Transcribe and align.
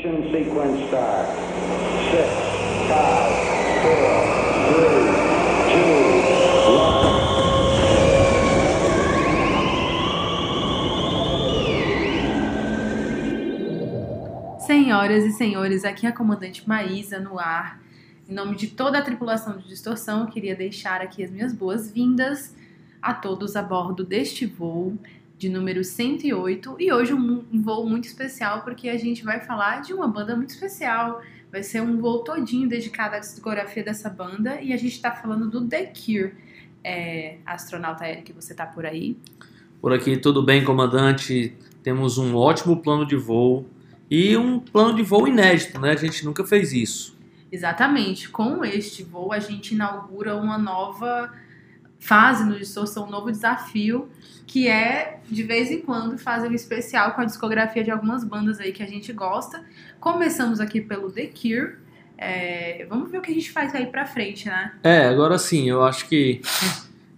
Ignition 0.00 0.32
sequence 0.32 0.86
start. 0.88 1.28
Six, 2.10 2.28
five, 2.88 3.32
four, 3.82 4.10
three, 4.72 5.04
two, 5.72 6.00
one. 6.72 7.10
Senhoras 14.60 15.24
e 15.24 15.32
senhores, 15.32 15.84
aqui 15.84 16.06
é 16.06 16.08
a 16.08 16.12
comandante 16.12 16.66
Maísa 16.66 17.20
no 17.20 17.38
ar. 17.38 17.78
Em 18.26 18.32
nome 18.32 18.56
de 18.56 18.68
toda 18.68 18.98
a 18.98 19.02
tripulação 19.02 19.58
de 19.58 19.68
distorção, 19.68 20.20
eu 20.22 20.28
queria 20.28 20.56
deixar 20.56 21.02
aqui 21.02 21.22
as 21.22 21.30
minhas 21.30 21.52
boas-vindas 21.52 22.54
a 23.02 23.12
todos 23.12 23.54
a 23.54 23.62
bordo 23.62 24.02
deste 24.02 24.46
voo 24.46 24.96
de 25.40 25.48
número 25.48 25.82
108 25.82 26.76
e 26.78 26.92
hoje 26.92 27.14
um, 27.14 27.42
voo 27.62 27.88
muito 27.88 28.04
especial 28.04 28.60
porque 28.60 28.90
a 28.90 28.98
gente 28.98 29.24
vai 29.24 29.40
falar 29.40 29.80
de 29.80 29.94
uma 29.94 30.06
banda 30.06 30.36
muito 30.36 30.50
especial. 30.50 31.22
Vai 31.50 31.62
ser 31.62 31.80
um 31.80 31.98
voo 31.98 32.18
todinho 32.18 32.68
dedicado 32.68 33.16
à 33.16 33.18
discografia 33.18 33.82
dessa 33.82 34.10
banda 34.10 34.60
e 34.60 34.70
a 34.70 34.76
gente 34.76 34.92
está 34.92 35.10
falando 35.10 35.48
do 35.48 35.66
The 35.66 35.86
Cure. 35.86 36.34
É, 36.84 37.38
astronauta 37.46 38.06
Eric, 38.06 38.34
você 38.34 38.52
tá 38.52 38.66
por 38.66 38.84
aí? 38.84 39.16
Por 39.80 39.94
aqui 39.94 40.18
tudo 40.18 40.42
bem, 40.42 40.62
comandante. 40.62 41.56
Temos 41.82 42.18
um 42.18 42.36
ótimo 42.36 42.76
plano 42.76 43.06
de 43.06 43.16
voo 43.16 43.64
e 44.10 44.36
um 44.36 44.60
plano 44.60 44.94
de 44.94 45.02
voo 45.02 45.26
inédito, 45.26 45.80
né? 45.80 45.92
A 45.92 45.96
gente 45.96 46.22
nunca 46.22 46.44
fez 46.44 46.74
isso. 46.74 47.16
Exatamente. 47.50 48.28
Com 48.28 48.62
este 48.62 49.02
voo, 49.02 49.32
a 49.32 49.38
gente 49.38 49.74
inaugura 49.74 50.36
uma 50.36 50.58
nova 50.58 51.32
fase 52.00 52.44
no 52.44 52.58
Distorção, 52.58 53.06
um 53.06 53.10
novo 53.10 53.30
desafio, 53.30 54.08
que 54.46 54.66
é, 54.66 55.20
de 55.30 55.42
vez 55.44 55.70
em 55.70 55.80
quando, 55.80 56.18
fazer 56.18 56.48
um 56.48 56.54
especial 56.54 57.12
com 57.12 57.20
a 57.20 57.24
discografia 57.24 57.84
de 57.84 57.90
algumas 57.90 58.24
bandas 58.24 58.58
aí 58.58 58.72
que 58.72 58.82
a 58.82 58.86
gente 58.86 59.12
gosta. 59.12 59.62
Começamos 60.00 60.58
aqui 60.58 60.80
pelo 60.80 61.12
The 61.12 61.26
Cure. 61.26 61.76
É, 62.18 62.84
vamos 62.88 63.10
ver 63.10 63.18
o 63.18 63.20
que 63.20 63.30
a 63.30 63.34
gente 63.34 63.52
faz 63.52 63.74
aí 63.74 63.86
pra 63.86 64.06
frente, 64.06 64.48
né? 64.48 64.72
É, 64.82 65.06
agora 65.06 65.38
sim, 65.38 65.68
eu 65.68 65.84
acho 65.84 66.08
que 66.08 66.40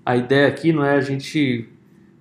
a 0.04 0.16
ideia 0.16 0.48
aqui 0.48 0.72
não 0.72 0.84
é 0.84 0.96
a 0.96 1.00
gente 1.00 1.68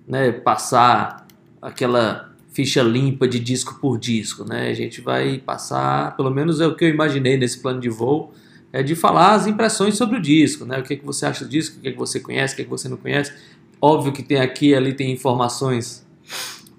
né, 0.06 0.32
passar 0.32 1.26
aquela 1.60 2.32
ficha 2.52 2.82
limpa 2.82 3.26
de 3.26 3.38
disco 3.38 3.78
por 3.80 3.98
disco, 3.98 4.44
né? 4.44 4.68
A 4.68 4.74
gente 4.74 5.00
vai 5.00 5.38
passar, 5.38 6.16
pelo 6.16 6.30
menos 6.30 6.60
é 6.60 6.66
o 6.66 6.74
que 6.74 6.84
eu 6.84 6.88
imaginei 6.88 7.36
nesse 7.36 7.60
plano 7.60 7.80
de 7.80 7.88
voo, 7.88 8.32
é 8.72 8.82
de 8.82 8.94
falar 8.96 9.34
as 9.34 9.46
impressões 9.46 9.96
sobre 9.96 10.18
o 10.18 10.20
disco, 10.22 10.64
né? 10.64 10.78
O 10.78 10.82
que, 10.82 10.94
é 10.94 10.96
que 10.96 11.04
você 11.04 11.26
acha 11.26 11.44
do 11.44 11.50
disco, 11.50 11.78
o 11.78 11.80
que, 11.82 11.88
é 11.88 11.92
que 11.92 11.98
você 11.98 12.18
conhece, 12.20 12.54
o 12.54 12.56
que, 12.56 12.62
é 12.62 12.64
que 12.64 12.70
você 12.70 12.88
não 12.88 12.96
conhece. 12.96 13.32
Óbvio 13.80 14.12
que 14.12 14.22
tem 14.22 14.40
aqui 14.40 14.74
ali 14.74 14.94
tem 14.94 15.10
informações 15.12 16.06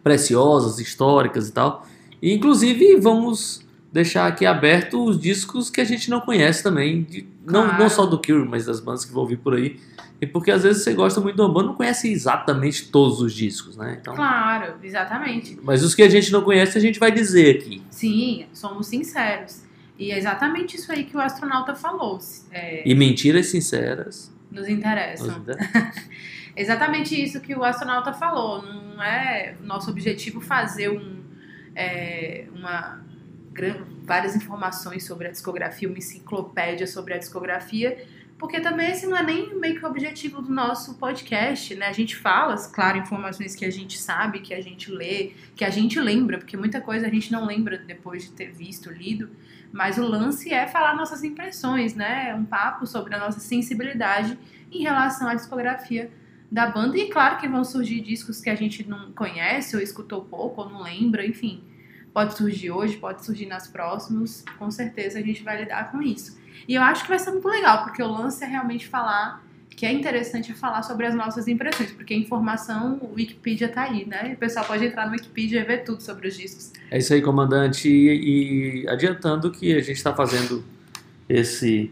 preciosas, 0.04 0.80
históricas 0.80 1.50
e 1.50 1.52
tal. 1.52 1.86
E, 2.22 2.34
inclusive, 2.34 2.96
vamos 2.98 3.64
deixar 3.92 4.26
aqui 4.28 4.46
aberto 4.46 5.04
os 5.06 5.20
discos 5.20 5.70
que 5.70 5.80
a 5.80 5.84
gente 5.86 6.10
não 6.10 6.20
conhece 6.22 6.64
também, 6.64 7.04
de, 7.04 7.28
não, 7.46 7.64
Claro. 7.66 7.84
não 7.84 7.90
só 7.90 8.06
do 8.06 8.18
Cure, 8.18 8.48
mas 8.48 8.66
das 8.66 8.80
bandas 8.80 9.06
que 9.06 9.14
vão 9.14 9.26
vir 9.26 9.38
por 9.38 9.54
aí. 9.54 9.80
E 10.20 10.26
porque 10.26 10.50
às 10.52 10.64
vezes 10.64 10.84
você 10.84 10.94
gosta 10.94 11.20
muito 11.20 11.36
de 11.36 11.42
uma 11.42 11.50
banda, 11.50 11.68
não 11.68 11.76
conhece 11.76 12.10
exatamente 12.12 12.88
todos 12.88 13.20
os 13.22 13.34
discos, 13.34 13.76
né? 13.76 13.98
Então, 14.02 14.16
Claro, 14.16 14.76
exatamente. 14.82 15.60
mas 15.62 15.84
os 15.84 15.94
que 15.94 16.02
a 16.02 16.10
gente 16.10 16.32
não 16.32 16.42
conhece, 16.42 16.78
a 16.78 16.82
gente 16.82 16.98
vai 16.98 17.12
dizer 17.12 17.58
aqui. 17.58 17.84
Sim, 17.90 18.46
somos 18.54 18.88
sinceros. 18.88 19.62
E 19.98 20.12
é 20.12 20.18
exatamente 20.18 20.76
isso 20.76 20.92
aí 20.92 21.04
que 21.04 21.16
o 21.16 21.20
astronauta 21.20 21.76
falou. 21.76 22.20
é, 22.52 22.88
E 22.88 22.96
mentiras 22.96 23.48
sinceras. 23.48 24.34
nos 24.52 24.68
interessam. 24.68 25.44
Exatamente 26.56 27.20
isso 27.22 27.42
que 27.42 27.56
o 27.56 27.64
astronauta 27.64 28.14
falou. 28.14 28.62
Não 28.62 29.02
é 29.02 29.56
nosso 29.62 29.90
objetivo 29.90 30.40
fazer 30.40 30.90
um, 30.90 31.24
é, 31.76 32.46
uma, 32.54 33.04
várias 34.04 34.36
informações 34.36 35.06
sobre 35.06 35.28
a 35.28 35.32
discografia, 35.32 35.88
uma 35.88 35.98
enciclopédia 35.98 36.86
sobre 36.86 37.14
a 37.16 37.18
discografia, 37.18 38.06
porque 38.38 38.60
também 38.60 38.92
esse 38.92 39.08
não 39.08 39.18
é 39.18 39.24
nem 39.24 39.56
meio 39.56 39.80
que 39.80 39.86
o 39.86 39.90
objetivo 39.90 40.42
do 40.42 40.52
nosso 40.52 40.96
podcast, 40.96 41.74
né? 41.76 41.88
A 41.88 41.94
gente 41.94 42.16
fala, 42.16 42.56
claro, 42.70 42.98
informações 42.98 43.56
que 43.56 43.66
a 43.66 43.72
gente 43.72 43.98
sabe, 43.98 44.40
que 44.40 44.54
a 44.54 44.62
gente 44.62 44.92
lê, 44.92 45.32
que 45.56 45.64
a 45.64 45.70
gente 45.70 46.00
lembra, 46.00 46.38
porque 46.38 46.58
muita 46.58 46.82
coisa 46.82 47.08
a 47.08 47.10
gente 47.10 47.32
não 47.32 47.46
lembra 47.46 47.78
depois 47.78 48.24
de 48.24 48.32
ter 48.32 48.52
visto, 48.52 48.90
lido, 48.90 49.30
mas 49.72 49.98
o 49.98 50.06
lance 50.06 50.54
é 50.54 50.68
falar 50.68 50.96
nossas 50.96 51.24
impressões, 51.24 51.96
né? 51.96 52.36
Um 52.36 52.46
papo 52.46 52.86
sobre 52.86 53.16
a 53.16 53.20
nossa 53.20 53.40
sensibilidade 53.40 54.38
em 54.72 54.84
relação 54.84 55.28
à 55.28 55.36
discografia 55.36 56.12
da 56.52 56.68
banda. 56.68 56.98
E 56.98 57.10
claro 57.10 57.38
que 57.38 57.48
vão 57.48 57.64
surgir 57.64 58.02
discos 58.02 58.40
que 58.40 58.50
a 58.50 58.56
gente 58.56 58.88
não 58.88 59.12
conhece, 59.14 59.76
ou 59.76 59.82
escutou 59.82 60.26
pouco, 60.26 60.62
ou 60.62 60.70
não 60.70 60.84
lembra, 60.84 61.26
enfim. 61.26 61.64
Pode 62.14 62.38
surgir 62.38 62.70
hoje, 62.70 62.98
pode 62.98 63.26
surgir 63.26 63.48
nas 63.48 63.68
próximas. 63.68 64.46
Com 64.60 64.70
certeza 64.70 65.18
a 65.18 65.22
gente 65.22 65.42
vai 65.42 65.62
lidar 65.62 65.92
com 65.92 66.02
isso. 66.02 66.38
E 66.68 66.76
eu 66.76 66.82
acho 66.82 67.04
que 67.04 67.10
vai 67.10 67.20
ser 67.20 67.32
muito 67.32 67.48
legal, 67.48 67.84
porque 67.84 68.02
o 68.04 68.08
lance 68.08 68.44
é 68.44 68.48
realmente 68.48 68.88
falar. 68.88 69.44
Que 69.76 69.88
é 69.88 69.92
interessante 69.92 70.54
falar 70.54 70.84
sobre 70.84 71.08
as 71.08 71.16
nossas 71.16 71.48
impressões, 71.48 71.92
porque 71.92 72.14
a 72.14 72.18
informação, 72.18 73.00
o 73.02 73.16
Wikipedia 73.16 73.68
tá 73.68 73.82
aí, 73.82 74.06
né? 74.06 74.34
O 74.36 74.38
pessoal 74.38 74.64
pode 74.66 74.86
entrar 74.86 75.08
no 75.08 75.14
Wikipedia 75.14 75.62
e 75.62 75.64
ver 75.64 75.84
tudo 75.84 76.00
sobre 76.04 76.28
os 76.28 76.38
discos. 76.38 76.72
É 76.92 77.00
isso 77.00 77.12
aí, 77.12 77.24
comandante. 77.24 77.90
E, 77.90 78.84
e 78.84 78.88
adiantando 78.88 79.50
que 79.50 79.74
a 79.74 79.80
gente 79.80 79.98
está 79.98 80.14
fazendo 80.14 80.64
esse, 81.28 81.92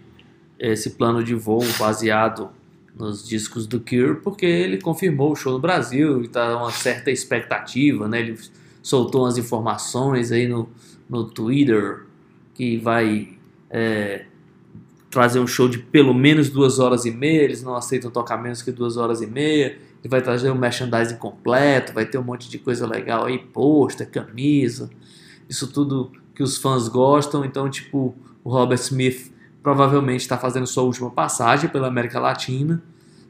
esse 0.60 0.92
plano 0.92 1.24
de 1.24 1.34
voo 1.34 1.66
baseado 1.80 2.52
nos 2.96 3.28
discos 3.28 3.66
do 3.66 3.80
Cure, 3.80 4.18
porque 4.22 4.46
ele 4.46 4.78
confirmou 4.78 5.32
o 5.32 5.36
show 5.36 5.54
no 5.54 5.60
Brasil 5.60 6.22
e 6.22 6.26
está 6.26 6.56
uma 6.56 6.72
certa 6.72 7.10
expectativa, 7.10 8.08
né? 8.08 8.20
Ele 8.20 8.38
soltou 8.82 9.24
umas 9.24 9.38
informações 9.38 10.32
aí 10.32 10.48
no, 10.48 10.70
no 11.10 11.26
Twitter 11.26 12.06
que 12.54 12.78
vai 12.78 13.38
é, 13.70 14.26
trazer 15.10 15.40
um 15.40 15.48
show 15.48 15.68
de 15.68 15.78
pelo 15.78 16.14
menos 16.14 16.50
duas 16.50 16.80
horas 16.80 17.06
e 17.06 17.12
meia, 17.12 17.42
eles 17.42 17.62
não 17.62 17.76
aceitam 17.76 18.10
tocar 18.10 18.38
menos 18.38 18.62
que 18.62 18.72
duas 18.72 18.98
horas 18.98 19.22
e 19.22 19.28
meia, 19.28 19.78
ele 20.02 20.10
vai 20.10 20.22
trazer 20.22 20.50
um 20.50 20.56
merchandising 20.56 21.18
completo, 21.18 21.94
vai 21.94 22.06
ter 22.06 22.18
um 22.18 22.24
monte 22.24 22.50
de 22.50 22.58
coisa 22.58 22.88
legal 22.88 23.26
aí, 23.26 23.38
pôster, 23.38 24.10
camisa, 24.10 24.90
isso 25.50 25.68
tudo 25.68 26.12
que 26.34 26.42
os 26.42 26.58
fãs 26.58 26.88
gostam, 26.88 27.44
então 27.44 27.70
tipo, 27.70 28.16
o 28.44 28.50
Robert 28.50 28.80
Smith 28.80 29.32
provavelmente 29.62 30.22
está 30.22 30.38
fazendo 30.38 30.66
sua 30.66 30.84
última 30.84 31.12
passagem 31.12 31.70
pela 31.70 31.88
América 31.88 32.20
Latina, 32.20 32.82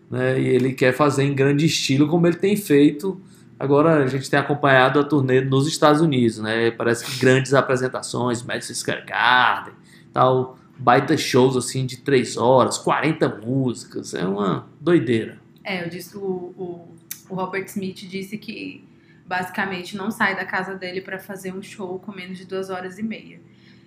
né, 0.10 0.40
e 0.40 0.48
ele 0.48 0.74
quer 0.74 0.94
fazer 0.94 1.24
em 1.24 1.34
grande 1.34 1.66
estilo 1.66 2.08
como 2.08 2.28
ele 2.28 2.36
tem 2.36 2.56
feito 2.56 3.20
Agora 3.62 4.04
a 4.04 4.08
gente 4.08 4.28
tem 4.28 4.40
acompanhado 4.40 5.00
a 5.00 5.04
turnê 5.04 5.40
nos 5.40 5.68
Estados 5.68 6.02
Unidos, 6.02 6.40
né? 6.40 6.72
Parece 6.72 7.06
que 7.06 7.20
grandes 7.20 7.54
apresentações, 7.54 8.42
Madison 8.42 8.74
Square 8.74 9.06
Garden, 9.06 9.74
tal, 10.12 10.58
baita 10.80 11.16
shows 11.16 11.56
assim 11.56 11.86
de 11.86 11.98
3 11.98 12.38
horas, 12.38 12.80
40 12.80 13.30
músicas, 13.46 14.16
é 14.16 14.26
uma 14.26 14.68
doideira. 14.80 15.40
É, 15.64 15.86
eu 15.86 15.90
disse, 15.90 16.18
o, 16.18 16.22
o, 16.58 16.96
o 17.30 17.36
Robert 17.36 17.66
Smith 17.66 17.98
disse 18.10 18.36
que 18.40 18.84
basicamente 19.28 19.96
não 19.96 20.10
sai 20.10 20.36
da 20.36 20.44
casa 20.44 20.74
dele 20.74 21.00
para 21.00 21.20
fazer 21.20 21.54
um 21.54 21.62
show 21.62 22.00
com 22.00 22.12
menos 22.12 22.40
de 22.40 22.46
duas 22.46 22.72
horas 22.72 22.98
e 22.98 23.04
meia. 23.04 23.40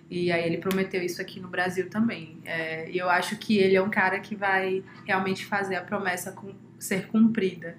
E 0.09 0.31
aí 0.31 0.45
ele 0.45 0.57
prometeu 0.57 1.01
isso 1.01 1.21
aqui 1.21 1.39
no 1.41 1.47
Brasil 1.49 1.89
também. 1.89 2.37
É, 2.45 2.89
e 2.89 2.97
eu 2.97 3.09
acho 3.09 3.35
que 3.37 3.57
ele 3.57 3.75
é 3.75 3.81
um 3.81 3.89
cara 3.89 4.19
que 4.19 4.35
vai 4.35 4.83
realmente 5.05 5.45
fazer 5.45 5.75
a 5.75 5.81
promessa 5.81 6.31
cum- 6.31 6.53
ser 6.79 7.07
cumprida. 7.07 7.75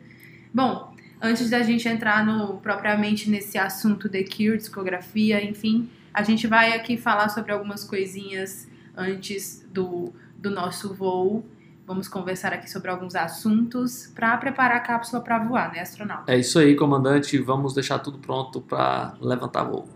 Bom, 0.52 0.95
antes 1.20 1.50
da 1.50 1.62
gente 1.62 1.88
entrar 1.88 2.24
no, 2.24 2.58
propriamente 2.58 3.30
nesse 3.30 3.58
assunto 3.58 4.08
The 4.08 4.24
Cure, 4.24 4.56
discografia, 4.56 5.44
enfim, 5.44 5.88
a 6.12 6.22
gente 6.22 6.46
vai 6.46 6.72
aqui 6.72 6.96
falar 6.96 7.28
sobre 7.28 7.52
algumas 7.52 7.84
coisinhas 7.84 8.68
antes 8.96 9.66
do, 9.70 10.12
do 10.36 10.50
nosso 10.50 10.94
voo. 10.94 11.44
Vamos 11.86 12.08
conversar 12.08 12.52
aqui 12.52 12.70
sobre 12.70 12.90
alguns 12.90 13.14
assuntos 13.14 14.10
para 14.14 14.36
preparar 14.38 14.78
a 14.78 14.80
cápsula 14.80 15.22
para 15.22 15.38
voar, 15.38 15.72
né, 15.72 15.80
astronauta? 15.80 16.32
É 16.32 16.38
isso 16.38 16.58
aí, 16.58 16.74
comandante, 16.74 17.38
vamos 17.38 17.74
deixar 17.74 17.98
tudo 17.98 18.18
pronto 18.18 18.60
para 18.60 19.14
levantar 19.20 19.64
voo. 19.64 19.88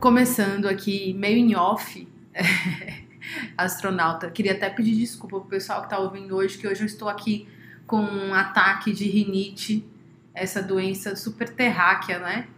Começando 0.00 0.66
aqui, 0.66 1.12
meio 1.12 1.36
em 1.36 1.54
off, 1.54 2.08
astronauta, 3.54 4.30
queria 4.30 4.52
até 4.52 4.70
pedir 4.70 4.96
desculpa 4.96 5.38
pro 5.38 5.50
pessoal 5.50 5.82
que 5.82 5.90
tá 5.90 5.98
ouvindo 5.98 6.34
hoje, 6.34 6.56
que 6.56 6.66
hoje 6.66 6.80
eu 6.80 6.86
estou 6.86 7.06
aqui 7.06 7.46
com 7.86 8.00
um 8.00 8.32
ataque 8.32 8.94
de 8.94 9.04
rinite, 9.04 9.86
essa 10.34 10.62
doença 10.62 11.14
super 11.14 11.50
terráquea, 11.50 12.18
né? 12.18 12.48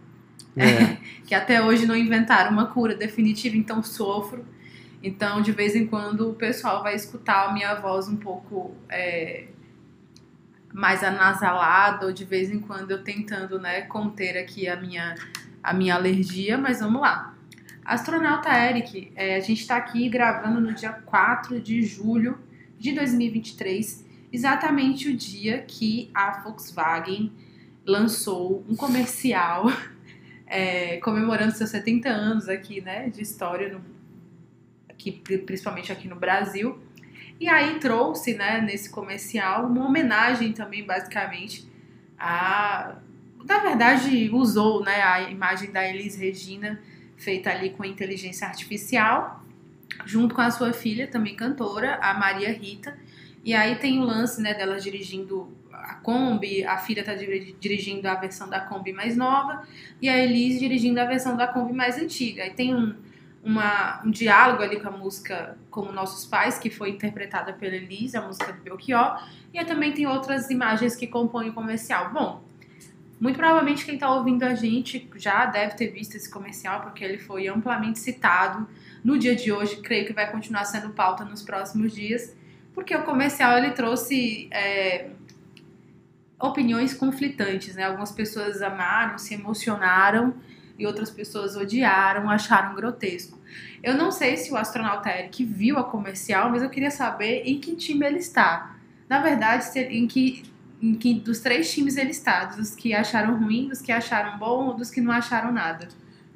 É, 0.55 0.95
que 1.27 1.35
até 1.35 1.61
hoje 1.61 1.85
não 1.85 1.97
inventaram 1.97 2.49
uma 2.49 2.67
cura 2.67 2.95
definitiva, 2.95 3.57
então 3.57 3.83
sofro. 3.83 4.45
Então, 5.03 5.41
de 5.41 5.51
vez 5.51 5.75
em 5.75 5.85
quando, 5.85 6.29
o 6.29 6.33
pessoal 6.35 6.81
vai 6.81 6.95
escutar 6.95 7.49
a 7.49 7.53
minha 7.53 7.75
voz 7.75 8.07
um 8.07 8.15
pouco 8.15 8.73
é, 8.87 9.47
mais 10.71 11.03
anasalada, 11.03 12.05
ou 12.05 12.13
de 12.13 12.23
vez 12.23 12.49
em 12.49 12.59
quando 12.59 12.91
eu 12.91 13.03
tentando 13.03 13.59
né, 13.59 13.81
conter 13.81 14.37
aqui 14.37 14.69
a 14.69 14.77
minha, 14.77 15.15
a 15.63 15.73
minha 15.73 15.95
alergia, 15.95 16.57
mas 16.57 16.81
vamos 16.81 17.01
lá. 17.01 17.35
Astronauta 17.85 18.49
Eric, 18.49 19.11
é, 19.15 19.35
a 19.35 19.39
gente 19.39 19.61
está 19.61 19.77
aqui 19.77 20.07
gravando 20.09 20.59
no 20.59 20.73
dia 20.73 20.91
4 20.91 21.59
de 21.59 21.81
julho 21.83 22.37
de 22.77 22.91
2023 22.91 24.03
exatamente 24.33 25.09
o 25.09 25.15
dia 25.15 25.61
que 25.61 26.09
a 26.11 26.41
Volkswagen 26.41 27.31
lançou 27.85 28.65
um 28.67 28.75
comercial 28.75 29.65
é, 30.47 30.97
comemorando 30.97 31.51
seus 31.51 31.69
70 31.69 32.09
anos 32.09 32.49
aqui, 32.49 32.81
né, 32.81 33.09
de 33.09 33.21
história, 33.21 33.69
no, 33.69 33.81
aqui, 34.89 35.11
principalmente 35.11 35.91
aqui 35.91 36.07
no 36.07 36.15
Brasil. 36.15 36.79
E 37.39 37.47
aí 37.47 37.79
trouxe, 37.79 38.33
né, 38.33 38.59
nesse 38.59 38.89
comercial, 38.89 39.67
uma 39.67 39.85
homenagem 39.85 40.51
também, 40.51 40.83
basicamente, 40.83 41.67
a... 42.17 42.95
Na 43.43 43.59
verdade, 43.59 44.29
usou 44.31 44.83
né, 44.83 45.01
a 45.01 45.29
imagem 45.29 45.71
da 45.71 45.87
Elis 45.87 46.15
Regina, 46.15 46.79
feita 47.17 47.49
ali 47.49 47.71
com 47.71 47.83
inteligência 47.83 48.47
artificial, 48.47 49.43
junto 50.05 50.33
com 50.33 50.41
a 50.41 50.51
sua 50.51 50.73
filha, 50.73 51.07
também 51.07 51.35
cantora, 51.35 51.95
a 52.01 52.13
Maria 52.13 52.51
Rita. 52.51 52.97
E 53.43 53.53
aí 53.53 53.75
tem 53.75 53.99
o 53.99 54.03
lance 54.03 54.41
né, 54.41 54.53
dela 54.53 54.79
dirigindo 54.79 55.51
a 55.71 55.95
Kombi, 55.95 56.63
a 56.65 56.77
filha 56.77 57.01
está 57.01 57.13
dirigindo 57.13 58.07
a 58.07 58.15
versão 58.15 58.49
da 58.49 58.61
Kombi 58.61 58.93
mais 58.93 59.17
nova 59.17 59.67
e 60.01 60.07
a 60.07 60.17
Elise 60.17 60.59
dirigindo 60.59 60.99
a 61.01 61.05
versão 61.05 61.35
da 61.35 61.45
Kombi 61.45 61.73
mais 61.73 61.97
antiga. 61.97 62.45
E 62.45 62.51
tem 62.51 62.73
um, 62.73 62.95
uma, 63.43 64.01
um 64.05 64.09
diálogo 64.09 64.63
ali 64.63 64.79
com 64.79 64.87
a 64.87 64.91
música 64.91 65.57
Como 65.69 65.91
Nossos 65.91 66.25
Pais, 66.25 66.57
que 66.57 66.69
foi 66.69 66.91
interpretada 66.91 67.51
pela 67.51 67.75
Elise, 67.75 68.15
a 68.15 68.21
música 68.21 68.53
do 68.53 68.61
Belchior, 68.61 69.27
e 69.53 69.63
também 69.65 69.91
tem 69.91 70.07
outras 70.07 70.49
imagens 70.49 70.95
que 70.95 71.05
compõem 71.05 71.49
o 71.49 71.53
comercial. 71.53 72.11
Bom, 72.13 72.41
muito 73.19 73.37
provavelmente 73.37 73.85
quem 73.85 73.95
está 73.95 74.13
ouvindo 74.13 74.43
a 74.43 74.53
gente 74.53 75.09
já 75.15 75.45
deve 75.45 75.75
ter 75.75 75.87
visto 75.87 76.15
esse 76.15 76.29
comercial, 76.29 76.81
porque 76.81 77.03
ele 77.03 77.17
foi 77.17 77.47
amplamente 77.47 77.99
citado 77.99 78.67
no 79.03 79.17
dia 79.17 79.35
de 79.35 79.51
hoje, 79.51 79.77
creio 79.77 80.05
que 80.05 80.13
vai 80.13 80.31
continuar 80.31 80.65
sendo 80.65 80.89
pauta 80.89 81.23
nos 81.23 81.41
próximos 81.41 81.93
dias, 81.93 82.35
porque 82.73 82.95
o 82.95 83.03
comercial 83.03 83.57
ele 83.57 83.71
trouxe 83.71 84.47
é, 84.51 85.09
opiniões 86.39 86.93
conflitantes, 86.93 87.75
né? 87.75 87.85
Algumas 87.85 88.11
pessoas 88.11 88.61
amaram, 88.61 89.17
se 89.17 89.33
emocionaram 89.33 90.33
e 90.77 90.85
outras 90.85 91.09
pessoas 91.09 91.55
odiaram, 91.55 92.29
acharam 92.29 92.75
grotesco. 92.75 93.39
Eu 93.81 93.95
não 93.95 94.11
sei 94.11 94.37
se 94.37 94.51
o 94.51 94.57
astronauta 94.57 95.09
Eric 95.09 95.43
viu 95.45 95.77
a 95.77 95.83
comercial, 95.83 96.49
mas 96.49 96.63
eu 96.63 96.69
queria 96.69 96.91
saber 96.91 97.43
em 97.45 97.59
que 97.59 97.75
time 97.75 98.05
ele 98.05 98.19
está. 98.19 98.75
Na 99.07 99.21
verdade, 99.21 99.77
em 99.77 100.07
que, 100.07 100.43
em 100.83 100.93
que 100.95 101.13
dos 101.13 101.39
três 101.39 101.73
times 101.73 101.95
ele 101.95 102.11
está, 102.11 102.43
dos 102.43 102.75
que 102.75 102.93
acharam 102.93 103.39
ruim, 103.39 103.69
dos 103.69 103.81
que 103.81 103.89
acharam 103.89 104.37
bom 104.37 104.75
dos 104.75 104.91
que 104.91 104.99
não 104.99 105.13
acharam 105.13 105.49
nada. 105.49 105.87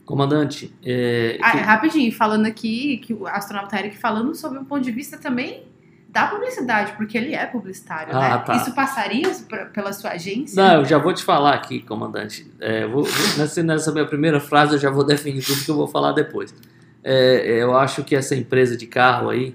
Comandante, 0.05 0.73
é... 0.85 1.37
ah, 1.41 1.51
rapidinho, 1.51 2.09
falando 2.13 2.45
aqui, 2.45 2.97
que 2.99 3.13
o 3.13 3.27
astronauta 3.27 3.77
Eric 3.77 3.97
falando 3.97 4.33
sobre 4.33 4.57
um 4.57 4.63
ponto 4.63 4.81
de 4.81 4.91
vista 4.91 5.17
também 5.17 5.63
da 6.07 6.27
publicidade, 6.27 6.93
porque 6.93 7.17
ele 7.17 7.35
é 7.35 7.45
publicitário, 7.45 8.15
ah, 8.15 8.19
né? 8.19 8.37
Tá. 8.37 8.55
Isso 8.55 8.73
passaria 8.73 9.29
pela 9.73 9.91
sua 9.91 10.11
agência? 10.11 10.63
Não, 10.63 10.75
eu 10.75 10.85
já 10.85 10.97
vou 10.97 11.13
te 11.13 11.25
falar 11.25 11.53
aqui, 11.53 11.81
comandante. 11.81 12.49
É, 12.61 12.87
vou, 12.87 13.03
nessa, 13.37 13.61
nessa, 13.61 13.91
minha 13.91 14.05
primeira 14.05 14.39
frase 14.39 14.75
eu 14.75 14.79
já 14.79 14.89
vou 14.89 15.05
definir 15.05 15.43
tudo 15.43 15.61
que 15.61 15.69
eu 15.69 15.75
vou 15.75 15.87
falar 15.87 16.13
depois. 16.13 16.55
É, 17.03 17.61
eu 17.61 17.75
acho 17.75 18.01
que 18.05 18.15
essa 18.15 18.33
empresa 18.33 18.77
de 18.77 18.87
carro 18.87 19.29
aí 19.29 19.53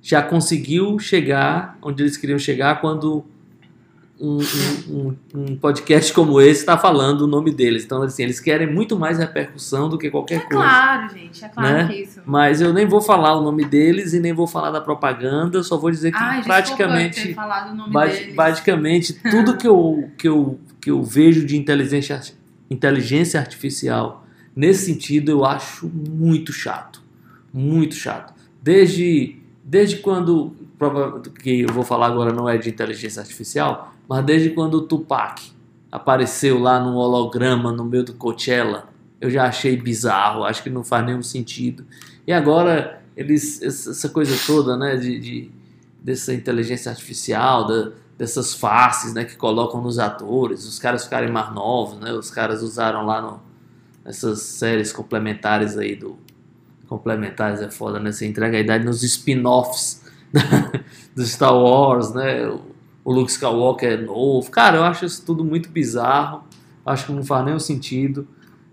já 0.00 0.20
conseguiu 0.20 0.98
chegar 0.98 1.78
onde 1.80 2.02
eles 2.02 2.16
queriam 2.16 2.40
chegar 2.40 2.80
quando 2.80 3.24
um, 4.22 4.38
um, 4.88 5.16
um, 5.34 5.56
podcast 5.56 6.12
como 6.12 6.40
esse 6.40 6.60
está 6.60 6.78
falando 6.78 7.22
o 7.22 7.26
nome 7.26 7.50
deles. 7.50 7.84
Então, 7.84 8.00
assim, 8.02 8.22
eles 8.22 8.38
querem 8.38 8.72
muito 8.72 8.96
mais 8.96 9.18
repercussão 9.18 9.88
do 9.88 9.98
que 9.98 10.08
qualquer 10.10 10.36
é 10.36 10.40
coisa. 10.40 10.62
Claro, 10.62 11.08
gente, 11.12 11.44
é 11.44 11.48
claro 11.48 11.68
né? 11.68 11.86
que 11.88 11.92
é 11.92 12.02
isso. 12.02 12.20
Mas 12.24 12.60
eu 12.60 12.72
nem 12.72 12.86
vou 12.86 13.00
falar 13.00 13.36
o 13.36 13.42
nome 13.42 13.64
deles 13.64 14.12
e 14.12 14.20
nem 14.20 14.32
vou 14.32 14.46
falar 14.46 14.70
da 14.70 14.80
propaganda, 14.80 15.60
só 15.64 15.76
vou 15.76 15.90
dizer 15.90 16.12
que 16.12 16.18
Ai, 16.18 16.44
praticamente. 16.44 17.36
Basic, 17.88 18.32
basicamente, 18.32 19.12
tudo 19.28 19.56
que 19.56 19.66
eu, 19.66 20.08
que, 20.16 20.28
eu, 20.28 20.60
que 20.80 20.90
eu 20.90 21.02
vejo 21.02 21.44
de 21.44 21.56
inteligência, 21.56 22.22
inteligência 22.70 23.40
artificial 23.40 24.22
nesse 24.54 24.86
sentido 24.86 25.30
eu 25.30 25.44
acho 25.44 25.88
muito 25.88 26.52
chato. 26.52 27.02
Muito 27.52 27.94
chato. 27.94 28.32
Desde, 28.62 29.36
desde 29.64 29.96
quando. 29.96 30.54
Que 31.40 31.60
eu 31.62 31.72
vou 31.72 31.84
falar 31.84 32.06
agora 32.06 32.32
não 32.32 32.48
é 32.48 32.56
de 32.56 32.68
inteligência 32.68 33.20
artificial, 33.20 33.91
mas 34.08 34.24
desde 34.24 34.50
quando 34.50 34.74
o 34.74 34.82
Tupac 34.82 35.52
apareceu 35.90 36.58
lá 36.58 36.80
no 36.80 36.96
holograma 36.96 37.70
no 37.72 37.84
meio 37.84 38.04
do 38.04 38.14
Coachella, 38.14 38.88
eu 39.20 39.30
já 39.30 39.44
achei 39.44 39.76
bizarro, 39.76 40.44
acho 40.44 40.62
que 40.62 40.70
não 40.70 40.82
faz 40.82 41.04
nenhum 41.04 41.22
sentido. 41.22 41.84
E 42.26 42.32
agora, 42.32 43.02
eles, 43.16 43.62
essa 43.62 44.08
coisa 44.08 44.34
toda, 44.46 44.76
né, 44.76 44.96
de, 44.96 45.18
de 45.20 45.50
dessa 46.02 46.34
inteligência 46.34 46.90
artificial, 46.90 47.66
da, 47.66 47.92
dessas 48.18 48.54
faces, 48.54 49.14
né, 49.14 49.24
que 49.24 49.36
colocam 49.36 49.80
nos 49.80 49.98
atores, 49.98 50.64
os 50.64 50.78
caras 50.78 51.04
ficarem 51.04 51.30
mais 51.30 51.52
novos, 51.54 51.98
né, 51.98 52.12
os 52.12 52.30
caras 52.30 52.62
usaram 52.62 53.06
lá 53.06 53.20
no, 53.22 53.40
nessas 54.04 54.42
séries 54.42 54.92
complementares 54.92 55.76
aí 55.76 55.94
do 55.94 56.18
complementares 56.88 57.62
é 57.62 57.70
foda, 57.70 57.98
né, 57.98 58.12
você 58.12 58.26
entrega 58.26 58.56
a 58.56 58.60
idade 58.60 58.84
nos 58.84 59.02
spin-offs 59.02 60.02
do 61.16 61.24
Star 61.24 61.56
Wars, 61.56 62.12
né, 62.12 62.46
o 63.04 63.12
Luke 63.12 63.30
Skywalker 63.30 63.92
é 63.92 63.96
novo. 63.96 64.50
Cara, 64.50 64.76
eu 64.76 64.84
acho 64.84 65.04
isso 65.04 65.24
tudo 65.24 65.44
muito 65.44 65.68
bizarro. 65.68 66.44
Acho 66.84 67.06
que 67.06 67.12
não 67.12 67.24
faz 67.24 67.44
nenhum 67.44 67.58
sentido. 67.58 68.26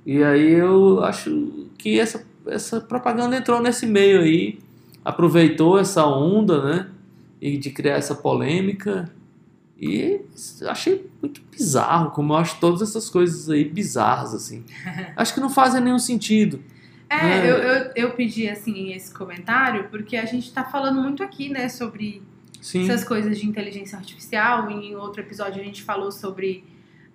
E 0.05 0.23
aí 0.23 0.53
eu 0.53 1.03
acho 1.03 1.69
que 1.77 1.99
essa, 1.99 2.25
essa 2.47 2.81
propaganda 2.81 3.37
entrou 3.37 3.61
nesse 3.61 3.85
meio 3.85 4.21
aí, 4.21 4.59
aproveitou 5.03 5.79
essa 5.79 6.05
onda, 6.05 6.63
né? 6.63 6.89
E 7.41 7.57
de 7.57 7.69
criar 7.69 7.95
essa 7.95 8.15
polêmica. 8.15 9.11
E 9.79 10.21
achei 10.67 11.09
muito 11.21 11.41
bizarro, 11.49 12.11
como 12.11 12.33
eu 12.33 12.37
acho 12.37 12.59
todas 12.59 12.81
essas 12.81 13.09
coisas 13.09 13.49
aí 13.49 13.63
bizarras, 13.63 14.33
assim. 14.33 14.65
Acho 15.15 15.33
que 15.33 15.39
não 15.39 15.49
fazem 15.49 15.79
nenhum 15.79 15.99
sentido. 15.99 16.61
É, 17.09 17.17
né? 17.17 17.49
eu, 17.49 17.55
eu, 17.55 17.91
eu 17.95 18.11
pedi, 18.11 18.49
assim, 18.49 18.91
esse 18.91 19.13
comentário 19.13 19.87
porque 19.89 20.17
a 20.17 20.25
gente 20.25 20.51
tá 20.51 20.65
falando 20.65 21.01
muito 21.01 21.23
aqui, 21.23 21.47
né, 21.47 21.69
sobre 21.69 22.21
Sim. 22.61 22.83
essas 22.83 23.03
coisas 23.03 23.39
de 23.39 23.47
inteligência 23.47 23.97
artificial. 23.97 24.69
Em 24.69 24.95
outro 24.95 25.21
episódio 25.21 25.61
a 25.61 25.63
gente 25.63 25.81
falou 25.83 26.11
sobre 26.11 26.63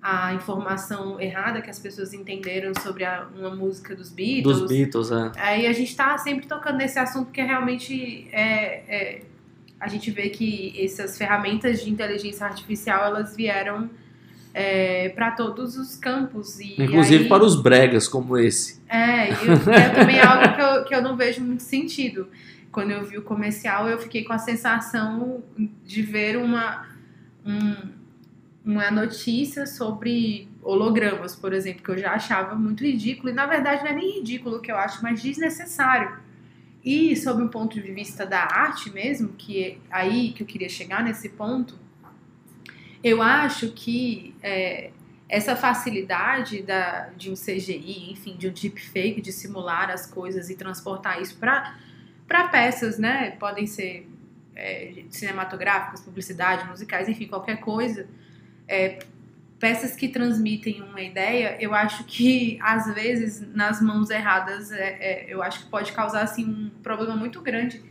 a 0.04 0.34
informação 0.34 1.18
errada 1.18 1.62
que 1.62 1.70
as 1.70 1.78
pessoas 1.78 2.12
entenderam 2.12 2.72
sobre 2.82 3.04
a, 3.04 3.26
uma 3.38 3.54
música 3.54 3.96
dos 3.96 4.10
Beatles. 4.10 4.60
Dos 4.60 4.68
Beatles, 4.68 5.10
é. 5.10 5.32
Aí 5.36 5.66
a 5.66 5.72
gente 5.72 5.88
está 5.88 6.18
sempre 6.18 6.46
tocando 6.46 6.76
nesse 6.76 6.98
assunto 6.98 7.26
porque 7.26 7.42
realmente 7.42 8.28
é, 8.30 8.82
é, 8.86 9.22
a 9.80 9.88
gente 9.88 10.10
vê 10.10 10.28
que 10.28 10.74
essas 10.78 11.16
ferramentas 11.16 11.82
de 11.82 11.90
inteligência 11.90 12.46
artificial 12.46 13.06
elas 13.06 13.34
vieram 13.34 13.88
é, 14.52 15.08
para 15.08 15.30
todos 15.30 15.76
os 15.76 15.96
campos. 15.96 16.60
E 16.60 16.74
Inclusive 16.82 17.24
aí, 17.24 17.28
para 17.28 17.42
os 17.42 17.60
bregas 17.60 18.06
como 18.06 18.36
esse. 18.36 18.82
É, 18.88 19.30
e 19.30 19.72
é 19.74 19.88
também 19.88 20.20
algo 20.22 20.54
que 20.54 20.60
eu, 20.60 20.84
que 20.84 20.94
eu 20.94 21.02
não 21.02 21.16
vejo 21.16 21.40
muito 21.40 21.62
sentido 21.62 22.28
quando 22.74 22.90
eu 22.90 23.04
vi 23.04 23.16
o 23.16 23.22
comercial, 23.22 23.88
eu 23.88 23.98
fiquei 23.98 24.24
com 24.24 24.32
a 24.32 24.38
sensação 24.38 25.44
de 25.84 26.02
ver 26.02 26.36
uma, 26.36 26.88
um, 27.46 27.92
uma 28.64 28.90
notícia 28.90 29.64
sobre 29.64 30.48
hologramas, 30.60 31.36
por 31.36 31.52
exemplo, 31.52 31.84
que 31.84 31.90
eu 31.90 31.98
já 31.98 32.12
achava 32.12 32.56
muito 32.56 32.82
ridículo. 32.82 33.30
E 33.30 33.32
na 33.32 33.46
verdade 33.46 33.84
não 33.84 33.92
é 33.92 33.94
nem 33.94 34.18
ridículo 34.18 34.60
que 34.60 34.72
eu 34.72 34.76
acho, 34.76 35.00
mas 35.04 35.22
desnecessário. 35.22 36.18
E 36.84 37.16
sob 37.16 37.44
o 37.44 37.48
ponto 37.48 37.80
de 37.80 37.92
vista 37.92 38.26
da 38.26 38.40
arte 38.40 38.90
mesmo, 38.90 39.28
que 39.28 39.64
é 39.64 39.78
aí 39.88 40.32
que 40.32 40.42
eu 40.42 40.46
queria 40.46 40.68
chegar 40.68 41.02
nesse 41.02 41.28
ponto, 41.28 41.78
eu 43.02 43.22
acho 43.22 43.70
que 43.70 44.34
é, 44.42 44.90
essa 45.28 45.54
facilidade 45.54 46.60
da, 46.62 47.10
de 47.16 47.30
um 47.30 47.34
CGI, 47.34 48.10
enfim, 48.10 48.36
de 48.36 48.48
um 48.48 48.52
deepfake, 48.52 49.20
de 49.20 49.30
simular 49.30 49.90
as 49.90 50.06
coisas 50.06 50.50
e 50.50 50.56
transportar 50.56 51.22
isso 51.22 51.36
para 51.36 51.78
para 52.26 52.48
peças, 52.48 52.98
né? 52.98 53.32
Podem 53.32 53.66
ser 53.66 54.08
é, 54.54 55.04
cinematográficas, 55.10 56.00
publicidade, 56.00 56.68
musicais, 56.68 57.08
enfim, 57.08 57.26
qualquer 57.26 57.60
coisa. 57.60 58.06
É, 58.66 58.98
peças 59.58 59.96
que 59.96 60.08
transmitem 60.08 60.82
uma 60.82 61.00
ideia, 61.00 61.56
eu 61.60 61.74
acho 61.74 62.04
que 62.04 62.58
às 62.62 62.92
vezes 62.94 63.40
nas 63.54 63.80
mãos 63.80 64.10
erradas, 64.10 64.70
é, 64.72 64.98
é, 65.00 65.26
eu 65.28 65.42
acho 65.42 65.64
que 65.64 65.70
pode 65.70 65.92
causar 65.92 66.22
assim 66.22 66.44
um 66.44 66.70
problema 66.82 67.16
muito 67.16 67.40
grande 67.40 67.82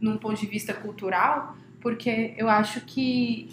num 0.00 0.16
ponto 0.16 0.40
de 0.40 0.46
vista 0.46 0.72
cultural, 0.72 1.56
porque 1.80 2.34
eu 2.36 2.48
acho 2.48 2.80
que 2.82 3.50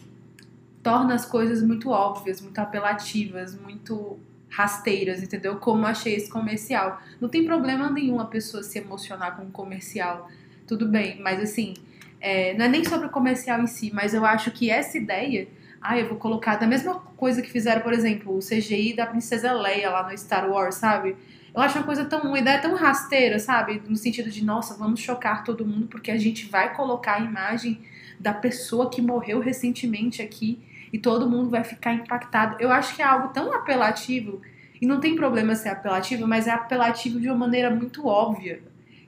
torna 0.84 1.15
as 1.15 1.25
coisas 1.25 1.63
muito 1.63 1.89
óbvias, 1.89 2.39
muito 2.39 2.60
apelativas, 2.60 3.60
muito 3.60 4.20
rasteiras, 4.55 5.21
entendeu? 5.21 5.57
Como 5.57 5.85
achei 5.85 6.15
esse 6.15 6.29
comercial. 6.29 7.01
Não 7.19 7.27
tem 7.27 7.43
problema 7.43 7.89
nenhum 7.89 8.21
a 8.21 8.25
pessoa 8.25 8.63
se 8.63 8.79
emocionar 8.79 9.35
com 9.35 9.43
um 9.43 9.51
comercial, 9.51 10.29
tudo 10.65 10.88
bem, 10.88 11.19
mas 11.21 11.41
assim, 11.41 11.74
é, 12.21 12.53
não 12.53 12.63
é 12.63 12.69
nem 12.69 12.85
sobre 12.85 13.07
o 13.07 13.09
comercial 13.09 13.62
em 13.62 13.67
si, 13.67 13.91
mas 13.93 14.13
eu 14.13 14.25
acho 14.25 14.51
que 14.51 14.69
essa 14.69 14.97
ideia, 14.97 15.50
ah, 15.81 16.00
eu 16.00 16.07
vou 16.07 16.17
colocar 16.17 16.55
da 16.55 16.65
mesma 16.65 16.95
coisa 17.17 17.41
que 17.41 17.51
fizeram, 17.51 17.81
por 17.81 17.91
exemplo, 17.91 18.33
o 18.33 18.39
CGI 18.39 18.95
da 18.95 19.05
Princesa 19.05 19.51
Leia 19.51 19.89
lá 19.89 20.09
no 20.09 20.17
Star 20.17 20.50
Wars, 20.50 20.75
sabe? 20.75 21.17
Eu 21.53 21.62
acho 21.62 21.77
uma 21.77 21.85
coisa 21.85 22.05
tão, 22.05 22.21
uma 22.21 22.39
ideia 22.39 22.59
tão 22.62 22.75
rasteira, 22.75 23.39
sabe? 23.39 23.81
No 23.89 23.97
sentido 23.97 24.29
de, 24.29 24.43
nossa, 24.43 24.74
vamos 24.75 25.01
chocar 25.01 25.43
todo 25.43 25.65
mundo 25.65 25.88
porque 25.88 26.12
a 26.12 26.17
gente 26.17 26.45
vai 26.45 26.74
colocar 26.74 27.15
a 27.15 27.19
imagem 27.19 27.81
da 28.17 28.33
pessoa 28.33 28.89
que 28.89 29.01
morreu 29.01 29.41
recentemente 29.41 30.21
aqui 30.21 30.59
e 30.92 31.00
todo 31.00 31.30
mundo 31.30 31.50
vai 31.50 31.63
ficar 31.63 31.94
impactado. 31.94 32.58
Eu 32.60 32.72
acho 32.72 32.96
que 32.96 33.01
é 33.01 33.06
algo 33.06 33.30
tão 33.30 33.54
apelativo 33.54 34.42
e 34.82 34.86
não 34.86 35.00
tem 35.00 35.15
problema 35.15 35.56
ser 35.56 35.70
apelativo, 35.70 36.27
mas 36.27 36.48
é 36.48 36.51
apelativo 36.51 37.20
de 37.20 37.27
uma 37.27 37.38
maneira 37.38 37.70
muito 37.70 38.08
óbvia 38.08 38.62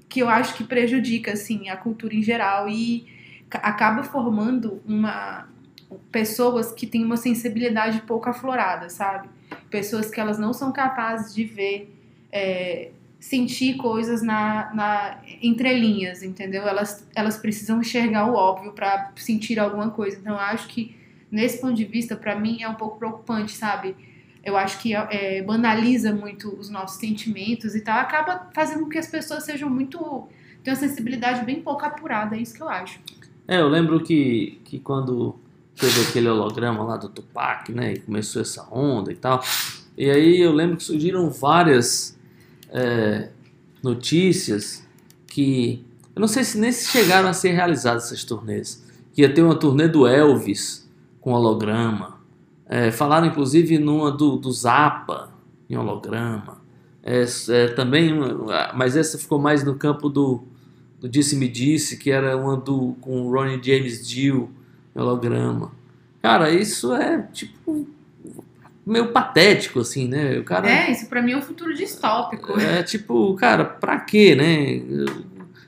que 0.10 0.22
eu 0.22 0.30
acho 0.30 0.56
que 0.56 0.64
prejudica 0.64 1.34
assim 1.34 1.70
a 1.70 1.76
cultura 1.76 2.16
em 2.16 2.22
geral 2.24 2.70
e 2.70 3.06
ca- 3.50 3.60
acaba 3.60 4.04
formando 4.04 4.82
uma 4.86 5.48
pessoas 6.12 6.72
que 6.72 6.86
têm 6.86 7.04
uma 7.06 7.16
sensibilidade 7.18 8.02
pouco 8.02 8.30
aflorada, 8.30 8.90
sabe? 8.90 9.30
Pessoas 9.70 10.10
que 10.10 10.20
elas 10.20 10.38
não 10.38 10.52
são 10.54 10.72
capazes 10.72 11.34
de 11.34 11.46
ver, 11.46 11.94
é, 12.32 12.92
sentir 13.20 13.78
coisas 13.78 14.22
na, 14.22 14.74
na 14.74 15.18
entrelinhas, 15.42 16.24
entendeu? 16.24 16.68
Elas, 16.68 17.08
elas 17.16 17.38
precisam 17.38 17.80
enxergar 17.80 18.30
o 18.30 18.36
óbvio 18.36 18.74
para 18.74 19.12
sentir 19.16 19.60
alguma 19.60 19.90
coisa. 19.90 20.18
Então, 20.20 20.38
acho 20.38 20.68
que 20.68 20.96
nesse 21.32 21.60
ponto 21.60 21.74
de 21.74 21.86
vista, 21.86 22.16
para 22.16 22.40
mim 22.40 22.62
é 22.62 22.70
um 22.70 22.76
pouco 22.76 22.98
preocupante, 22.98 23.52
sabe? 23.52 23.96
Eu 24.44 24.56
acho 24.56 24.80
que 24.80 24.96
é, 24.96 25.42
banaliza 25.42 26.14
muito 26.14 26.56
os 26.58 26.70
nossos 26.70 27.00
sentimentos 27.00 27.76
e 27.76 27.82
tal, 27.82 28.00
acaba 28.00 28.50
fazendo 28.54 28.84
com 28.84 28.90
que 28.90 28.98
as 28.98 29.08
pessoas 29.08 29.44
sejam 29.44 29.70
muito. 29.70 29.98
tenham 30.64 30.76
uma 30.76 30.88
sensibilidade 30.88 31.44
bem 31.44 31.62
pouco 31.62 31.86
apurada, 31.86 32.36
é 32.36 32.40
isso 32.40 32.56
que 32.56 32.62
eu 32.62 32.70
acho. 32.70 33.00
É, 33.48 33.60
eu 33.60 33.68
lembro 33.68 34.02
que, 34.02 34.60
que 34.64 34.80
quando 34.80 35.36
teve 35.76 36.02
aquele 36.02 36.28
holograma 36.28 36.84
lá 36.84 36.98
do 36.98 37.10
Tupac, 37.10 37.72
né? 37.72 37.94
E 37.94 38.00
começou 38.00 38.42
essa 38.42 38.68
onda 38.72 39.12
e 39.12 39.16
tal. 39.16 39.44
E 39.98 40.10
aí 40.10 40.40
eu 40.40 40.52
lembro 40.52 40.78
que 40.78 40.84
surgiram 40.84 41.30
várias 41.30 42.18
é, 42.70 43.30
notícias 43.84 44.88
que. 45.28 45.86
Eu 46.16 46.22
não 46.22 46.28
sei 46.28 46.44
se 46.44 46.58
nem 46.58 46.72
chegaram 46.72 47.30
a 47.30 47.34
ser 47.34 47.52
realizadas 47.52 48.06
essas 48.06 48.24
turnês. 48.24 48.84
Que 49.14 49.22
ia 49.22 49.34
ter 49.34 49.44
uma 49.44 49.56
turnê 49.56 49.88
do 49.88 50.08
Elvis 50.08 50.87
com 51.28 51.34
holograma. 51.34 52.22
É, 52.70 52.90
falaram 52.90 53.28
inclusive 53.28 53.78
numa 53.78 54.10
do, 54.10 54.38
do 54.38 54.50
Zappa 54.50 55.30
em 55.70 55.76
holograma. 55.76 56.62
É, 57.04 57.26
é, 57.50 57.68
também, 57.68 58.14
mas 58.74 58.96
essa 58.96 59.18
ficou 59.18 59.38
mais 59.38 59.62
no 59.62 59.76
campo 59.76 60.08
do, 60.08 60.46
do 61.02 61.10
Disse 61.10 61.36
Me 61.36 61.50
Disse, 61.50 61.98
que 61.98 62.12
era 62.12 62.38
uma 62.38 62.56
do, 62.56 62.96
com 63.02 63.24
o 63.24 63.30
Ronnie 63.30 63.60
James 63.62 64.08
Dio 64.08 64.50
em 64.96 65.02
holograma. 65.02 65.74
Cara, 66.22 66.50
isso 66.50 66.94
é 66.94 67.22
tipo 67.34 67.86
meio 68.86 69.12
patético, 69.12 69.82
assim, 69.82 70.08
né? 70.08 70.40
O 70.40 70.46
cara 70.46 70.70
É, 70.70 70.92
isso 70.94 71.08
pra 71.08 71.22
mim 71.22 71.34
é 71.34 71.38
um 71.38 71.42
futuro 71.42 71.74
distópico. 71.76 72.58
é 72.58 72.84
tipo, 72.84 73.36
cara, 73.36 73.66
pra 73.66 74.00
quê, 74.00 74.34
né? 74.34 75.12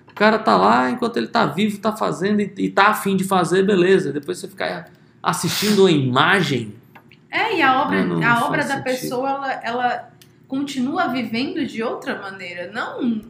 O 0.09 0.13
cara 0.13 0.39
tá 0.39 0.55
lá 0.55 0.89
enquanto 0.89 1.17
ele 1.17 1.27
tá 1.27 1.45
vivo, 1.45 1.79
tá 1.79 1.93
fazendo 1.97 2.39
e, 2.39 2.49
e 2.59 2.69
tá 2.69 2.87
afim 2.87 3.17
de 3.17 3.25
fazer, 3.25 3.63
beleza. 3.63 4.13
Depois 4.13 4.37
você 4.37 4.47
ficar 4.47 4.98
assistindo 5.21 5.85
a 5.85 5.91
imagem. 5.91 6.73
É, 7.29 7.57
e 7.57 7.61
a 7.61 7.81
obra, 7.81 8.03
Não, 8.05 8.19
não 8.19 8.27
a 8.27 8.45
obra 8.45 8.63
da 8.63 8.77
sentido. 8.77 8.83
pessoa, 8.83 9.29
ela, 9.29 9.53
ela 9.63 10.13
continua 10.47 11.07
vivendo 11.07 11.65
de 11.65 11.83
outra 11.83 12.19
maneira, 12.19 12.71
não 12.71 13.21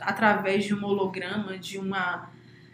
através 0.00 0.64
de 0.64 0.74
um 0.74 0.84
holograma, 0.84 1.58
de 1.58 1.78
uma. 1.78 2.28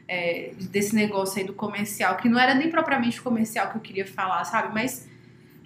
é, 0.09 0.53
desse 0.71 0.95
negócio 0.95 1.41
aí 1.41 1.47
do 1.47 1.55
comercial, 1.55 2.17
que 2.17 2.29
não 2.29 2.39
era 2.39 2.55
nem 2.55 2.71
propriamente 2.71 3.21
comercial 3.21 3.71
que 3.71 3.77
eu 3.77 3.81
queria 3.81 4.07
falar, 4.07 4.45
sabe? 4.45 4.75
Mas 4.75 5.09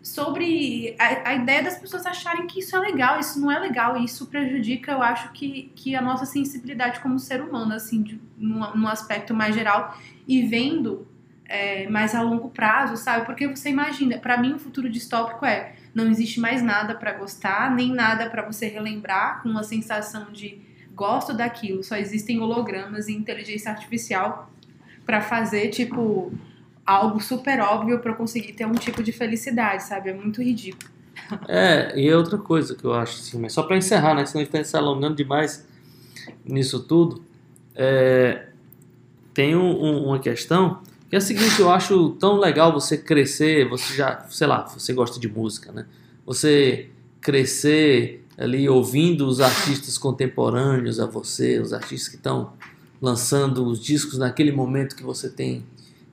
sobre 0.03 0.95
a, 0.99 1.31
a 1.31 1.35
ideia 1.35 1.63
das 1.63 1.77
pessoas 1.79 2.07
acharem 2.07 2.47
que 2.47 2.61
isso 2.61 2.77
é 2.77 2.79
legal, 2.79 3.19
isso 3.19 3.41
não 3.41 3.51
é 3.51 3.59
legal, 3.59 3.97
e 3.99 4.05
isso 4.05 4.27
prejudica, 4.27 4.93
eu 4.93 5.03
acho, 5.03 5.33
que, 5.33 5.73
que 5.75 5.97
a 5.97 6.01
nossa 6.01 6.25
sensibilidade 6.25 7.01
como 7.01 7.19
ser 7.19 7.43
humano, 7.43 7.75
assim, 7.75 8.03
de, 8.03 8.21
num, 8.37 8.61
num 8.77 8.89
aspecto 8.89 9.35
mais 9.35 9.55
geral, 9.55 9.99
e 10.27 10.43
vendo 10.47 11.07
é, 11.49 11.89
mais 11.89 12.15
a 12.15 12.21
longo 12.23 12.51
prazo, 12.51 12.97
sabe? 12.97 13.25
Porque 13.27 13.49
você 13.49 13.71
imagina, 13.71 14.19
pra 14.19 14.37
mim 14.37 14.53
o 14.55 14.59
futuro 14.59 14.89
distópico 14.89 15.45
é 15.47 15.73
não 15.95 16.07
existe 16.11 16.39
mais 16.39 16.63
nada 16.63 16.95
pra 16.95 17.13
gostar, 17.15 17.75
nem 17.75 17.93
nada 17.93 18.29
pra 18.29 18.43
você 18.43 18.69
relembrar 18.69 19.43
com 19.43 19.49
uma 19.49 19.63
sensação 19.65 20.31
de 20.31 20.61
gosto 20.95 21.33
daquilo, 21.33 21.83
só 21.83 21.97
existem 21.97 22.41
hologramas 22.41 23.09
e 23.09 23.13
inteligência 23.15 23.71
artificial 23.71 24.51
pra 25.07 25.21
fazer 25.21 25.69
tipo 25.69 26.33
algo 26.85 27.21
super 27.21 27.61
óbvio 27.61 28.01
eu 28.03 28.15
conseguir 28.15 28.53
ter 28.53 28.67
um 28.67 28.73
tipo 28.73 29.03
de 29.03 29.13
felicidade, 29.13 29.85
sabe? 29.85 30.11
É 30.11 30.15
muito 30.15 30.43
ridículo. 30.43 30.91
É, 31.47 31.99
e 31.99 32.09
é 32.09 32.17
outra 32.17 32.39
coisa 32.39 32.75
que 32.75 32.85
eu 32.85 32.95
acho, 32.95 33.21
assim, 33.21 33.39
mas 33.41 33.53
só 33.53 33.63
pra 33.63 33.77
encerrar, 33.77 34.15
né? 34.15 34.25
Senão 34.25 34.41
a 34.41 34.45
gente 34.45 34.53
tá 34.53 34.63
se 34.65 34.77
alongando 34.77 35.15
demais 35.17 35.67
nisso 36.45 36.81
tudo. 36.83 37.23
É, 37.75 38.47
tem 39.35 39.55
um- 39.57 39.83
um- 39.83 40.05
uma 40.07 40.19
questão 40.19 40.81
que 41.09 41.17
é 41.17 41.19
a 41.19 41.21
seguinte, 41.21 41.59
eu 41.59 41.71
acho 41.71 42.11
tão 42.21 42.39
legal 42.39 42.73
você 42.73 42.97
crescer, 42.97 43.69
você 43.69 43.95
já, 43.95 44.27
sei 44.29 44.47
lá, 44.47 44.67
você 44.67 44.93
gosta 44.93 45.19
de 45.19 45.29
música, 45.29 45.73
né? 45.73 45.87
Você 46.27 46.91
crescer 47.21 48.25
ali 48.37 48.69
ouvindo 48.69 49.27
os 49.27 49.41
artistas 49.41 49.97
contemporâneos 49.97 51.01
a 51.01 51.07
você, 51.07 51.59
os 51.59 51.73
artistas 51.73 52.09
que 52.09 52.17
estão 52.17 52.53
lançando 53.01 53.65
os 53.67 53.81
discos 53.81 54.19
naquele 54.19 54.53
momento 54.53 54.95
que 54.95 55.03
você 55.03 55.29
tem 55.31 55.65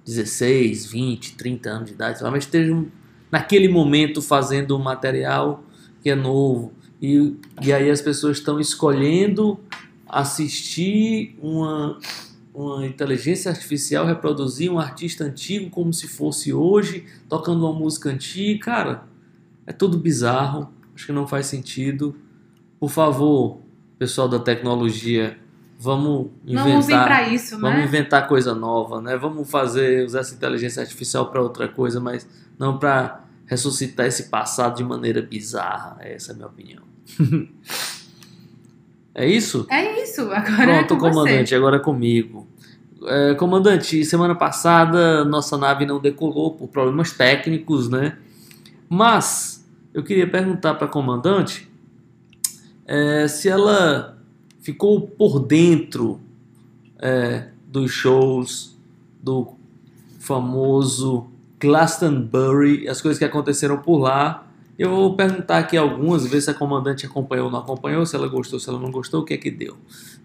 16, 0.06 0.86
20, 0.86 1.36
30 1.36 1.70
anos 1.70 1.88
de 1.88 1.94
idade, 1.94 2.20
sei 2.20 2.30
mas 2.30 2.46
estejam 2.46 2.88
naquele 3.32 3.68
momento 3.68 4.22
fazendo 4.22 4.78
um 4.78 4.82
material 4.82 5.64
que 6.02 6.10
é 6.10 6.16
novo. 6.16 6.72
E, 7.02 7.36
e 7.62 7.74
aí 7.74 7.90
as 7.90 8.02
pessoas 8.02 8.38
estão 8.38 8.60
escolhendo 8.60 9.60
assistir 10.08 11.36
uma, 11.42 12.00
uma 12.56 12.86
inteligência 12.86 13.52
artificial 13.52 14.06
reproduzir 14.06 14.72
um 14.72 14.80
artista 14.80 15.26
antigo 15.26 15.70
como 15.70 15.94
se 15.94 16.08
fosse 16.08 16.54
hoje, 16.54 17.06
tocando 17.28 17.66
uma 17.66 17.78
música 17.78 18.10
antiga. 18.10 18.64
Cara, 18.64 19.04
é 19.68 19.74
tudo 19.74 19.98
bizarro, 19.98 20.72
acho 20.96 21.06
que 21.06 21.12
não 21.12 21.28
faz 21.28 21.48
sentido. 21.48 22.16
Por 22.80 22.90
favor, 22.90 23.60
pessoal 24.00 24.30
da 24.30 24.40
tecnologia, 24.40 25.38
vamos 25.78 26.30
inventar. 26.46 27.34
isso, 27.34 27.60
Vamos 27.60 27.80
né? 27.80 27.86
inventar 27.86 28.28
coisa 28.28 28.56
nova, 28.56 29.02
né? 29.02 29.18
Vamos 29.18 29.50
fazer 29.50 30.06
usar 30.06 30.22
essa 30.22 30.34
inteligência 30.34 30.82
artificial 30.82 31.30
para 31.30 31.42
outra 31.42 31.68
coisa, 31.68 32.00
mas 32.00 32.26
não 32.58 32.80
para 32.80 33.26
ressuscitar 33.46 34.06
esse 34.06 34.24
passado 34.30 34.78
de 34.78 34.84
maneira 34.84 35.22
bizarra. 35.22 35.98
Essa 36.00 36.32
é 36.32 36.34
a 36.34 36.36
minha 36.36 36.48
opinião. 36.48 36.84
é 39.16 39.28
isso? 39.28 39.66
É 39.70 40.04
isso, 40.04 40.22
agora 40.32 40.64
é 40.64 40.66
Pronto, 40.66 40.98
com 40.98 41.10
comandante, 41.10 41.50
você. 41.50 41.56
agora 41.56 41.78
é 41.78 41.80
comigo. 41.80 42.48
É, 43.08 43.34
comandante, 43.36 44.04
semana 44.04 44.36
passada 44.36 45.24
nossa 45.24 45.58
nave 45.58 45.86
não 45.86 46.00
decolou 46.00 46.52
por 46.52 46.68
problemas 46.68 47.12
técnicos, 47.14 47.90
né? 47.90 48.18
Mas 48.90 49.66
eu 49.94 50.04
queria 50.04 50.30
perguntar 50.30 50.74
para 50.76 50.86
a 50.86 50.90
comandante 50.90 51.70
é, 52.86 53.28
se 53.28 53.48
ela 53.50 54.18
ficou 54.62 55.02
por 55.02 55.40
dentro 55.40 56.20
é, 57.00 57.48
dos 57.68 57.92
shows 57.92 58.78
do 59.22 59.54
famoso 60.20 61.28
Glastonbury, 61.60 62.88
as 62.88 63.02
coisas 63.02 63.18
que 63.18 63.26
aconteceram 63.26 63.78
por 63.78 63.98
lá. 63.98 64.45
Eu 64.78 64.90
vou 64.90 65.16
perguntar 65.16 65.60
aqui 65.60 65.78
algumas, 65.78 66.26
ver 66.26 66.42
se 66.42 66.50
a 66.50 66.54
comandante 66.54 67.06
acompanhou 67.06 67.46
ou 67.46 67.52
não 67.52 67.60
acompanhou, 67.60 68.06
se 68.06 68.16
ela 68.16 68.28
gostou, 68.28 68.60
se 68.60 68.70
ela 68.70 68.80
não 68.80 68.92
gostou, 68.92 69.22
o 69.22 69.26
que 69.26 69.34
é 69.34 69.38
que 69.38 69.50
deu, 69.50 69.78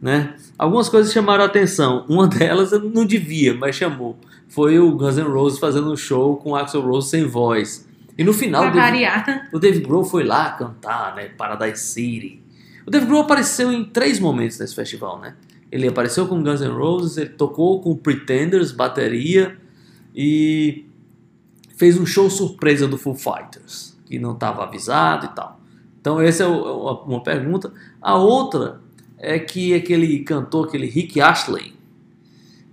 né? 0.02 0.34
Algumas 0.58 0.88
coisas 0.88 1.12
chamaram 1.12 1.44
a 1.44 1.46
atenção. 1.46 2.04
Uma 2.08 2.26
delas 2.26 2.72
eu 2.72 2.80
não 2.80 3.06
devia, 3.06 3.54
mas 3.54 3.76
chamou. 3.76 4.18
Foi 4.48 4.78
o 4.80 4.90
Guns 4.96 5.16
N' 5.16 5.22
Roses 5.22 5.60
fazendo 5.60 5.92
um 5.92 5.96
show 5.96 6.36
com 6.36 6.50
o 6.50 6.56
Axl 6.56 6.80
Rose 6.80 7.10
sem 7.10 7.24
voz. 7.24 7.88
E 8.18 8.24
no 8.24 8.34
final 8.34 8.62
o 8.62 8.66
Dave, 8.66 8.78
variar. 8.78 9.48
o 9.52 9.58
Grohl 9.58 10.04
foi 10.04 10.24
lá 10.24 10.50
cantar, 10.50 11.14
né? 11.14 11.28
Paradise 11.28 11.82
City. 11.82 12.42
O 12.86 12.90
Dave 12.90 13.06
Grohl 13.06 13.22
apareceu 13.22 13.72
em 13.72 13.84
três 13.84 14.18
momentos 14.18 14.58
nesse 14.58 14.74
festival, 14.74 15.18
né? 15.20 15.36
Ele 15.70 15.86
apareceu 15.86 16.26
com 16.26 16.42
Guns 16.42 16.60
N' 16.60 16.68
Roses, 16.68 17.16
ele 17.16 17.30
tocou 17.30 17.80
com 17.80 17.96
Pretenders, 17.96 18.72
bateria 18.72 19.56
e 20.14 20.84
fez 21.76 21.96
um 21.96 22.04
show 22.04 22.28
surpresa 22.28 22.88
do 22.88 22.98
Foo 22.98 23.14
Fighters, 23.14 23.96
que 24.10 24.18
não 24.18 24.32
estava 24.32 24.64
avisado 24.64 25.26
e 25.26 25.28
tal. 25.28 25.60
Então 26.00 26.20
essa 26.20 26.42
é 26.42 26.46
é 26.46 26.48
uma 26.48 27.22
pergunta. 27.22 27.72
A 28.02 28.16
outra 28.16 28.80
é 29.16 29.38
que 29.38 29.72
aquele 29.72 30.18
cantor, 30.24 30.66
aquele 30.66 30.86
Rick 30.88 31.20
Astley, 31.20 31.74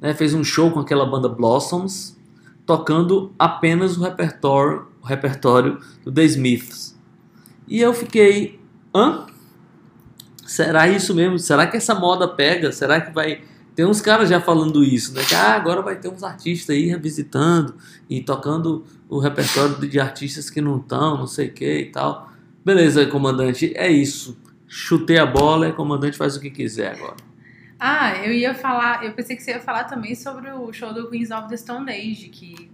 né, 0.01 0.15
fez 0.15 0.34
um 0.34 0.44
show 0.44 0.72
com 0.72 0.79
aquela 0.79 1.06
banda 1.06 1.29
Blossoms, 1.29 2.17
tocando 2.65 3.32
apenas 3.38 3.98
o 3.98 4.01
repertório, 4.01 4.88
o 5.00 5.06
repertório 5.06 5.79
do 6.03 6.12
The 6.12 6.24
Smiths. 6.24 6.98
E 7.67 7.79
eu 7.82 7.94
fiquei, 7.94 8.60
hã? 8.96 9.27
Será 10.44 10.88
isso 10.88 11.13
mesmo? 11.13 11.38
Será 11.38 11.67
que 11.67 11.77
essa 11.77 11.94
moda 11.94 12.27
pega? 12.27 12.72
Será 12.72 13.00
que 13.00 13.13
vai 13.13 13.44
tem 13.77 13.86
uns 13.86 14.01
caras 14.01 14.27
já 14.27 14.41
falando 14.41 14.84
isso, 14.84 15.13
né? 15.13 15.24
Que 15.24 15.36
ah, 15.36 15.53
agora 15.53 15.84
vai 15.84 15.96
ter 15.96 16.10
uns 16.10 16.24
artistas 16.24 16.75
aí 16.75 16.88
revisitando 16.88 17.75
e 18.10 18.24
tocando 18.24 18.84
o 19.07 19.19
repertório 19.19 19.88
de 19.88 20.00
artistas 20.00 20.50
que 20.50 20.60
não 20.60 20.77
estão, 20.77 21.15
não 21.15 21.27
sei 21.27 21.50
o 21.50 21.53
que 21.53 21.81
e 21.81 21.86
tal. 21.86 22.27
Beleza, 22.65 23.05
comandante, 23.05 23.72
é 23.75 23.88
isso. 23.88 24.36
Chutei 24.67 25.19
a 25.19 25.27
bola 25.27 25.67
e 25.67 25.69
o 25.69 25.75
comandante 25.75 26.17
faz 26.17 26.36
o 26.36 26.39
que 26.39 26.50
quiser 26.50 26.96
agora. 26.96 27.17
Ah, 27.79 28.17
eu 28.25 28.34
ia 28.34 28.55
falar, 28.55 29.05
eu 29.05 29.13
pensei 29.13 29.36
que 29.36 29.43
você 29.43 29.51
ia 29.51 29.60
falar 29.60 29.84
também 29.84 30.15
sobre 30.15 30.50
o 30.50 30.74
show 30.74 30.91
do 30.91 31.07
Queens 31.07 31.29
of 31.29 31.48
the 31.48 31.55
Stone 31.55 31.91
Age, 31.91 32.29
que 32.29 32.72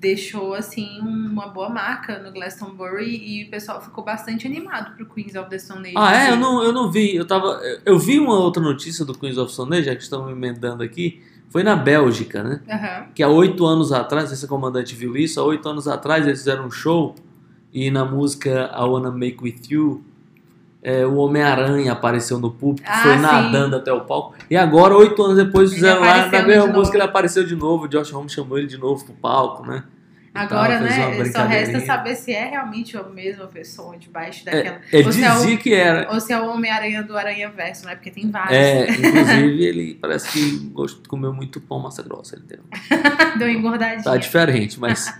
deixou 0.00 0.54
assim 0.54 0.98
uma 1.00 1.48
boa 1.48 1.68
marca 1.68 2.18
no 2.18 2.32
Glastonbury 2.32 3.04
e 3.22 3.44
o 3.44 3.50
pessoal 3.50 3.82
ficou 3.82 4.02
bastante 4.02 4.46
animado 4.46 4.96
pro 4.96 5.04
Queens 5.04 5.34
of 5.34 5.50
the 5.50 5.58
Stone 5.58 5.86
Age. 5.88 5.94
Ah, 5.96 6.24
é? 6.24 6.30
Eu 6.32 6.36
não, 6.36 6.62
eu 6.64 6.72
não 6.72 6.90
vi. 6.90 7.14
Eu, 7.14 7.26
tava, 7.26 7.60
eu- 7.84 7.98
vi 7.98 8.18
uma 8.18 8.34
outra 8.38 8.62
notícia 8.62 9.04
do 9.04 9.12
Queens 9.16 9.36
of 9.36 9.52
Stone 9.52 9.76
Age, 9.76 9.84
já 9.84 9.94
que 9.94 10.02
estamos 10.02 10.30
emendando 10.32 10.82
aqui. 10.82 11.22
Foi 11.50 11.62
na 11.62 11.76
Bélgica, 11.76 12.42
né? 12.42 12.60
Aham. 12.70 13.06
Que 13.14 13.22
há 13.22 13.28
oito 13.28 13.66
anos 13.66 13.92
atrás, 13.92 14.24
não 14.24 14.28
sei 14.30 14.38
se 14.38 14.44
o 14.46 14.48
comandante 14.48 14.94
viu 14.94 15.16
isso, 15.16 15.38
há 15.38 15.44
oito 15.44 15.68
anos 15.68 15.86
atrás 15.86 16.26
eles 16.26 16.38
fizeram 16.38 16.66
um 16.66 16.70
show 16.70 17.14
e 17.72 17.90
na 17.90 18.04
música 18.04 18.70
I 18.74 18.82
Wanna 18.84 19.10
Make 19.10 19.38
With 19.42 19.60
You, 19.68 20.02
é, 20.82 21.04
o 21.06 21.16
Homem-Aranha 21.16 21.92
apareceu 21.92 22.38
no 22.38 22.50
público, 22.50 22.88
Ah, 22.90 23.02
foi 23.02 23.14
sim. 23.16 23.20
nadando 23.20 23.76
até 23.76 23.92
o 23.92 24.00
palco. 24.02 24.34
E 24.50 24.56
agora, 24.56 24.96
oito 24.96 25.22
anos 25.22 25.36
depois, 25.36 25.70
Ele 25.70 25.80
fizeram 25.80 26.00
lá, 26.00 26.26
na 26.26 26.42
mesma 26.42 26.66
música 26.68 26.96
ele 26.96 27.04
apareceu 27.04 27.44
de 27.44 27.54
novo, 27.54 27.84
o 27.84 27.88
Josh 27.88 28.10
Holmes 28.10 28.32
chamou 28.32 28.56
ele 28.58 28.66
de 28.66 28.78
novo 28.78 29.04
pro 29.04 29.14
palco, 29.14 29.66
né? 29.66 29.84
E 30.32 30.38
Agora, 30.38 30.74
tal, 30.78 30.82
né, 30.84 31.24
só 31.24 31.42
resta 31.44 31.80
saber 31.80 32.14
se 32.14 32.32
é 32.32 32.48
realmente 32.50 32.96
a 32.96 33.02
mesma 33.02 33.48
pessoa 33.48 33.96
debaixo 33.98 34.48
É, 34.48 34.52
daquela. 34.52 34.80
ele 34.92 35.06
ou, 35.06 35.12
se 35.12 35.24
é 35.24 35.32
o, 35.34 35.58
que 35.58 35.74
era. 35.74 36.08
ou 36.12 36.20
se 36.20 36.32
é 36.32 36.40
o 36.40 36.48
Homem-Aranha 36.50 37.02
do 37.02 37.18
Aranha 37.18 37.50
Verso, 37.50 37.84
né? 37.84 37.96
Porque 37.96 38.12
tem 38.12 38.30
vários. 38.30 38.52
É, 38.56 38.86
inclusive 38.94 39.64
ele 39.64 39.98
parece 40.00 40.30
que 40.30 40.70
comeu 41.08 41.32
muito 41.34 41.60
pão 41.60 41.80
massa 41.80 42.00
grossa. 42.04 42.36
Ele 42.36 42.44
deu. 42.46 42.60
Deu 43.38 43.48
uma 43.48 43.58
engordadinha. 43.58 44.04
Tá 44.04 44.16
diferente, 44.16 44.78
mas 44.78 45.12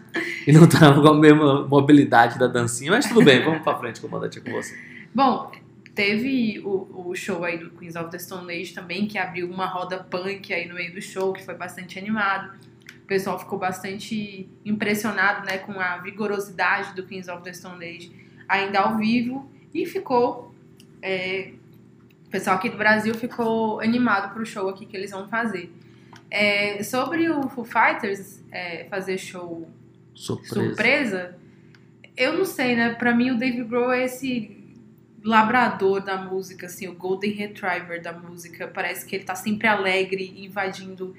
ele 0.47 0.59
não 0.59 0.69
tava 0.69 1.03
com 1.03 1.09
a 1.09 1.15
mesma 1.15 1.67
mobilidade 1.67 2.39
da 2.39 2.47
dancinha. 2.47 2.93
Mas 2.93 3.07
tudo 3.07 3.25
bem, 3.25 3.43
vamos 3.45 3.63
pra 3.63 3.75
frente, 3.77 4.01
comandante, 4.01 4.41
com 4.41 4.53
você. 4.53 4.77
Bom, 5.15 5.51
teve 5.95 6.61
o, 6.61 7.09
o 7.09 7.15
show 7.15 7.45
aí 7.45 7.59
do 7.59 7.71
Queens 7.71 7.97
of 7.97 8.11
the 8.11 8.19
Stone 8.19 8.53
Age 8.53 8.73
também, 8.73 9.07
que 9.07 9.19
abriu 9.19 9.51
uma 9.51 9.67
roda 9.67 9.99
punk 9.99 10.53
aí 10.53 10.69
no 10.69 10.75
meio 10.75 10.95
do 10.95 11.03
show, 11.03 11.33
que 11.33 11.45
foi 11.45 11.55
bastante 11.55 11.99
animado. 11.99 12.59
O 13.03 13.07
pessoal 13.07 13.39
ficou 13.39 13.59
bastante 13.59 14.49
impressionado 14.65 15.45
né, 15.45 15.59
com 15.59 15.81
a 15.81 15.99
vigorosidade 15.99 16.95
do 16.95 17.05
Queens 17.05 17.29
of 17.29 17.43
the 17.43 17.53
Stone 17.53 17.85
Age 17.85 18.13
ainda 18.49 18.81
ao 18.81 18.97
vivo 18.97 19.51
e 19.75 19.87
ficou. 19.87 20.55
é, 21.03 21.53
o 22.27 22.31
pessoal 22.31 22.57
aqui 22.57 22.69
do 22.71 22.77
Brasil 22.77 23.13
ficou 23.13 23.81
animado 23.81 24.33
pro 24.33 24.47
show 24.47 24.69
aqui 24.69 24.87
que 24.87 24.97
eles 24.97 25.11
vão 25.11 25.27
fazer. 25.29 25.73
É, 26.31 26.81
sobre 26.85 27.29
o 27.29 27.49
Foo 27.49 27.65
Fighters 27.65 28.41
é, 28.53 28.85
fazer 28.85 29.19
show 29.19 29.69
Surpresa. 30.15 30.55
surpresa, 30.55 31.39
eu 32.17 32.39
não 32.39 32.45
sei, 32.45 32.77
né? 32.77 32.95
Pra 32.95 33.13
mim 33.13 33.33
o 33.33 33.37
Dave 33.37 33.65
Grohl 33.65 33.93
é 33.93 34.05
esse 34.05 34.60
labrador 35.23 36.01
da 36.03 36.17
música, 36.17 36.67
assim, 36.67 36.89
o 36.89 36.95
golden 36.95 37.33
retriever 37.33 38.03
da 38.03 38.13
música. 38.13 38.69
Parece 38.69 39.07
que 39.07 39.17
ele 39.17 39.25
tá 39.25 39.35
sempre 39.35 39.69
alegre, 39.69 40.33
invadindo 40.45 41.15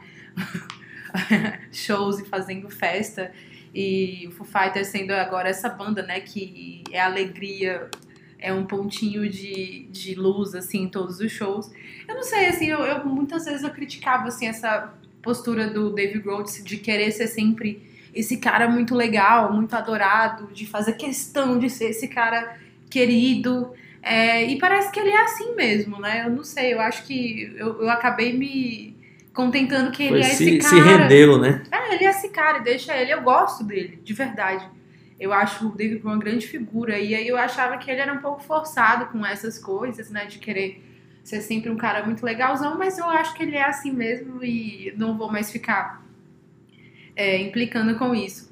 shows 1.71 2.19
e 2.19 2.25
fazendo 2.25 2.69
festa. 2.69 3.31
E 3.73 4.27
o 4.27 4.31
Foo 4.31 4.45
Fighters 4.45 4.87
sendo 4.87 5.11
agora 5.11 5.49
essa 5.49 5.69
banda, 5.69 6.03
né, 6.03 6.19
que 6.19 6.83
é 6.91 6.99
alegria, 6.99 7.89
é 8.37 8.51
um 8.53 8.65
pontinho 8.65 9.29
de, 9.29 9.87
de 9.91 10.15
luz, 10.15 10.53
assim, 10.53 10.83
em 10.83 10.89
todos 10.89 11.19
os 11.19 11.31
shows. 11.31 11.71
Eu 12.07 12.15
não 12.15 12.23
sei, 12.23 12.47
assim, 12.47 12.65
eu, 12.67 12.79
eu- 12.79 13.05
muitas 13.05 13.45
vezes 13.45 13.63
eu 13.63 13.69
criticava, 13.69 14.27
assim, 14.27 14.47
essa 14.47 14.93
postura 15.21 15.69
do 15.69 15.91
Dave 15.93 16.19
Grohl 16.19 16.43
de, 16.43 16.63
de 16.63 16.77
querer 16.77 17.11
ser 17.11 17.27
sempre 17.27 17.89
esse 18.13 18.37
cara 18.37 18.67
muito 18.69 18.93
legal, 18.93 19.53
muito 19.53 19.73
adorado, 19.73 20.51
de 20.53 20.65
fazer 20.65 20.93
questão 20.93 21.57
de 21.57 21.69
ser 21.69 21.91
esse 21.91 22.07
cara 22.09 22.57
querido. 22.89 23.71
É, 24.01 24.43
e 24.45 24.57
parece 24.57 24.91
que 24.91 24.99
ele 24.99 25.11
é 25.11 25.21
assim 25.21 25.55
mesmo, 25.55 25.99
né? 25.99 26.23
Eu 26.25 26.31
não 26.31 26.43
sei, 26.43 26.73
eu 26.73 26.81
acho 26.81 27.05
que 27.05 27.53
eu, 27.55 27.81
eu 27.81 27.89
acabei 27.89 28.33
me 28.33 28.95
contentando 29.33 29.91
que 29.91 30.03
ele 30.03 30.21
Foi, 30.23 30.31
é 30.31 30.35
se, 30.35 30.57
esse 30.57 30.69
cara. 30.69 30.83
se 30.83 30.89
rendeu, 30.89 31.37
né? 31.37 31.63
É, 31.71 31.93
ele 31.93 32.05
é 32.05 32.09
esse 32.09 32.29
cara, 32.29 32.59
deixa 32.59 32.95
ele. 32.95 33.13
Eu 33.13 33.21
gosto 33.21 33.63
dele, 33.63 33.99
de 34.03 34.13
verdade. 34.13 34.67
Eu 35.19 35.31
acho 35.31 35.67
o 35.67 35.75
David 35.75 36.01
uma 36.03 36.17
grande 36.17 36.47
figura. 36.47 36.97
E 36.97 37.13
aí 37.13 37.27
eu 37.27 37.37
achava 37.37 37.77
que 37.77 37.91
ele 37.91 38.01
era 38.01 38.11
um 38.11 38.17
pouco 38.17 38.41
forçado 38.41 39.05
com 39.07 39.23
essas 39.25 39.59
coisas, 39.59 40.09
né? 40.09 40.25
De 40.25 40.39
querer 40.39 40.83
ser 41.23 41.41
sempre 41.41 41.69
um 41.69 41.77
cara 41.77 42.03
muito 42.03 42.25
legalzão, 42.25 42.77
mas 42.77 42.97
eu 42.97 43.05
acho 43.05 43.35
que 43.35 43.43
ele 43.43 43.55
é 43.55 43.63
assim 43.63 43.91
mesmo 43.91 44.43
e 44.43 44.91
não 44.97 45.15
vou 45.15 45.31
mais 45.31 45.51
ficar 45.51 46.03
é, 47.15 47.39
implicando 47.39 47.95
com 47.97 48.15
isso. 48.15 48.50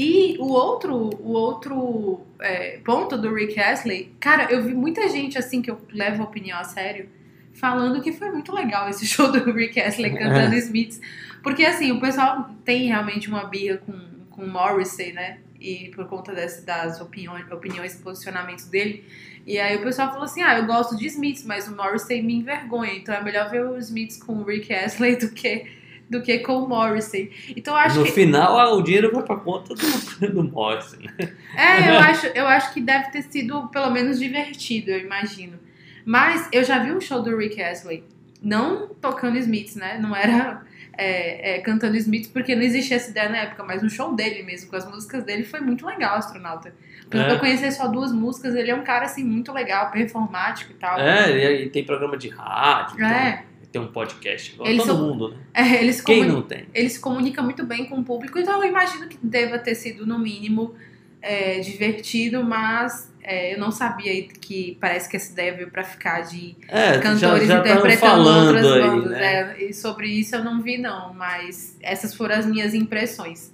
E 0.00 0.36
o 0.38 0.46
outro, 0.52 0.94
o 0.94 1.32
outro 1.32 2.20
é, 2.40 2.78
ponto 2.84 3.18
do 3.18 3.34
Rick 3.34 3.58
Astley, 3.58 4.14
cara, 4.20 4.44
eu 4.44 4.62
vi 4.62 4.72
muita 4.72 5.08
gente 5.08 5.36
assim 5.36 5.60
que 5.60 5.68
eu 5.68 5.80
levo 5.92 6.22
a 6.22 6.24
opinião 6.24 6.56
a 6.56 6.62
sério, 6.62 7.08
falando 7.52 8.00
que 8.00 8.12
foi 8.12 8.30
muito 8.30 8.54
legal 8.54 8.88
esse 8.88 9.04
show 9.08 9.32
do 9.32 9.50
Rick 9.50 9.80
Astley 9.80 10.16
cantando 10.16 10.54
Smiths. 10.54 11.00
Porque 11.42 11.64
assim, 11.64 11.90
o 11.90 11.98
pessoal 11.98 12.48
tem 12.64 12.86
realmente 12.86 13.28
uma 13.28 13.46
birra 13.46 13.78
com, 13.78 13.92
com 14.30 14.42
o 14.44 14.48
Morrissey, 14.48 15.12
né? 15.12 15.40
E 15.60 15.90
por 15.92 16.06
conta 16.06 16.32
desse, 16.32 16.64
das 16.64 17.00
opiniões, 17.00 17.50
opiniões 17.50 17.94
e 17.94 17.98
posicionamentos 17.98 18.66
dele. 18.66 19.04
E 19.44 19.58
aí 19.58 19.78
o 19.78 19.82
pessoal 19.82 20.10
falou 20.10 20.26
assim: 20.26 20.42
ah, 20.42 20.56
eu 20.56 20.66
gosto 20.66 20.96
de 20.96 21.06
Smiths, 21.06 21.44
mas 21.44 21.66
o 21.66 21.74
Morrissey 21.74 22.22
me 22.22 22.34
envergonha. 22.34 22.94
Então 22.94 23.12
é 23.12 23.20
melhor 23.20 23.50
ver 23.50 23.66
o 23.66 23.76
Smiths 23.78 24.22
com 24.22 24.34
o 24.34 24.44
Rick 24.44 24.72
Astley 24.72 25.16
do 25.16 25.30
que, 25.30 25.66
do 26.08 26.22
que 26.22 26.38
com 26.38 26.58
o 26.64 26.68
Morrissey. 26.68 27.30
Então 27.56 27.74
eu 27.74 27.80
acho 27.80 27.98
no 28.00 28.04
que. 28.06 28.12
final, 28.12 28.58
ah, 28.58 28.72
o 28.74 28.82
dinheiro 28.82 29.12
vai 29.12 29.22
pra 29.22 29.36
conta 29.36 29.74
do, 29.74 30.28
do 30.32 30.44
Morrison. 30.44 30.96
né? 30.98 31.32
É, 31.56 31.90
eu 31.90 31.98
acho, 32.00 32.26
eu 32.28 32.46
acho 32.46 32.72
que 32.72 32.80
deve 32.80 33.10
ter 33.10 33.22
sido 33.22 33.68
pelo 33.68 33.90
menos 33.90 34.18
divertido, 34.18 34.90
eu 34.90 35.00
imagino. 35.00 35.58
Mas 36.04 36.48
eu 36.52 36.64
já 36.64 36.78
vi 36.78 36.90
um 36.92 37.00
show 37.00 37.22
do 37.22 37.36
Rick 37.36 37.62
Astley, 37.62 38.02
não 38.42 38.88
tocando 39.00 39.36
Smiths, 39.38 39.76
né? 39.76 39.98
Não 40.00 40.16
era 40.16 40.62
é, 40.96 41.56
é, 41.56 41.60
cantando 41.60 41.96
Smiths, 41.96 42.30
porque 42.30 42.54
não 42.56 42.62
existia 42.62 42.96
essa 42.96 43.10
ideia 43.10 43.28
na 43.28 43.36
época, 43.38 43.62
mas 43.62 43.82
um 43.82 43.88
show 43.90 44.14
dele 44.14 44.42
mesmo, 44.42 44.70
com 44.70 44.76
as 44.76 44.88
músicas 44.88 45.22
dele, 45.24 45.44
foi 45.44 45.60
muito 45.60 45.84
legal, 45.86 46.16
astronauta. 46.16 46.72
Por 47.10 47.20
É. 47.20 47.32
eu 47.32 47.38
conhecer 47.38 47.70
só 47.72 47.86
duas 47.88 48.10
músicas, 48.12 48.54
ele 48.54 48.70
é 48.70 48.74
um 48.74 48.82
cara 48.82 49.04
assim 49.04 49.22
muito 49.24 49.52
legal, 49.52 49.90
performático 49.90 50.72
e 50.72 50.74
tal. 50.76 50.98
É, 50.98 51.62
e 51.62 51.68
tem 51.70 51.84
programa 51.84 52.16
de 52.16 52.28
rádio, 52.30 53.02
É. 53.04 53.32
tem, 53.32 53.44
tem 53.72 53.80
um 53.82 53.88
podcast. 53.88 54.52
igual 54.54 54.68
Eles 54.68 54.82
todo 54.84 54.96
são- 54.96 55.06
mundo, 55.06 55.28
né? 55.30 55.36
É, 55.54 55.82
ele, 55.82 55.92
se 55.92 56.02
Quem 56.04 56.24
não 56.26 56.42
tem? 56.42 56.66
ele 56.74 56.88
se 56.88 56.98
comunica 57.00 57.42
muito 57.42 57.64
bem 57.66 57.86
com 57.86 57.98
o 58.00 58.04
público, 58.04 58.38
então 58.38 58.62
eu 58.62 58.68
imagino 58.68 59.06
que 59.08 59.18
deva 59.22 59.58
ter 59.58 59.74
sido, 59.74 60.06
no 60.06 60.18
mínimo, 60.18 60.74
é, 61.20 61.60
divertido, 61.60 62.42
mas 62.44 63.12
é, 63.22 63.52
eu 63.54 63.58
não 63.58 63.70
sabia 63.70 64.22
que 64.22 64.78
parece 64.80 65.08
que 65.08 65.16
essa 65.16 65.32
ideia 65.32 65.52
veio 65.54 65.70
pra 65.70 65.82
ficar 65.84 66.20
de 66.22 66.56
É, 66.68 66.98
cantores 66.98 67.46
já, 67.48 67.56
já 67.56 67.60
interpretando 67.60 68.26
outras 68.28 68.64
aí, 68.66 68.80
bandas. 68.80 69.10
né? 69.10 69.56
é, 69.58 69.64
e 69.64 69.74
sobre 69.74 70.06
isso 70.08 70.34
eu 70.36 70.44
não 70.44 70.62
vi, 70.62 70.78
não, 70.78 71.12
mas 71.12 71.76
essas 71.82 72.14
foram 72.14 72.36
as 72.36 72.46
minhas 72.46 72.72
impressões. 72.72 73.52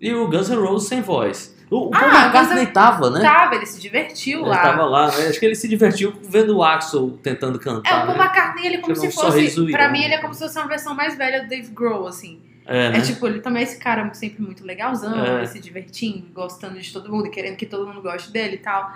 E 0.00 0.14
o 0.14 0.28
Guns 0.28 0.48
N' 0.48 0.56
Roses 0.56 0.88
sem 0.88 1.02
voz. 1.02 1.54
O, 1.70 1.88
o 1.88 1.90
Ah, 1.94 1.98
Paul 2.00 2.10
McCartney 2.10 2.64
Guns 2.64 2.74
tava, 2.74 3.10
né? 3.10 3.20
Tava, 3.20 3.54
ele 3.54 3.66
se 3.66 3.80
divertiu 3.80 4.40
Ele 4.40 4.48
lá. 4.48 4.58
tava 4.58 4.84
lá, 4.84 5.06
né? 5.06 5.28
Acho 5.28 5.38
que 5.38 5.46
ele 5.46 5.54
se 5.54 5.68
divertiu 5.68 6.12
vendo 6.28 6.56
o 6.56 6.64
Axel 6.64 7.18
tentando 7.22 7.58
É, 7.60 7.62
cantar. 7.62 8.02
o 8.02 8.06
Paul 8.06 8.18
né? 8.18 8.24
McCartney, 8.24 8.66
ele 8.66 8.76
é 8.76 8.80
como 8.80 8.96
se 8.96 9.06
um 9.06 9.10
fosse. 9.12 9.26
sorriso 9.32 9.66
Pra 9.70 9.88
mim, 9.88 10.02
ele 10.02 10.14
é 10.14 10.18
como 10.18 10.34
se 10.34 10.40
fosse 10.42 10.58
uma 10.58 10.66
versão 10.66 10.94
mais 10.94 11.16
velha 11.16 11.42
do 11.42 11.48
Dave 11.48 11.68
Grohl, 11.70 12.08
assim. 12.08 12.40
É, 12.66 12.90
né? 12.90 12.98
É 12.98 13.00
tipo, 13.00 13.26
ele 13.26 13.40
também 13.40 13.62
é 13.62 13.64
esse 13.64 13.78
cara 13.78 14.12
sempre 14.14 14.42
muito 14.42 14.64
legalzão, 14.64 15.24
É. 15.24 15.46
se 15.46 15.58
divertindo, 15.60 16.26
gostando 16.34 16.78
de 16.78 16.92
todo 16.92 17.10
mundo, 17.10 17.30
querendo 17.30 17.56
que 17.56 17.66
todo 17.66 17.86
mundo 17.86 18.02
goste 18.02 18.32
dele 18.32 18.56
e 18.56 18.58
tal. 18.58 18.92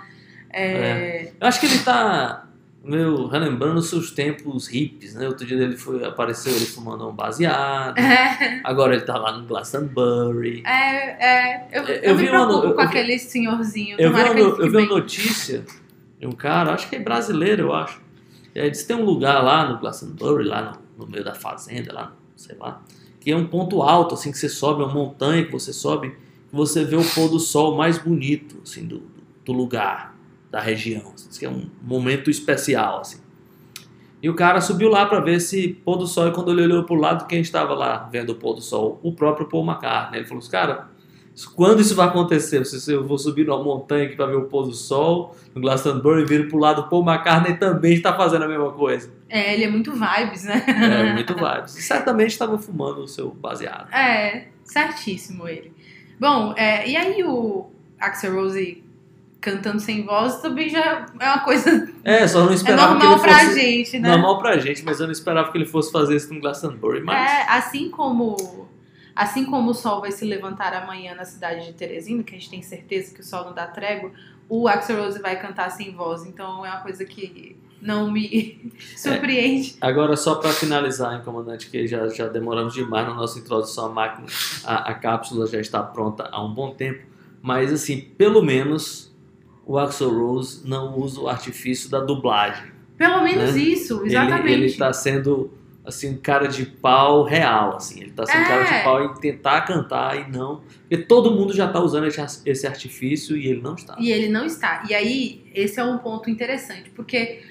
É, 0.51 1.31
Eu 1.39 1.47
acho 1.47 1.59
que 1.59 1.65
ele 1.65 1.79
tá 1.79 2.45
meu, 2.85 3.27
relembrando 3.27 3.81
seus 3.81 4.11
tempos 4.11 4.67
hippies, 4.67 5.15
né? 5.15 5.27
Outro 5.27 5.45
dia 5.45 5.57
ele 5.57 5.75
foi, 5.75 6.03
apareceu 6.05 6.53
ele 6.55 6.65
fumando 6.65 7.07
um 7.07 7.11
baseado. 7.13 7.97
é, 7.97 8.61
Agora 8.63 8.93
ele 8.95 9.03
tá 9.03 9.17
lá 9.17 9.35
no 9.37 9.45
Glastonbury. 9.45 10.63
é, 10.65 11.67
eu, 11.77 11.83
eu, 11.83 11.95
Eu 12.03 12.15
me 12.15 12.23
vi 12.23 12.29
uma- 12.29 12.45
preocupo 12.47 12.67
eu 12.67 12.75
com 12.75 12.81
vi- 12.81 12.87
aquele 12.87 13.19
senhorzinho. 13.19 13.97
Eu 13.99 14.13
vi, 14.13 14.21
uma, 14.21 14.29
ele 14.29 14.41
eu 14.41 14.69
vi 14.71 14.77
uma 14.77 14.85
notícia 14.87 15.65
de 16.19 16.27
um 16.27 16.31
cara, 16.31 16.73
acho 16.73 16.87
que 16.89 16.95
é 16.95 16.99
brasileiro, 16.99 17.63
eu 17.63 17.73
acho. 17.73 17.99
É, 18.53 18.69
diz 18.69 18.83
que 18.83 18.87
tem 18.87 18.95
um 18.95 19.03
lugar 19.03 19.43
lá 19.43 19.67
no 19.69 19.79
Glastonbury, 19.79 20.45
lá 20.45 20.79
no, 20.97 21.05
no 21.05 21.11
meio 21.11 21.23
da 21.25 21.33
fazenda, 21.33 21.91
lá, 21.93 22.13
sei 22.37 22.55
lá, 22.57 22.81
que 23.19 23.31
é 23.31 23.35
um 23.35 23.47
ponto 23.47 23.81
alto, 23.81 24.13
assim, 24.15 24.31
que 24.31 24.37
você 24.37 24.47
sobe, 24.47 24.81
é 24.81 24.85
uma 24.85 24.93
montanha 24.93 25.43
que 25.43 25.51
você 25.51 25.73
sobe, 25.73 26.11
que 26.11 26.55
você 26.55 26.85
vê 26.85 26.95
o 26.95 27.03
pôr 27.03 27.27
do 27.27 27.39
sol 27.39 27.75
mais 27.75 27.97
bonito, 27.97 28.57
assim, 28.63 28.85
do, 28.85 29.03
do 29.43 29.51
lugar, 29.51 30.14
da 30.55 30.61
região. 30.61 31.11
Diz 31.13 31.37
que 31.37 31.45
é 31.45 31.49
um 31.49 31.69
momento 31.81 32.29
especial, 32.29 33.01
assim. 33.01 33.19
E 34.23 34.29
o 34.29 34.33
cara 34.33 34.61
subiu 34.61 34.87
lá 34.87 35.05
para 35.05 35.19
ver 35.19 35.33
esse 35.33 35.67
pôr 35.83 35.97
do 35.97 36.07
sol, 36.07 36.29
e 36.29 36.31
quando 36.31 36.49
ele 36.49 36.61
olhou 36.61 36.85
pro 36.85 36.95
lado, 36.95 37.27
quem 37.27 37.41
estava 37.41 37.73
lá 37.73 38.07
vendo 38.09 38.29
o 38.29 38.35
pôr 38.35 38.53
do 38.53 38.61
sol? 38.61 38.97
O 39.03 39.11
próprio 39.11 39.49
Paul 39.49 39.65
McCartney. 39.65 40.21
Ele 40.21 40.25
falou 40.25 40.39
assim, 40.39 40.49
cara, 40.49 40.87
quando 41.57 41.81
isso 41.81 41.93
vai 41.93 42.07
acontecer? 42.07 42.63
Se 42.63 42.89
eu 42.89 43.05
vou 43.05 43.17
subir 43.17 43.45
numa 43.45 43.61
montanha 43.61 44.05
aqui 44.05 44.15
para 44.15 44.27
ver 44.27 44.37
o 44.37 44.45
pôr 44.45 44.65
do 44.65 44.73
sol, 44.73 45.35
no 45.53 45.59
Glastonbury, 45.59 46.21
e 46.21 46.25
viro 46.25 46.47
pro 46.47 46.57
lado, 46.57 46.83
o 46.83 46.87
Paul 46.87 47.05
McCartney 47.05 47.57
também 47.57 47.91
está 47.91 48.15
fazendo 48.15 48.43
a 48.43 48.47
mesma 48.47 48.71
coisa. 48.71 49.11
É, 49.27 49.55
ele 49.55 49.65
é 49.65 49.69
muito 49.69 49.91
vibes, 49.91 50.45
né? 50.45 50.63
É, 50.67 51.11
muito 51.11 51.33
vibes. 51.35 51.75
E 51.75 51.81
certamente 51.81 52.31
estava 52.31 52.57
fumando 52.57 52.99
o 52.99 53.07
seu 53.09 53.29
baseado. 53.31 53.93
É, 53.93 54.47
certíssimo 54.63 55.49
ele. 55.49 55.73
Bom, 56.17 56.53
é, 56.55 56.87
e 56.87 56.95
aí 56.95 57.21
o 57.25 57.69
Axel 57.99 58.35
Rose 58.35 58.84
cantando 59.45 59.79
sem 59.79 60.03
voz 60.05 60.41
também 60.41 60.69
já 60.69 61.05
é 61.19 61.25
uma 61.27 61.39
coisa 61.41 61.87
É, 62.03 62.27
só 62.27 62.43
não 62.43 62.51
é 62.51 62.55
esperava 62.55 62.93
normal 62.95 62.99
que 63.19 63.25
ele 63.25 63.33
pra 63.35 63.39
fosse. 63.45 63.59
gente, 63.61 63.99
né? 63.99 64.09
Normal 64.09 64.37
pra 64.39 64.57
gente, 64.57 64.83
mas 64.83 64.99
eu 64.99 65.05
não 65.05 65.11
esperava 65.13 65.51
que 65.51 65.57
ele 65.57 65.65
fosse 65.65 65.91
fazer 65.91 66.15
isso 66.15 66.33
no 66.33 66.41
Glastonbury. 66.41 67.01
Mas 67.01 67.15
É, 67.31 67.49
assim 67.49 67.89
como 67.89 68.65
assim 69.15 69.45
como 69.45 69.71
o 69.71 69.73
sol 69.73 70.01
vai 70.01 70.11
se 70.11 70.25
levantar 70.25 70.73
amanhã 70.73 71.15
na 71.15 71.23
cidade 71.23 71.65
de 71.67 71.73
Teresina, 71.73 72.21
que 72.23 72.35
a 72.35 72.37
gente 72.37 72.49
tem 72.49 72.61
certeza 72.61 73.13
que 73.13 73.21
o 73.21 73.23
sol 73.23 73.45
não 73.45 73.53
dá 73.53 73.65
trégua, 73.67 74.11
o 74.49 74.67
Axel 74.67 75.01
Rose 75.01 75.21
vai 75.21 75.39
cantar 75.39 75.69
sem 75.71 75.95
voz. 75.95 76.25
Então 76.25 76.65
é 76.65 76.69
uma 76.69 76.81
coisa 76.81 77.05
que 77.05 77.55
não 77.81 78.11
me 78.11 78.71
surpreende. 78.97 79.77
agora, 79.79 80.17
só 80.17 80.35
pra 80.35 80.49
finalizar, 80.51 81.13
hein, 81.13 81.21
comandante, 81.23 81.69
que 81.69 81.87
já, 81.87 82.07
já 82.09 82.27
demoramos 82.27 82.73
demais 82.73 83.07
na 83.07 83.13
nossa 83.13 83.39
introdução 83.39 83.85
à 83.85 83.89
máquina. 83.89 84.27
A, 84.65 84.91
a 84.91 84.93
cápsula 84.95 85.47
já 85.47 85.59
está 85.61 85.81
pronta 85.81 86.27
há 86.31 86.43
um 86.43 86.53
bom 86.53 86.71
tempo. 86.73 87.05
Mas, 87.41 87.71
assim, 87.71 88.01
pelo 88.17 88.41
menos 88.41 89.14
o 89.65 89.77
Axel 89.77 90.09
Rose 90.09 90.67
não 90.67 90.97
usa 90.97 91.19
o 91.21 91.27
artifício 91.27 91.89
da 91.89 91.99
dublagem. 91.99 92.71
Pelo 92.97 93.23
menos 93.23 93.55
Né? 93.55 93.61
isso, 93.61 94.05
exatamente. 94.05 94.51
ele 94.51 94.73
tá 94.73 94.93
sendo, 94.93 95.51
assim, 95.85 96.11
um 96.13 96.17
cara 96.17 96.47
de 96.47 96.65
pau 96.65 97.23
real, 97.23 97.75
assim. 97.75 98.01
Ele 98.01 98.11
tá 98.11 98.25
sendo 98.25 98.41
um 98.41 98.47
cara 98.47 98.61
É. 98.63 98.77
de 98.77 98.83
pau 98.83 99.03
em 99.05 99.13
tentar 99.15 99.61
cantar 99.61 100.17
e 100.17 100.31
não... 100.31 100.61
Porque 100.81 100.97
todo 100.97 101.31
mundo 101.31 101.51
já 101.53 101.67
tá 101.67 101.79
usando 101.79 102.05
esse, 102.05 102.21
esse 102.45 102.65
artifício 102.67 103.35
e 103.35 103.47
ele 103.47 103.61
não 103.61 103.75
está. 103.75 103.95
E 103.99 104.11
ele 104.11 104.29
não 104.29 104.45
está. 104.45 104.83
E 104.87 104.93
aí, 104.93 105.49
esse 105.53 105.79
é 105.79 105.83
um 105.83 105.97
ponto 105.97 106.29
interessante, 106.29 106.89
porque 106.91 107.43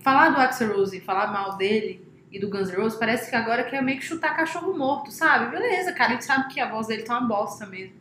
falar 0.00 0.30
do 0.30 0.40
Axel 0.40 0.74
Rose 0.76 0.96
e 0.96 1.00
falar 1.00 1.30
mal 1.32 1.56
dele 1.56 2.02
e 2.32 2.38
do 2.38 2.48
Guns 2.48 2.70
N' 2.70 2.76
Roses 2.76 2.98
parece 2.98 3.30
que 3.30 3.36
agora 3.36 3.62
quer 3.64 3.82
meio 3.82 3.98
que 3.98 4.04
chutar 4.04 4.34
cachorro 4.36 4.76
morto, 4.76 5.10
sabe? 5.12 5.50
Beleza, 5.50 5.92
cara, 5.92 6.10
a 6.10 6.12
gente 6.14 6.24
sabe 6.24 6.48
que 6.52 6.60
a 6.60 6.68
voz 6.70 6.86
dele 6.86 7.02
tá 7.02 7.18
uma 7.18 7.28
bosta 7.28 7.66
mesmo. 7.66 7.94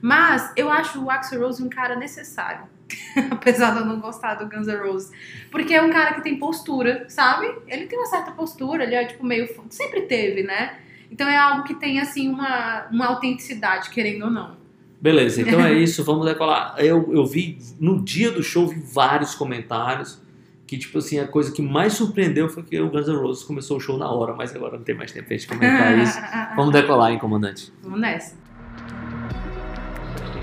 Mas 0.00 0.52
eu 0.56 0.70
acho 0.70 1.02
o 1.04 1.10
Axel 1.10 1.40
Rose 1.40 1.62
um 1.62 1.68
cara 1.68 1.94
necessário. 1.96 2.62
Apesar 3.30 3.74
de 3.74 3.80
eu 3.80 3.86
não 3.86 4.00
gostar 4.00 4.34
do 4.34 4.48
Guns 4.48 4.66
N' 4.66 4.76
Roses. 4.76 5.10
Porque 5.50 5.74
é 5.74 5.82
um 5.82 5.90
cara 5.90 6.14
que 6.14 6.22
tem 6.22 6.38
postura, 6.38 7.06
sabe? 7.08 7.46
Ele 7.66 7.86
tem 7.86 7.98
uma 7.98 8.06
certa 8.06 8.30
postura, 8.32 8.84
ele 8.84 8.94
é 8.94 9.04
tipo 9.04 9.24
meio. 9.24 9.48
Sempre 9.70 10.02
teve, 10.02 10.42
né? 10.42 10.78
Então 11.10 11.28
é 11.28 11.36
algo 11.36 11.64
que 11.64 11.74
tem, 11.74 12.00
assim, 12.00 12.28
uma, 12.28 12.86
uma 12.90 13.06
autenticidade, 13.06 13.90
querendo 13.90 14.26
ou 14.26 14.30
não. 14.30 14.56
Beleza, 15.00 15.40
então 15.40 15.60
é 15.60 15.72
isso, 15.78 16.04
vamos 16.04 16.26
decolar. 16.26 16.74
Eu, 16.78 17.12
eu 17.12 17.24
vi, 17.24 17.58
no 17.80 18.02
dia 18.02 18.30
do 18.30 18.42
show, 18.42 18.66
vi 18.66 18.80
vários 18.80 19.34
comentários 19.34 20.20
que, 20.66 20.76
tipo 20.76 20.98
assim, 20.98 21.18
a 21.18 21.26
coisa 21.26 21.50
que 21.50 21.62
mais 21.62 21.94
surpreendeu 21.94 22.48
foi 22.48 22.62
que 22.62 22.78
o 22.78 22.90
Guns 22.90 23.08
N' 23.08 23.16
Roses 23.16 23.42
começou 23.42 23.78
o 23.78 23.80
show 23.80 23.96
na 23.96 24.10
hora, 24.10 24.34
mas 24.34 24.54
agora 24.54 24.76
não 24.76 24.84
tem 24.84 24.94
mais 24.94 25.10
tempo 25.10 25.26
pra 25.26 25.36
gente 25.36 25.48
comentar 25.48 25.96
isso. 25.98 26.18
Vamos 26.56 26.72
decolar, 26.72 27.10
hein, 27.10 27.18
comandante? 27.18 27.72
Vamos 27.82 28.00
nessa. 28.00 28.47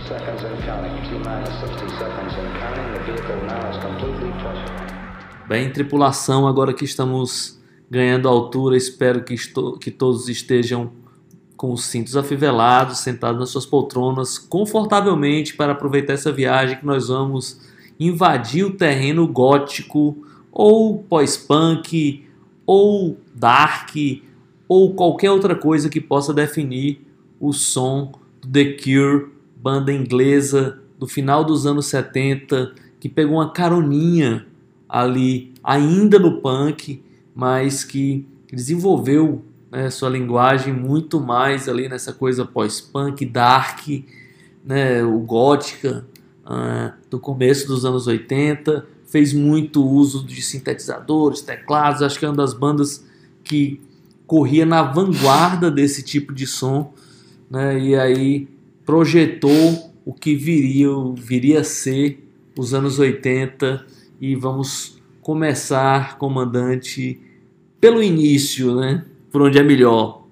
60 0.06 0.08
seconds 0.08 0.44
and 0.44 0.58
counting. 0.66 1.02
T 1.04 1.10
minus 1.28 1.54
60 1.60 1.90
seconds 1.98 2.34
and 2.36 2.52
counting. 2.60 2.94
The 2.94 3.00
vehicle 3.06 3.46
now 3.46 3.70
is 3.72 3.78
completely. 3.78 4.32
Bem, 5.48 5.72
tripulação, 5.72 6.48
agora 6.48 6.74
que 6.74 6.86
estamos 6.86 7.60
ganhando 7.90 8.28
altura, 8.28 8.76
espero 8.76 9.24
que, 9.24 9.34
esto- 9.34 9.78
que 9.80 9.92
todos 9.92 10.28
estejam 10.28 10.92
com 11.56 11.72
os 11.72 11.86
cintos 11.86 12.18
afivelados, 12.18 13.00
sentados 13.00 13.40
nas 13.40 13.50
suas 13.50 13.66
poltronas, 13.66 14.38
confortavelmente 14.38 15.56
para 15.56 15.72
aproveitar 15.72 16.14
essa 16.14 16.32
viagem 16.32 16.78
que 16.78 16.86
nós 16.86 17.08
vamos 17.08 17.62
invadir 18.00 18.66
o 18.66 18.72
terreno 18.72 19.28
gótico, 19.28 20.18
ou 20.52 21.04
pós-punk, 21.04 22.26
ou 22.66 23.18
dark, 23.34 23.92
ou 24.68 24.94
qualquer 24.96 25.32
outra 25.32 25.56
coisa 25.56 25.90
que 25.90 26.02
possa 26.02 26.34
definir 26.34 27.06
o 27.40 27.54
som 27.54 28.12
do 28.42 28.50
The 28.52 28.74
Cure, 28.74 29.35
banda 29.66 29.92
inglesa 29.92 30.78
do 31.00 31.08
final 31.08 31.44
dos 31.44 31.66
anos 31.66 31.88
70, 31.88 32.76
que 33.00 33.10
pegou 33.10 33.38
uma 33.38 33.52
caroninha 33.52 34.46
ali, 34.88 35.56
ainda 35.64 36.20
no 36.20 36.40
punk, 36.40 37.04
mas 37.34 37.84
que 37.84 38.28
desenvolveu 38.54 39.44
né, 39.72 39.90
sua 39.90 40.10
linguagem 40.10 40.72
muito 40.72 41.20
mais 41.20 41.68
ali 41.68 41.90
nessa 41.90 42.14
coisa 42.14 42.46
pós-punk, 42.46 43.26
dark, 43.26 43.88
né, 44.64 45.04
o 45.04 45.18
gótica, 45.18 46.06
ah, 46.46 46.94
do 47.10 47.20
começo 47.20 47.68
dos 47.68 47.86
anos 47.86 48.06
80, 48.06 48.86
fez 49.08 49.34
muito 49.34 49.84
uso 49.84 50.24
de 50.24 50.44
sintetizadores, 50.44 51.42
teclados, 51.42 52.04
acho 52.04 52.20
que 52.20 52.26
é 52.26 52.30
uma 52.30 52.38
das 52.38 52.54
bandas 52.54 53.04
que 53.44 53.82
corria 54.28 54.64
na 54.64 54.84
vanguarda 54.84 55.72
desse 55.72 56.04
tipo 56.04 56.32
de 56.32 56.46
som, 56.46 56.94
né, 57.50 57.80
e 57.80 57.96
aí 57.96 58.55
projetou 58.86 59.94
o 60.06 60.14
que 60.14 60.36
viria, 60.36 60.88
viria 61.16 61.62
a 61.62 61.64
ser 61.64 62.24
os 62.58 62.74
anos 62.74 63.00
80 63.00 63.86
e 64.22 64.36
vamos 64.36 65.02
começar, 65.22 66.18
comandante, 66.18 67.20
pelo 67.82 68.02
início, 68.02 68.76
né? 68.76 69.04
Por 69.32 69.42
onde 69.42 69.58
é 69.58 69.64
melhor. 69.64 70.24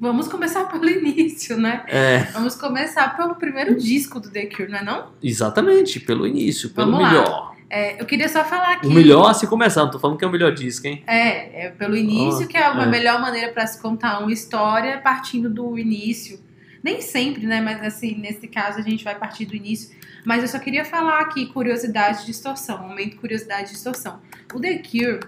Vamos 0.00 0.26
começar 0.26 0.64
pelo 0.64 0.88
início, 0.88 1.56
né? 1.56 1.84
É, 1.86 2.24
Vamos 2.32 2.56
começar 2.56 3.16
pelo 3.16 3.36
primeiro 3.36 3.76
disco 3.76 4.18
do 4.18 4.28
The 4.30 4.46
Cure, 4.46 4.68
não 4.68 4.78
é 4.78 4.84
não? 4.84 5.06
exatamente, 5.22 6.00
pelo 6.00 6.26
início, 6.26 6.70
pelo 6.70 6.90
Vamos 6.90 7.02
lá. 7.02 7.10
melhor. 7.10 7.52
É, 7.70 8.02
eu 8.02 8.04
queria 8.04 8.28
só 8.28 8.44
falar 8.44 8.80
que... 8.80 8.86
O 8.88 8.90
melhor 8.90 9.32
se 9.32 9.46
começar, 9.46 9.84
não 9.84 9.90
tô 9.90 9.98
falando 10.00 10.18
que 10.18 10.24
é 10.24 10.28
o 10.28 10.30
melhor 10.30 10.52
disco, 10.52 10.86
hein? 10.88 11.02
É, 11.06 11.66
é 11.66 11.70
pelo 11.70 11.96
início, 11.96 12.44
Oh, 12.44 12.48
que 12.48 12.56
é 12.56 12.66
a 12.66 12.82
é. 12.82 12.86
melhor 12.86 13.20
maneira 13.20 13.52
para 13.52 13.66
se 13.66 13.80
contar 13.80 14.18
uma 14.18 14.32
história 14.32 14.98
partindo 14.98 15.48
do 15.48 15.78
início. 15.78 16.38
Nem 16.82 17.00
sempre, 17.00 17.46
né? 17.46 17.60
Mas 17.60 17.82
assim, 17.82 18.14
nesse 18.16 18.48
caso 18.48 18.78
a 18.78 18.82
gente 18.82 19.04
vai 19.04 19.14
partir 19.14 19.44
do 19.46 19.54
início. 19.54 19.94
Mas 20.24 20.42
eu 20.42 20.48
só 20.48 20.58
queria 20.58 20.84
falar 20.84 21.20
aqui 21.20 21.46
curiosidade 21.46 22.20
de 22.20 22.26
distorção, 22.26 22.78
momento 22.78 23.16
curiosidade 23.16 23.66
de 23.68 23.72
distorção. 23.72 24.20
O 24.54 24.60
The 24.60 24.78
Cure, 24.78 25.20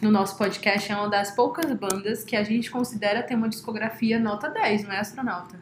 no 0.00 0.10
nosso 0.10 0.36
podcast, 0.38 0.90
é 0.90 0.96
uma 0.96 1.08
das 1.08 1.30
poucas 1.32 1.70
bandas 1.72 2.24
que 2.24 2.36
a 2.36 2.42
gente 2.42 2.70
considera 2.70 3.22
ter 3.22 3.34
uma 3.34 3.48
discografia 3.48 4.18
nota 4.18 4.48
10, 4.48 4.84
não 4.84 4.92
é 4.92 5.00
astronauta? 5.00 5.58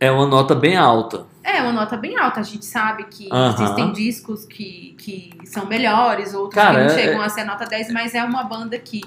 É 0.00 0.10
uma 0.12 0.26
nota 0.26 0.54
bem 0.54 0.76
alta. 0.76 1.26
É, 1.42 1.60
uma 1.60 1.72
nota 1.72 1.96
bem 1.96 2.16
alta. 2.16 2.38
A 2.38 2.42
gente 2.44 2.64
sabe 2.64 3.04
que 3.04 3.28
existem 3.32 3.92
discos 3.92 4.44
que, 4.44 4.94
que 4.96 5.32
são 5.44 5.66
melhores, 5.66 6.34
outros 6.34 6.54
Cara, 6.54 6.74
que 6.74 6.80
não 6.80 6.86
é- 6.86 7.02
chegam 7.04 7.20
a 7.20 7.28
ser 7.28 7.42
nota 7.44 7.64
10, 7.64 7.92
mas 7.92 8.14
é 8.14 8.22
uma 8.22 8.44
banda 8.44 8.78
que, 8.78 9.00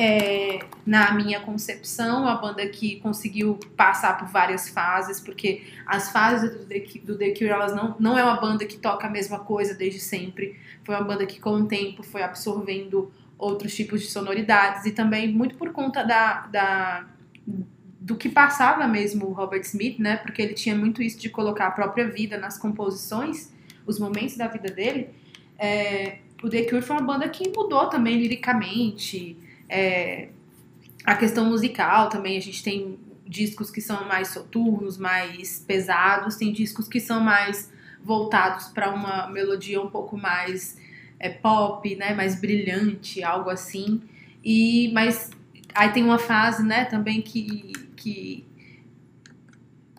é, 0.00 0.60
na 0.86 1.12
minha 1.12 1.40
concepção, 1.40 2.22
uma 2.22 2.36
banda 2.36 2.66
que 2.66 2.98
conseguiu 3.00 3.60
passar 3.76 4.16
por 4.16 4.28
várias 4.28 4.70
fases, 4.70 5.20
porque 5.20 5.62
as 5.84 6.10
fases 6.10 6.50
do 6.50 6.64
The, 6.64 6.84
do 7.04 7.18
The 7.18 7.32
Cure, 7.32 7.50
elas 7.50 7.74
não, 7.74 7.94
não 8.00 8.18
é 8.18 8.24
uma 8.24 8.40
banda 8.40 8.64
que 8.64 8.78
toca 8.78 9.06
a 9.06 9.10
mesma 9.10 9.40
coisa 9.40 9.74
desde 9.74 10.00
sempre. 10.00 10.58
Foi 10.84 10.94
uma 10.94 11.04
banda 11.04 11.26
que, 11.26 11.38
com 11.38 11.50
o 11.50 11.66
tempo, 11.66 12.02
foi 12.02 12.22
absorvendo 12.22 13.12
outros 13.36 13.74
tipos 13.74 14.00
de 14.00 14.06
sonoridades 14.06 14.86
e 14.86 14.92
também 14.92 15.30
muito 15.30 15.54
por 15.56 15.70
conta 15.70 16.02
da, 16.02 16.46
da 16.46 17.06
do 17.46 18.16
que 18.16 18.30
passava 18.30 18.88
mesmo 18.88 19.26
o 19.26 19.32
Robert 19.32 19.60
Smith, 19.60 19.98
né? 19.98 20.16
Porque 20.16 20.40
ele 20.40 20.54
tinha 20.54 20.74
muito 20.74 21.02
isso 21.02 21.18
de 21.18 21.28
colocar 21.28 21.66
a 21.66 21.70
própria 21.70 22.08
vida 22.08 22.38
nas 22.38 22.56
composições, 22.56 23.52
os 23.86 23.98
momentos 23.98 24.34
da 24.38 24.48
vida 24.48 24.72
dele. 24.72 25.10
É, 25.58 26.20
o 26.42 26.48
The 26.48 26.62
Cure 26.62 26.80
foi 26.80 26.96
uma 26.96 27.06
banda 27.06 27.28
que 27.28 27.50
mudou 27.54 27.86
também 27.90 28.16
liricamente. 28.16 29.36
É, 29.70 30.28
a 31.04 31.14
questão 31.14 31.46
musical 31.46 32.08
também, 32.08 32.36
a 32.36 32.40
gente 32.40 32.62
tem 32.62 32.98
discos 33.26 33.70
que 33.70 33.80
são 33.80 34.06
mais 34.06 34.28
soturnos, 34.28 34.98
mais 34.98 35.64
pesados, 35.66 36.36
tem 36.36 36.52
discos 36.52 36.88
que 36.88 36.98
são 36.98 37.20
mais 37.20 37.72
voltados 38.02 38.68
para 38.68 38.90
uma 38.92 39.28
melodia 39.28 39.80
um 39.80 39.88
pouco 39.88 40.16
mais 40.18 40.76
é, 41.18 41.28
pop, 41.28 41.94
né? 41.94 42.12
Mais 42.14 42.40
brilhante, 42.40 43.22
algo 43.22 43.48
assim. 43.48 44.02
E 44.44 44.90
mas 44.92 45.30
aí 45.74 45.90
tem 45.92 46.02
uma 46.02 46.18
fase, 46.18 46.64
né? 46.64 46.84
Também 46.86 47.22
que 47.22 47.72
que 47.96 48.44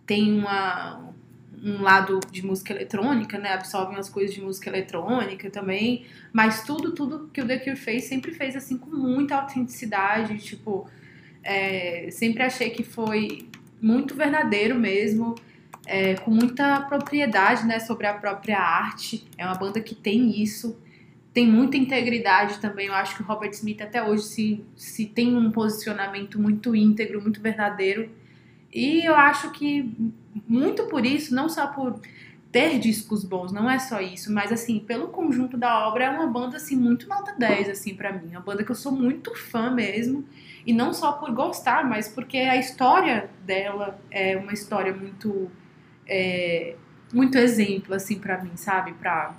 tem 0.06 0.34
uma, 0.34 1.11
um 1.64 1.82
lado 1.82 2.20
de 2.32 2.46
música 2.46 2.74
eletrônica, 2.74 3.38
né? 3.38 3.54
Absorve 3.54 3.94
umas 3.94 4.10
coisas 4.10 4.34
de 4.34 4.42
música 4.42 4.70
eletrônica 4.70 5.50
também. 5.50 6.06
Mas 6.34 6.64
tudo, 6.64 6.94
tudo 6.94 7.30
que 7.32 7.42
o 7.42 7.48
The 7.48 7.60
Cure 7.60 7.76
fez, 7.76 8.06
sempre 8.06 8.32
fez 8.32 8.56
assim 8.56 8.78
com 8.78 8.90
muita 8.90 9.36
autenticidade. 9.36 10.38
Tipo, 10.40 10.90
é, 11.44 12.10
sempre 12.12 12.44
achei 12.44 12.72
que 12.72 12.84
foi 12.84 13.48
muito 13.82 14.16
verdadeiro 14.16 14.76
mesmo. 14.76 15.36
é, 15.86 16.16
com 16.16 16.32
muita 16.32 16.82
propriedade, 16.82 17.66
né? 17.66 17.80
Sobre 17.80 18.08
a 18.08 18.14
própria 18.14 18.60
arte. 18.60 19.28
É 19.38 19.46
uma 19.46 19.56
banda 19.56 19.80
que 19.82 19.96
tem 19.96 20.42
isso. 20.42 20.80
Tem 21.34 21.48
muita 21.48 21.78
integridade 21.78 22.60
também. 22.60 22.88
Eu 22.88 22.94
acho 22.94 23.16
que 23.16 23.24
o 23.24 23.26
Robert 23.26 23.52
Smith 23.52 23.82
até 23.82 24.04
hoje 24.04 24.24
se, 24.24 24.66
se 24.76 25.06
tem 25.06 25.36
um 25.36 25.52
posicionamento 25.52 26.40
muito 26.40 26.76
íntegro, 26.76 27.22
muito 27.22 27.42
verdadeiro. 27.42 28.10
E 28.74 29.06
eu 29.06 29.16
acho 29.16 29.52
que 29.52 29.94
muito 30.48 30.86
por 30.86 31.06
isso, 31.06 31.36
não 31.36 31.50
só 31.50 31.68
por 31.68 32.00
ter 32.52 32.80
discos 32.80 33.24
bons, 33.24 33.52
não 33.52 33.70
é 33.70 33.80
só 33.80 34.02
isso, 34.02 34.32
mas 34.32 34.52
assim, 34.52 34.80
pelo 34.80 35.08
conjunto 35.08 35.58
da 35.58 35.88
obra, 35.88 36.06
é 36.06 36.10
uma 36.10 36.28
banda 36.28 36.58
assim 36.58 36.76
muito 36.76 37.08
nota 37.08 37.34
10 37.38 37.70
assim 37.70 37.96
para 37.96 38.12
mim, 38.12 38.32
uma 38.32 38.42
banda 38.42 38.64
que 38.64 38.72
eu 38.72 38.76
sou 38.76 38.92
muito 38.92 39.34
fã 39.36 39.72
mesmo, 39.72 40.26
e 40.66 40.74
não 40.74 40.94
só 40.94 41.14
por 41.14 41.32
gostar, 41.32 41.88
mas 41.88 42.10
porque 42.10 42.38
a 42.38 42.58
história 42.58 43.30
dela 43.46 44.00
é 44.12 44.36
uma 44.36 44.54
história 44.54 44.94
muito 44.94 45.50
é, 46.06 46.76
muito 47.14 47.38
exemplo 47.38 47.96
assim 47.96 48.20
para 48.20 48.44
mim, 48.44 48.52
sabe? 48.56 48.94
Para 48.94 49.36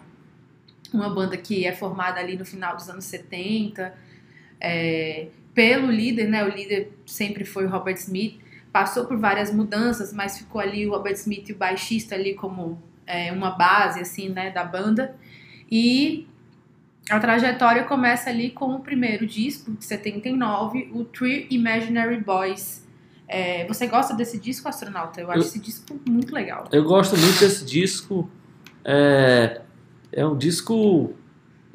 uma 0.93 1.11
banda 1.11 1.37
que 1.37 1.67
é 1.67 1.73
formada 1.73 2.19
ali 2.21 2.37
no 2.37 2.45
final 2.45 2.77
dos 2.77 2.89
anos 2.89 3.05
70, 3.05 3.95
é, 4.61 5.29
pelo 5.55 5.91
líder, 5.91 6.29
né? 6.29 6.45
O 6.45 6.49
líder 6.49 6.93
sempre 7.07 7.45
foi 7.45 7.67
o 7.67 7.69
Robert 7.69 7.97
Smith, 7.97 8.41
passou 8.73 9.05
por 9.05 9.17
várias 9.19 9.53
mudanças, 9.53 10.13
mas 10.13 10.39
ficou 10.39 10.61
ali 10.61 10.87
o 10.87 10.93
Robert 10.93 11.15
Smith 11.15 11.49
e 11.49 11.53
o 11.53 11.57
baixista 11.57 12.15
ali 12.15 12.35
como 12.35 12.83
é, 13.07 13.31
uma 13.33 13.51
base, 13.51 14.01
assim, 14.01 14.29
né, 14.31 14.51
da 14.51 14.65
banda. 14.65 15.15
E 15.71 16.27
a 17.11 17.19
trajetória 17.21 17.85
começa 17.85 18.31
ali 18.31 18.51
com 18.51 18.75
o 18.75 18.81
primeiro 18.81 19.27
disco, 19.27 19.73
de 19.73 19.85
79, 19.85 20.91
o 20.95 21.05
Three 21.05 21.47
Imaginary 21.51 22.21
Boys. 22.21 22.87
É, 23.29 23.67
você 23.67 23.87
gosta 23.87 24.15
desse 24.15 24.39
disco, 24.39 24.69
astronauta? 24.69 25.21
Eu 25.21 25.31
acho 25.31 25.41
Eu- 25.41 25.43
esse 25.43 25.59
disco 25.59 25.99
muito 26.09 26.33
legal. 26.35 26.69
Eu 26.71 26.85
gosto 26.85 27.17
muito 27.17 27.39
desse 27.41 27.65
disco. 27.65 28.31
É, 28.85 29.63
é 30.13 30.27
um 30.27 30.37
disco 30.37 31.15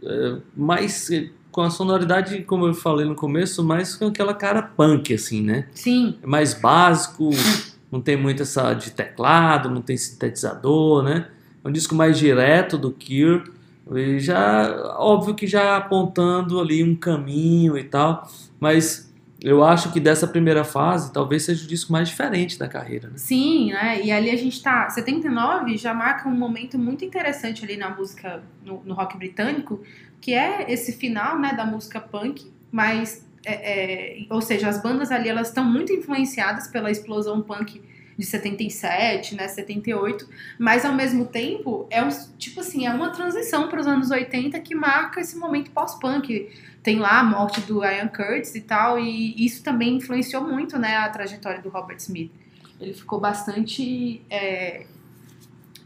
é, 0.04 0.38
mais 0.56 1.10
com 1.58 1.64
a 1.64 1.72
sonoridade, 1.72 2.44
como 2.44 2.68
eu 2.68 2.74
falei 2.76 3.04
no 3.04 3.16
começo, 3.16 3.64
mais 3.64 3.96
com 3.96 4.06
aquela 4.06 4.36
cara 4.36 4.62
punk, 4.62 5.12
assim, 5.12 5.42
né? 5.42 5.66
Sim, 5.72 6.16
É 6.22 6.28
mais 6.28 6.54
básico, 6.54 7.32
não 7.92 8.00
tem 8.00 8.16
muito 8.16 8.44
essa 8.44 8.76
de 8.76 8.92
teclado, 8.92 9.68
não 9.68 9.82
tem 9.82 9.98
sintetizador, 9.98 11.02
né? 11.02 11.26
É 11.64 11.68
um 11.68 11.72
disco 11.72 11.96
mais 11.96 12.20
direto 12.20 12.78
do 12.78 12.92
Cure. 12.92 13.52
E 13.96 14.20
já, 14.20 14.96
óbvio 15.00 15.34
que 15.34 15.48
já 15.48 15.78
apontando 15.78 16.60
ali 16.60 16.84
um 16.84 16.96
caminho 16.96 17.76
e 17.76 17.84
tal, 17.84 18.30
mas 18.60 19.12
eu 19.42 19.64
acho 19.64 19.92
que 19.92 20.00
dessa 20.00 20.28
primeira 20.28 20.64
fase 20.64 21.12
talvez 21.12 21.44
seja 21.44 21.64
o 21.66 21.68
disco 21.68 21.92
mais 21.92 22.10
diferente 22.10 22.58
da 22.58 22.68
carreira, 22.68 23.08
né? 23.08 23.14
sim, 23.18 23.72
né? 23.72 24.04
E 24.04 24.12
ali 24.12 24.30
a 24.30 24.36
gente 24.36 24.62
tá. 24.62 24.90
79 24.90 25.78
já 25.78 25.94
marca 25.94 26.30
um 26.30 26.36
momento 26.36 26.78
muito 26.78 27.04
interessante 27.04 27.64
ali 27.64 27.78
na 27.78 27.90
música, 27.90 28.44
no, 28.64 28.84
no 28.84 28.94
rock 28.94 29.18
britânico, 29.18 29.82
que 30.22 30.34
é 30.34 30.72
esse 30.72 30.94
final, 30.94 31.40
né, 31.40 31.54
da 31.54 31.66
música 31.66 32.00
punk, 32.00 32.52
mas. 32.72 33.26
é, 33.46 34.22
é, 34.22 34.26
ou 34.30 34.42
seja, 34.42 34.68
as 34.68 34.82
bandas 34.82 35.12
ali 35.12 35.30
elas 35.30 35.48
estão 35.48 35.64
muito 35.64 35.94
influenciadas 35.94 36.68
pela 36.68 36.92
explosão 36.92 37.42
punk 37.42 37.82
de 38.18 38.26
77, 38.26 39.36
né, 39.36 39.48
78, 39.48 40.28
mas 40.58 40.84
ao 40.84 40.94
mesmo 40.94 41.26
tempo 41.26 41.86
é 41.90 42.04
um, 42.04 42.10
tipo 42.38 42.62
assim, 42.62 42.88
é 42.88 42.92
uma 42.92 43.12
transição 43.12 43.68
para 43.68 43.80
os 43.80 43.86
anos 43.86 44.10
80 44.10 44.60
que 44.60 44.74
marca 44.74 45.22
esse 45.22 45.38
momento 45.38 45.70
pós-punk. 45.72 46.50
Tem 46.82 46.98
lá 46.98 47.20
a 47.20 47.24
morte 47.24 47.62
do 47.62 47.84
Ian 47.84 48.08
Curtis 48.08 48.56
e 48.56 48.62
tal, 48.62 48.98
e 48.98 49.46
isso 49.46 49.62
também 49.64 49.98
influenciou 49.98 50.44
muito, 50.44 50.80
né, 50.80 50.98
a 50.98 51.10
trajetória 51.10 51.62
do 51.62 51.70
Robert 51.70 51.98
Smith. 51.98 52.32
Ele 52.80 52.94
ficou 52.94 53.20
bastante 53.20 54.22
é, 54.30 54.86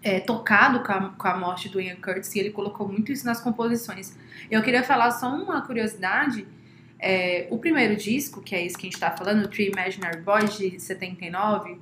é, 0.02 0.20
tocado 0.20 0.82
com 0.82 0.92
a, 0.92 1.10
com 1.10 1.28
a 1.28 1.38
morte 1.38 1.68
do 1.70 1.82
Ian 1.82 1.96
Curtis 1.96 2.34
e 2.36 2.40
ele 2.40 2.52
colocou 2.52 2.88
muito 2.88 3.12
isso 3.12 3.26
nas 3.26 3.42
composições. 3.42 4.16
Eu 4.50 4.62
queria 4.62 4.84
falar 4.84 5.12
só 5.12 5.30
uma 5.34 5.62
curiosidade. 5.62 6.48
é, 7.00 7.48
o 7.50 7.58
primeiro 7.58 7.96
disco, 7.96 8.42
que 8.42 8.56
é 8.56 8.66
esse 8.66 8.78
que 8.78 8.88
a 8.88 8.90
gente 8.90 9.00
tá 9.00 9.12
falando, 9.12 9.46
o 9.46 9.48
Three 9.48 9.70
Imaginary 9.70 10.22
Boys, 10.22 10.58
de 10.58 10.80
79, 10.80 11.78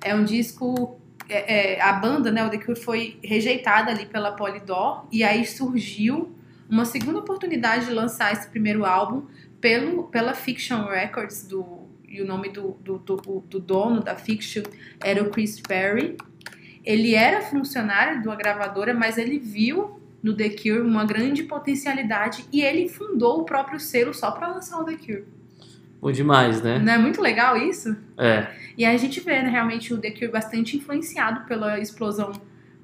é 0.00 0.14
um 0.14 0.24
disco. 0.24 1.00
é, 1.28 1.76
é, 1.76 1.80
a 1.80 1.92
banda, 1.92 2.30
né, 2.30 2.44
o 2.44 2.50
The 2.50 2.58
Cure, 2.58 2.78
foi 2.78 3.18
rejeitada 3.22 3.90
ali 3.90 4.06
pela 4.06 4.32
Polydor, 4.32 5.06
e 5.12 5.22
aí 5.22 5.44
surgiu 5.46 6.34
uma 6.68 6.84
segunda 6.84 7.18
oportunidade 7.18 7.86
de 7.86 7.92
lançar 7.92 8.32
esse 8.32 8.48
primeiro 8.48 8.84
álbum 8.84 9.26
pelo, 9.60 10.04
pela 10.04 10.34
Fiction 10.34 10.84
Records, 10.84 11.46
do, 11.46 11.88
e 12.08 12.20
o 12.22 12.26
nome 12.26 12.48
do, 12.48 12.72
do, 12.80 12.98
do, 12.98 13.16
do 13.40 13.60
dono 13.60 14.00
da 14.00 14.16
Fiction 14.16 14.62
era 15.00 15.22
o 15.22 15.30
Chris 15.30 15.60
Perry. 15.60 16.16
Ele 16.84 17.14
era 17.14 17.42
funcionário 17.42 18.22
de 18.22 18.28
uma 18.28 18.36
gravadora, 18.36 18.94
mas 18.94 19.18
ele 19.18 19.38
viu 19.38 19.99
no 20.22 20.34
The 20.34 20.50
Cure 20.50 20.80
uma 20.80 21.04
grande 21.04 21.42
potencialidade 21.44 22.44
e 22.52 22.62
ele 22.62 22.88
fundou 22.88 23.40
o 23.40 23.44
próprio 23.44 23.80
selo 23.80 24.12
só 24.12 24.30
para 24.30 24.48
lançar 24.48 24.78
o 24.80 24.84
The 24.84 24.96
Cure. 24.96 25.24
Bom 26.00 26.12
demais, 26.12 26.62
né? 26.62 26.78
Não 26.78 26.92
é 26.92 26.98
muito 26.98 27.20
legal 27.20 27.56
isso? 27.56 27.94
É. 28.16 28.48
E 28.76 28.84
aí 28.84 28.94
a 28.94 28.98
gente 28.98 29.20
vê, 29.20 29.42
né, 29.42 29.50
realmente, 29.50 29.92
o 29.92 29.98
The 29.98 30.10
Cure 30.10 30.28
bastante 30.28 30.76
influenciado 30.76 31.46
pela 31.46 31.78
explosão 31.78 32.32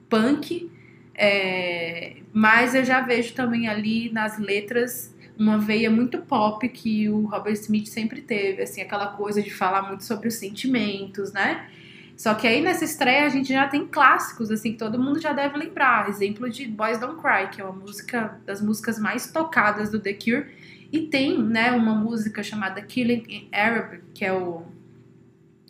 punk, 0.09 0.71
é, 1.15 2.17
mas 2.33 2.75
eu 2.75 2.85
já 2.85 3.01
vejo 3.01 3.33
também 3.33 3.69
ali 3.69 4.13
nas 4.13 4.39
letras 4.39 5.15
uma 5.39 5.59
veia 5.59 5.91
muito 5.91 6.19
pop 6.19 6.67
que 6.69 7.09
o 7.09 7.27
Robert 7.27 7.55
Smith 7.55 7.87
sempre 7.87 8.21
teve, 8.21 8.63
assim, 8.63 8.81
aquela 8.81 9.09
coisa 9.09 9.43
de 9.43 9.51
falar 9.53 9.83
muito 9.83 10.05
sobre 10.05 10.29
os 10.29 10.35
sentimentos, 10.35 11.33
né? 11.33 11.69
Só 12.17 12.35
que 12.35 12.47
aí 12.47 12.63
nessa 12.63 12.85
estreia 12.85 13.27
a 13.27 13.29
gente 13.29 13.53
já 13.53 13.69
tem 13.69 13.87
clássicos, 13.87 14.51
assim, 14.51 14.73
que 14.73 14.79
todo 14.79 14.99
mundo 14.99 15.21
já 15.21 15.35
deve 15.35 15.59
lembrar. 15.59 16.09
Exemplo 16.09 16.49
de 16.49 16.67
Boys 16.67 16.99
Don't 16.99 17.21
Cry, 17.21 17.51
que 17.51 17.61
é 17.61 17.65
uma 17.65 17.75
música 17.75 18.41
das 18.47 18.63
músicas 18.63 18.99
mais 18.99 19.31
tocadas 19.31 19.91
do 19.91 20.01
The 20.01 20.15
Cure. 20.15 20.47
E 20.91 21.01
tem, 21.09 21.43
né, 21.43 21.73
uma 21.73 21.95
música 21.95 22.43
chamada 22.43 22.81
Killing 22.81 23.25
in 23.29 23.49
Arabic, 23.53 24.03
que 24.15 24.25
é 24.25 24.33
o 24.33 24.65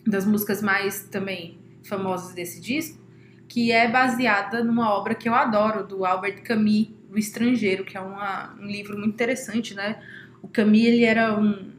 das 0.06 0.24
músicas 0.24 0.62
mais 0.62 1.00
também 1.08 1.58
famosas 1.82 2.32
desse 2.32 2.60
disco, 2.60 3.04
que 3.48 3.72
é 3.72 3.88
baseada 3.88 4.62
numa 4.62 4.90
obra 4.90 5.16
que 5.16 5.28
eu 5.28 5.34
adoro, 5.34 5.84
do 5.84 6.04
Albert 6.04 6.42
Camus, 6.42 6.90
O 7.10 7.18
Estrangeiro, 7.18 7.84
que 7.84 7.96
é 7.96 8.00
uma, 8.00 8.54
um 8.60 8.66
livro 8.66 8.96
muito 8.96 9.14
interessante, 9.14 9.74
né? 9.74 10.00
O 10.40 10.46
Camus, 10.46 10.78
ele 10.78 11.04
era 11.04 11.36
um, 11.36 11.72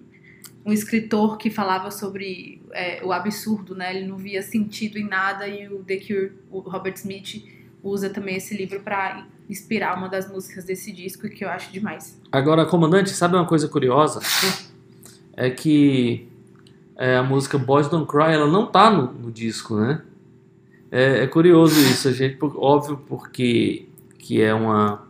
um 0.67 0.73
escritor 0.73 1.38
que 1.38 1.49
falava 1.49 1.89
sobre 1.89 2.62
é, 2.73 3.01
o 3.01 3.13
absurdo, 3.13 3.73
né? 3.73 3.95
Ele 3.95 4.06
não 4.06 4.17
via 4.17 4.41
sentido 4.41 4.97
em 4.99 5.08
nada 5.08 5.47
e 5.47 5.69
o 5.69 5.82
The 5.82 5.95
Cure, 5.95 6.34
o 6.51 6.60
Robert 6.60 6.95
Smith, 6.95 7.41
usa 7.82 8.10
também 8.10 8.36
esse 8.36 8.53
livro 8.56 8.82
para 8.82 9.25
inspirar 9.49 9.97
uma 9.97 10.10
das 10.10 10.30
músicas 10.30 10.65
desse 10.65 10.91
disco, 10.91 11.30
que 11.30 11.45
eu 11.45 11.49
acho 11.49 11.71
demais. 11.71 12.19
Agora, 12.30 12.65
comandante, 12.65 13.12
sabe 13.12 13.38
uma 13.38 13.45
coisa 13.45 13.69
curiosa? 13.69 14.19
É 15.38 15.49
que 15.49 16.27
é, 16.97 17.15
a 17.15 17.23
música 17.23 17.58
Boys 17.58 17.88
Don't 17.88 18.06
Cry, 18.06 18.34
ela 18.34 18.47
não 18.47 18.65
tá 18.65 18.91
no, 18.91 19.13
no 19.13 19.32
disco, 19.32 19.77
né? 19.77 20.01
É, 20.91 21.23
é 21.23 21.27
curioso 21.27 21.80
isso, 21.80 22.10
a 22.10 22.12
gente, 22.12 22.38
óbvio, 22.41 22.97
porque 23.08 23.88
que 24.19 24.41
é 24.41 24.53
uma 24.53 25.07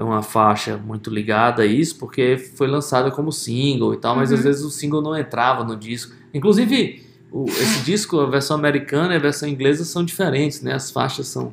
é 0.00 0.02
uma 0.02 0.22
faixa 0.22 0.78
muito 0.78 1.10
ligada 1.10 1.62
a 1.62 1.66
isso, 1.66 1.96
porque 1.98 2.38
foi 2.38 2.66
lançada 2.66 3.10
como 3.10 3.30
single 3.30 3.92
e 3.92 3.98
tal, 3.98 4.16
mas 4.16 4.30
Uhum. 4.30 4.38
às 4.38 4.44
vezes 4.44 4.64
o 4.64 4.70
single 4.70 5.02
não 5.02 5.14
entrava 5.14 5.62
no 5.62 5.76
disco. 5.76 6.14
Inclusive, 6.32 7.04
o- 7.30 7.44
esse 7.44 7.84
disco, 7.84 8.18
a 8.18 8.24
versão 8.26 8.56
americana 8.56 9.12
e 9.12 9.16
a 9.16 9.20
versão 9.20 9.46
inglesa 9.46 9.84
são 9.84 10.02
diferentes, 10.02 10.62
né? 10.62 10.72
As 10.72 10.90
faixas 10.90 11.26
são, 11.28 11.52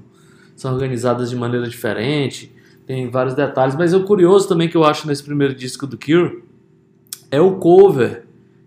são 0.55 0.73
organizadas 0.73 1.29
de 1.29 1.35
maneira 1.35 1.67
diferente, 1.67 2.49
tem 2.85 3.09
vários 3.11 3.35
detalhes, 3.35 3.75
mas 3.75 3.93
o 3.93 4.03
curioso 4.05 4.47
também 4.47 4.69
que 4.69 4.77
eu 4.77 4.85
acho 4.85 5.05
nesse 5.07 5.23
primeiro 5.23 5.53
disco 5.53 5.85
do 5.85 5.97
Cure 5.97 6.41
é 7.29 7.41
o 7.41 7.55
cover 7.57 8.23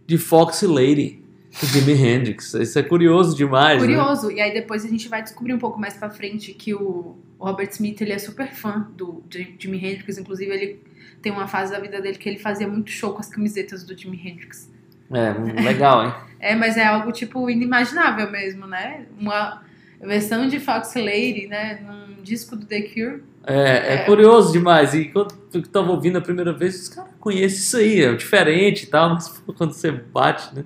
de 0.06 0.18
Foxy 0.18 0.66
Lady, 0.66 1.19
do 1.60 1.66
Jimi 1.66 1.92
Hendrix. 1.92 2.54
Isso 2.54 2.78
é 2.78 2.82
curioso 2.82 3.36
demais, 3.36 3.80
né? 3.82 3.86
Curioso. 3.88 4.30
E 4.30 4.40
aí 4.40 4.52
depois 4.52 4.84
a 4.84 4.88
gente 4.88 5.08
vai 5.08 5.22
descobrir 5.22 5.52
um 5.54 5.58
pouco 5.58 5.80
mais 5.80 5.94
pra 5.94 6.10
frente 6.10 6.52
que 6.54 6.74
o 6.74 7.16
o 7.38 7.46
Robert 7.46 7.70
Smith, 7.70 7.98
ele 8.02 8.12
é 8.12 8.18
super 8.18 8.48
fã 8.52 8.86
do 8.94 9.24
Ji- 9.32 9.56
Jimi 9.58 9.78
Hendrix. 9.78 10.18
Inclusive, 10.18 10.52
ele 10.52 10.82
tem 11.22 11.32
uma 11.32 11.46
fase 11.48 11.72
da 11.72 11.78
vida 11.80 11.98
dele 11.98 12.18
que 12.18 12.28
ele 12.28 12.38
fazia 12.38 12.68
muito 12.68 12.90
show 12.90 13.14
com 13.14 13.18
as 13.20 13.30
camisetas 13.30 13.82
do 13.82 13.96
Jimi 13.96 14.20
Hendrix. 14.22 14.70
É, 15.10 15.32
legal, 15.62 16.04
hein? 16.04 16.12
É, 16.38 16.54
mas 16.54 16.76
é 16.76 16.84
algo, 16.84 17.12
tipo, 17.12 17.48
inimaginável 17.48 18.30
mesmo, 18.30 18.66
né? 18.66 19.06
Uma 19.18 19.62
versão 20.02 20.48
de 20.48 20.60
Fox 20.60 20.94
Lady, 20.94 21.46
né? 21.46 21.80
Num 21.82 22.22
disco 22.22 22.54
do 22.56 22.66
The 22.66 22.82
Cure. 22.82 23.22
É, 23.46 23.54
é 23.54 23.94
É. 23.94 23.98
curioso 24.04 24.52
demais. 24.52 24.92
E 24.92 25.06
quando 25.06 25.34
eu 25.54 25.62
tava 25.62 25.90
ouvindo 25.90 26.18
a 26.18 26.20
primeira 26.20 26.52
vez, 26.52 26.78
os 26.82 26.88
caras 26.90 27.10
conhecem 27.18 27.58
isso 27.58 27.76
aí, 27.78 28.02
é 28.02 28.14
diferente 28.14 28.82
e 28.82 28.86
tal, 28.88 29.14
mas 29.14 29.28
quando 29.56 29.72
você 29.72 29.90
bate, 29.90 30.54
né? 30.54 30.64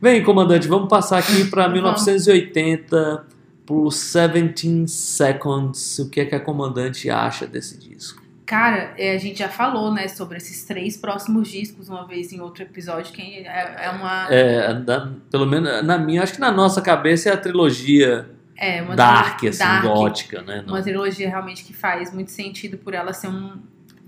Bem, 0.00 0.22
comandante, 0.22 0.68
vamos 0.68 0.88
passar 0.88 1.18
aqui 1.18 1.44
para 1.50 1.62
Vamos. 1.62 1.74
1980, 1.74 3.26
pro 3.66 3.88
17 3.88 4.86
Seconds. 4.88 5.98
O 5.98 6.08
que 6.10 6.20
é 6.20 6.24
que 6.24 6.34
a 6.34 6.40
comandante 6.40 7.10
acha 7.10 7.46
desse 7.46 7.76
disco? 7.78 8.22
Cara, 8.46 8.94
é, 8.96 9.12
a 9.14 9.18
gente 9.18 9.40
já 9.40 9.48
falou, 9.48 9.92
né, 9.92 10.08
sobre 10.08 10.38
esses 10.38 10.64
três 10.64 10.96
próximos 10.96 11.48
discos 11.48 11.88
uma 11.88 12.06
vez 12.06 12.32
em 12.32 12.40
outro 12.40 12.62
episódio. 12.62 13.12
Que 13.12 13.46
é, 13.46 13.86
é 13.86 13.90
uma. 13.90 14.26
É, 14.32 14.72
na- 14.72 15.12
pelo 15.30 15.44
menos 15.46 15.84
na 15.84 15.98
minha, 15.98 16.22
acho 16.22 16.34
que 16.34 16.40
na 16.40 16.50
nossa 16.52 16.80
cabeça 16.80 17.28
é 17.28 17.32
a 17.32 17.36
trilogia 17.36 18.30
É, 18.56 18.80
uma 18.80 18.94
dark, 18.96 19.44
assim, 19.44 19.58
dark, 19.58 19.84
gótica, 19.84 20.40
né? 20.42 20.62
Não- 20.66 20.74
Uma 20.74 20.82
trilogia 20.82 21.28
realmente 21.28 21.62
que 21.64 21.74
faz 21.74 22.14
muito 22.14 22.30
sentido 22.30 22.78
por 22.78 22.94
ela 22.94 23.12
ser 23.12 23.28
um. 23.28 23.58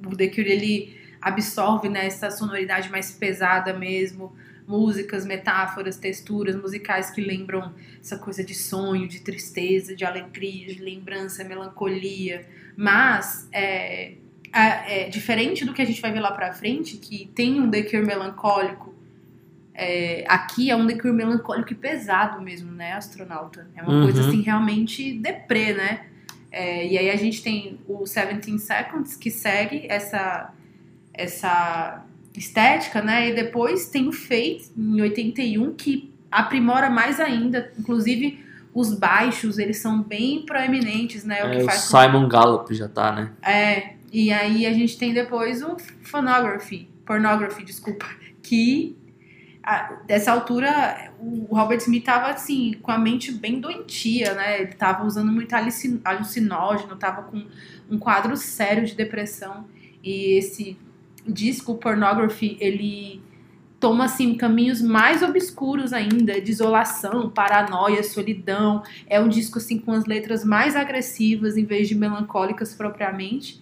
O 0.07 0.17
The 0.17 0.29
Cure, 0.29 0.49
ele 0.51 0.97
absorve 1.21 1.91
né, 1.91 2.07
essa 2.07 2.31
sonoridade 2.31 2.91
mais 2.91 3.11
pesada 3.11 3.75
mesmo. 3.75 4.33
Músicas, 4.71 5.27
metáforas, 5.27 5.97
texturas 5.97 6.55
musicais 6.55 7.11
que 7.11 7.21
lembram 7.21 7.75
essa 8.01 8.17
coisa 8.17 8.45
de 8.45 8.55
sonho, 8.55 9.09
de 9.09 9.21
tristeza, 9.21 9.97
de 9.97 10.05
alegria, 10.05 10.69
de 10.73 10.81
lembrança, 10.81 11.43
melancolia. 11.43 12.47
Mas, 12.77 13.49
é, 13.53 14.13
a- 14.53 14.89
é, 14.89 15.09
diferente 15.09 15.65
do 15.65 15.75
que 15.75 15.83
a 15.83 15.85
gente 15.85 16.01
vai 16.01 16.13
ver 16.13 16.21
lá 16.21 16.31
pra 16.31 16.53
frente, 16.53 16.97
que 16.99 17.27
tem 17.35 17.61
um 17.61 17.69
Cure 17.69 18.07
melancólico, 18.07 18.95
é, 19.75 20.25
aqui 20.29 20.71
é 20.71 20.77
um 20.77 20.87
Cure 20.87 21.13
melancólico 21.13 21.73
e 21.73 21.77
pesado 21.77 22.41
mesmo, 22.41 22.71
né, 22.71 22.93
astronauta? 22.93 23.69
É 23.75 23.83
uma 23.83 23.93
Uhum. 23.95 24.03
coisa 24.05 24.21
assim 24.29 24.41
realmente 24.41 25.13
deprê, 25.15 25.73
né? 25.75 26.07
É, 26.53 26.87
e 26.87 26.97
aí 26.99 27.11
a 27.11 27.17
gente 27.17 27.43
tem 27.43 27.81
o 27.89 28.05
17 28.05 28.57
Seconds, 28.59 29.17
que 29.17 29.31
segue 29.31 29.87
essa, 29.89 30.53
essa 31.13 32.05
estética, 32.41 33.03
né? 33.03 33.29
E 33.29 33.35
depois 33.35 33.89
tem 33.89 34.09
o 34.09 34.13
Fate, 34.13 34.71
em 34.77 35.01
81, 35.01 35.75
que 35.75 36.13
aprimora 36.31 36.89
mais 36.89 37.21
ainda. 37.21 37.71
Inclusive, 37.79 38.45
os 38.75 38.95
baixos, 38.95 39.59
eles 39.59 39.79
são 39.79 40.03
bem 40.03 40.45
proeminentes, 40.47 41.25
né? 41.25 41.45
O 41.45 41.49
É, 41.49 41.57
que 41.57 41.63
o 41.63 41.67
faz 41.67 41.89
com- 41.89 41.99
Simon 42.01 42.29
Gallup 42.29 42.75
já 42.75 42.89
tá, 42.89 43.13
né? 43.13 43.31
É, 43.43 43.95
e 44.13 44.33
aí 44.33 44.65
a 44.67 44.73
gente 44.73 44.97
tem 44.97 45.13
depois 45.13 45.63
o 45.63 45.77
Phonography, 46.03 46.89
Pornography, 47.05 47.65
desculpa, 47.65 48.07
que 48.43 48.97
a- 49.63 49.99
dessa 50.07 50.33
altura 50.33 51.13
o 51.21 51.55
Robert 51.55 51.79
Smith 51.79 52.05
tava 52.05 52.29
assim, 52.31 52.75
com 52.81 52.91
a 52.91 52.99
mente 52.99 53.31
bem 53.33 53.61
doentia, 53.61 54.33
né? 54.35 54.63
Ele 54.63 54.73
tava 54.73 55.05
usando 55.05 55.31
muito 55.31 55.53
alucin- 55.55 56.01
alucinógeno, 56.05 56.97
tava 56.97 57.23
com 57.23 57.45
um 57.91 57.99
quadro 57.99 58.37
sério 58.37 58.87
de 58.87 58.95
depressão. 58.95 59.67
E 60.03 60.39
esse 60.39 60.79
disco, 61.33 61.75
Pornography, 61.77 62.57
ele 62.61 63.23
toma 63.79 64.05
assim 64.05 64.35
caminhos 64.35 64.83
mais 64.83 65.23
obscuros 65.23 65.93
ainda, 65.93 66.41
de 66.41 66.51
isolação, 66.51 67.31
paranoia, 67.31 68.03
solidão. 68.03 68.83
É 69.07 69.19
um 69.19 69.29
disco 69.29 69.59
assim 69.59 69.79
com 69.79 69.93
as 69.93 70.05
letras 70.05 70.45
mais 70.45 70.77
agressivas 70.77 71.57
em 71.57 71.65
vez 71.65 71.89
de 71.89 71.95
melancólicas 71.95 72.75
propriamente. 72.75 73.61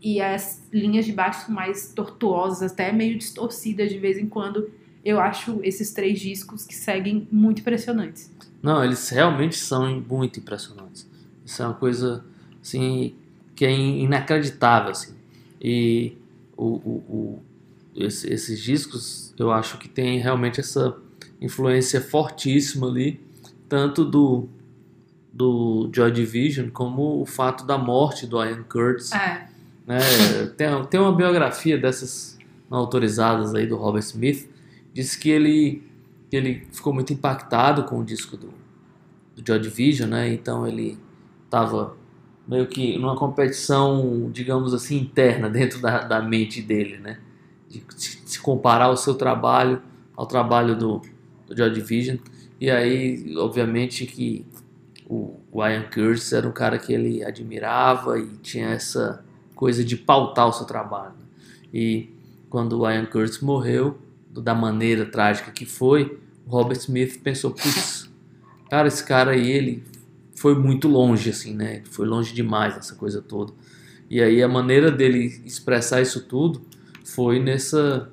E 0.00 0.20
as 0.20 0.62
linhas 0.72 1.04
de 1.04 1.12
baixo 1.12 1.50
mais 1.52 1.92
tortuosas, 1.92 2.72
até 2.72 2.92
meio 2.92 3.18
distorcidas 3.18 3.90
de 3.90 3.98
vez 3.98 4.16
em 4.16 4.26
quando. 4.26 4.70
Eu 5.04 5.20
acho 5.20 5.60
esses 5.62 5.92
três 5.92 6.18
discos 6.20 6.64
que 6.64 6.74
seguem 6.74 7.26
muito 7.30 7.60
impressionantes. 7.60 8.32
Não, 8.62 8.82
eles 8.84 9.08
realmente 9.10 9.56
são 9.56 10.00
muito 10.08 10.38
impressionantes. 10.38 11.06
Isso 11.44 11.62
é 11.62 11.66
uma 11.66 11.74
coisa 11.74 12.24
assim 12.62 13.14
que 13.54 13.64
é 13.64 13.70
in- 13.70 14.04
inacreditável 14.04 14.90
assim. 14.92 15.14
E 15.60 16.16
o, 16.58 16.66
o, 16.66 16.92
o- 17.16 17.42
esse- 17.94 18.32
esses 18.32 18.60
discos 18.60 19.34
eu 19.38 19.50
acho 19.50 19.78
que 19.78 19.88
tem 19.88 20.18
realmente 20.18 20.60
essa 20.60 20.96
influência 21.40 22.00
fortíssima 22.00 22.88
ali, 22.88 23.20
tanto 23.68 24.04
do 24.04 24.48
do 25.32 25.88
Joy 25.94 26.10
Division 26.10 26.68
como 26.70 27.20
o 27.20 27.26
fato 27.26 27.64
da 27.64 27.78
morte 27.78 28.26
do 28.26 28.42
Ian 28.42 28.64
Curtis. 28.64 29.12
É, 29.12 29.48
né? 29.86 29.98
tem, 30.56 30.66
tem 30.86 30.98
uma 31.00 31.14
biografia 31.14 31.78
dessas 31.78 32.36
não 32.68 32.78
autorizadas 32.78 33.54
aí 33.54 33.66
do 33.66 33.76
Robert 33.76 34.02
Smith, 34.02 34.48
diz 34.92 35.14
que 35.14 35.30
ele, 35.30 35.82
que 36.28 36.36
ele 36.36 36.66
ficou 36.72 36.92
muito 36.92 37.12
impactado 37.12 37.84
com 37.84 38.00
o 38.00 38.04
disco 38.04 38.36
do, 38.36 38.48
do 39.36 39.46
Joy 39.46 39.60
Division, 39.60 40.10
né? 40.10 40.32
Então 40.32 40.66
ele 40.66 40.98
estava 41.44 41.96
meio 42.48 42.66
que 42.66 42.98
numa 42.98 43.14
competição, 43.14 44.30
digamos 44.32 44.72
assim, 44.72 44.96
interna 44.96 45.48
dentro 45.50 45.80
da, 45.80 46.02
da 46.04 46.22
mente 46.22 46.62
dele, 46.62 46.96
né? 46.96 47.18
De 47.68 47.84
se 47.98 48.40
comparar 48.40 48.88
o 48.88 48.96
seu 48.96 49.14
trabalho 49.14 49.82
ao 50.16 50.26
trabalho 50.26 50.74
do, 50.74 51.02
do 51.46 51.56
Joy 51.56 51.70
Division. 51.70 52.16
E 52.58 52.70
aí, 52.70 53.36
obviamente, 53.36 54.06
que 54.06 54.46
o, 55.06 55.38
o 55.52 55.64
Ian 55.64 55.82
Curtis 55.82 56.32
era 56.32 56.48
um 56.48 56.52
cara 56.52 56.78
que 56.78 56.92
ele 56.92 57.22
admirava 57.22 58.18
e 58.18 58.26
tinha 58.38 58.70
essa 58.70 59.22
coisa 59.54 59.84
de 59.84 59.96
pautar 59.96 60.48
o 60.48 60.52
seu 60.52 60.66
trabalho. 60.66 61.12
né? 61.12 61.26
E 61.72 62.10
quando 62.48 62.80
o 62.80 62.90
Ian 62.90 63.04
Curtis 63.04 63.40
morreu, 63.40 63.98
da 64.30 64.54
maneira 64.54 65.04
trágica 65.04 65.50
que 65.50 65.66
foi, 65.66 66.18
o 66.46 66.50
Robert 66.50 66.78
Smith 66.78 67.20
pensou, 67.22 67.50
putz, 67.50 68.10
cara, 68.70 68.88
esse 68.88 69.04
cara 69.04 69.32
aí, 69.32 69.50
ele 69.50 69.82
foi 70.38 70.54
muito 70.54 70.86
longe, 70.86 71.30
assim, 71.30 71.52
né? 71.52 71.82
Foi 71.90 72.06
longe 72.06 72.32
demais 72.32 72.76
nessa 72.76 72.94
coisa 72.94 73.20
toda. 73.20 73.52
E 74.08 74.22
aí 74.22 74.40
a 74.40 74.48
maneira 74.48 74.90
dele 74.90 75.42
expressar 75.44 76.00
isso 76.00 76.26
tudo 76.26 76.62
foi 77.04 77.40
nessa, 77.40 78.08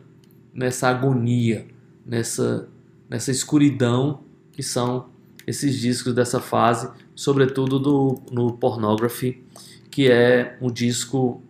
nessa 0.51 0.89
agonia, 0.89 1.67
nessa, 2.03 2.67
nessa 3.07 3.29
escuridão 3.29 4.23
que 4.51 4.63
são 4.63 5.07
esses 5.45 5.79
discos 5.79 6.15
dessa 6.15 6.39
fase, 6.39 6.89
sobretudo 7.13 7.77
do, 7.77 8.19
no 8.31 8.53
Pornography, 8.53 9.43
que 9.91 10.09
é 10.09 10.57
um 10.59 10.71
disco 10.71 11.43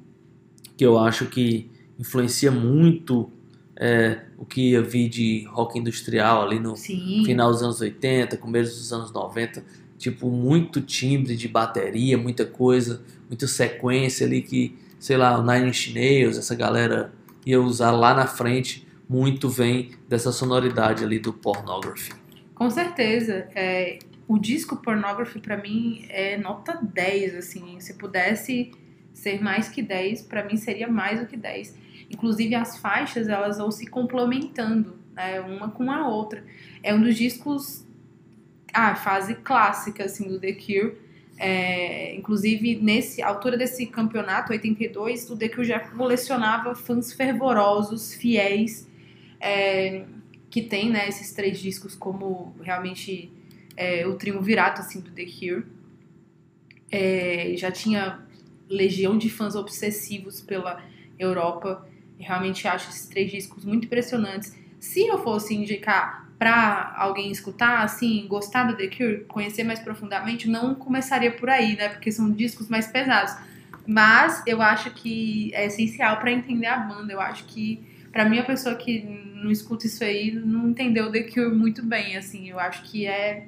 que 0.75 0.85
eu 0.85 0.99
acho 0.99 1.27
que 1.27 1.71
influencia 1.97 2.51
muito 2.51 3.31
é, 3.77 4.23
o 4.37 4.45
que 4.45 4.73
eu 4.73 4.83
vi 4.83 5.07
de 5.07 5.45
rock 5.49 5.79
industrial 5.79 6.43
ali 6.43 6.59
no 6.59 6.75
sim. 6.75 7.23
final 7.25 7.49
dos 7.49 7.63
anos 7.63 7.79
80, 7.79 8.35
começo 8.37 8.75
dos 8.75 8.91
anos 8.91 9.13
90, 9.13 9.63
tipo, 9.97 10.29
muito 10.29 10.81
timbre 10.81 11.35
de 11.35 11.47
bateria, 11.47 12.17
muita 12.17 12.45
coisa, 12.45 13.01
muita 13.29 13.47
sequência 13.47 14.25
ali 14.25 14.41
que, 14.41 14.77
sei 14.99 15.17
lá, 15.17 15.37
o 15.39 15.43
Nine 15.43 15.69
Inch 15.69 15.93
Nails, 15.93 16.37
essa 16.37 16.55
galera 16.55 17.13
ia 17.45 17.61
usar 17.61 17.91
lá 17.91 18.13
na 18.13 18.27
frente, 18.27 18.85
muito 19.07 19.47
vem 19.47 19.91
dessa 20.09 20.31
sonoridade 20.31 21.03
ali 21.03 21.19
do 21.19 21.31
Pornography. 21.31 22.13
Com 22.55 22.69
certeza. 22.69 23.47
É, 23.53 23.99
o 24.27 24.39
disco 24.39 24.77
Pornography, 24.77 25.39
pra 25.39 25.57
mim, 25.57 26.05
é 26.09 26.37
nota 26.37 26.79
10, 26.81 27.35
assim. 27.35 27.79
Se 27.79 27.93
pudesse 27.93 28.71
ser 29.13 29.41
mais 29.41 29.69
que 29.69 29.81
10, 29.81 30.23
pra 30.23 30.43
mim 30.43 30.57
seria 30.57 30.87
mais 30.87 31.19
do 31.19 31.27
que 31.27 31.37
10. 31.37 31.75
Inclusive, 32.09 32.55
as 32.55 32.77
faixas, 32.77 33.27
elas 33.27 33.57
vão 33.57 33.69
se 33.69 33.85
complementando, 33.85 34.97
né? 35.13 35.39
Uma 35.41 35.69
com 35.69 35.91
a 35.91 36.07
outra. 36.07 36.43
É 36.81 36.93
um 36.93 37.01
dos 37.01 37.15
discos... 37.15 37.84
Ah, 38.77 38.93
fase 38.93 39.35
clássica, 39.35 40.03
assim, 40.03 40.27
do 40.27 40.37
The 40.37 40.51
Cure. 40.51 40.97
É, 41.37 42.13
inclusive, 42.13 42.75
nesse 42.75 43.21
altura 43.21 43.55
desse 43.55 43.85
campeonato, 43.85 44.51
82, 44.51 45.29
o 45.29 45.37
The 45.37 45.47
Cure 45.47 45.65
já 45.65 45.79
colecionava 45.79 46.75
fãs 46.75 47.13
fervorosos, 47.13 48.13
fiéis, 48.13 48.85
é, 49.39 50.03
que 50.49 50.61
tem 50.61 50.89
né, 50.89 51.07
esses 51.07 51.31
três 51.31 51.57
discos 51.57 51.95
como 51.95 52.53
realmente 52.61 53.31
é, 53.77 54.05
o 54.05 54.15
triunvirato 54.15 54.81
assim, 54.81 54.99
do 54.99 55.09
The 55.11 55.23
Cure. 55.23 55.65
É, 56.91 57.53
já 57.55 57.71
tinha 57.71 58.25
legião 58.67 59.17
de 59.17 59.29
fãs 59.29 59.55
obsessivos 59.55 60.41
pela 60.41 60.83
Europa. 61.17 61.87
E 62.19 62.23
realmente 62.23 62.67
acho 62.67 62.89
esses 62.89 63.07
três 63.07 63.31
discos 63.31 63.63
muito 63.63 63.85
impressionantes. 63.85 64.53
Se 64.81 65.07
eu 65.07 65.17
fosse 65.23 65.55
indicar 65.55 66.24
pra 66.37 66.93
alguém 66.97 67.31
escutar, 67.31 67.83
assim, 67.83 68.25
gostar 68.27 68.65
do 68.65 68.75
The 68.77 68.87
Cure, 68.87 69.25
conhecer 69.27 69.63
mais 69.63 69.79
profundamente, 69.79 70.49
não 70.49 70.75
começaria 70.75 71.31
por 71.31 71.49
aí, 71.49 71.75
né? 71.75 71.89
Porque 71.89 72.11
são 72.11 72.31
discos 72.31 72.67
mais 72.67 72.87
pesados. 72.87 73.35
Mas 73.87 74.43
eu 74.45 74.61
acho 74.61 74.91
que 74.91 75.51
é 75.53 75.65
essencial 75.67 76.17
pra 76.17 76.31
entender 76.31 76.67
a 76.67 76.77
banda. 76.77 77.13
Eu 77.13 77.21
acho 77.21 77.45
que 77.45 77.95
Pra 78.15 78.23
mim, 78.23 78.39
a 78.39 78.45
pessoa 78.45 78.75
que 78.75 79.03
não 79.43 79.51
escuta 79.51 79.87
isso 79.87 80.01
aí 80.01 80.31
não 80.31 80.69
entendeu 80.69 81.11
The 81.11 81.23
Cure 81.23 81.53
muito 81.53 81.83
bem, 81.85 82.15
assim. 82.15 82.49
Eu 82.49 82.57
acho 82.57 82.81
que 82.83 83.05
é... 83.05 83.47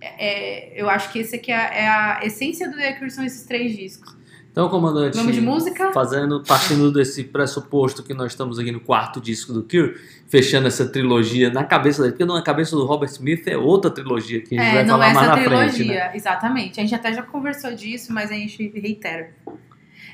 é- 0.00 0.72
eu 0.74 0.88
acho 0.88 1.12
que 1.12 1.18
esse 1.18 1.36
aqui 1.36 1.52
é, 1.52 1.56
é 1.82 1.86
a 1.86 2.20
essência 2.24 2.66
do 2.70 2.78
The 2.78 2.94
Cure, 2.94 3.10
são 3.10 3.22
esses 3.22 3.44
três 3.44 3.76
discos. 3.76 4.16
Então, 4.60 4.68
comandante, 4.68 5.16
Vamos 5.16 5.34
de 5.34 5.40
música? 5.40 5.90
fazendo, 5.90 6.42
partindo 6.46 6.92
desse 6.92 7.24
pressuposto 7.24 8.02
que 8.02 8.12
nós 8.12 8.32
estamos 8.32 8.58
aqui 8.58 8.70
no 8.70 8.78
quarto 8.80 9.18
disco 9.18 9.54
do 9.54 9.62
Cure, 9.62 9.94
fechando 10.28 10.68
essa 10.68 10.86
trilogia 10.86 11.48
na 11.50 11.64
cabeça 11.64 12.02
dele, 12.02 12.12
porque 12.12 12.26
na 12.26 12.42
cabeça 12.42 12.76
do 12.76 12.84
Robert 12.84 13.08
Smith 13.08 13.46
é 13.48 13.56
outra 13.56 13.90
trilogia 13.90 14.38
que 14.42 14.58
a 14.58 14.62
gente 14.62 14.70
É, 14.70 14.74
vai 14.74 14.84
não 14.84 14.94
falar 14.98 15.10
é 15.10 15.14
mais 15.14 15.26
essa 15.28 15.36
na 15.36 15.42
trilogia, 15.42 15.70
frente, 15.72 15.86
né? 15.88 16.10
exatamente. 16.14 16.78
A 16.78 16.82
gente 16.82 16.94
até 16.94 17.14
já 17.14 17.22
conversou 17.22 17.72
disso, 17.74 18.12
mas 18.12 18.30
a 18.30 18.34
gente 18.34 18.68
reitera. 18.78 19.30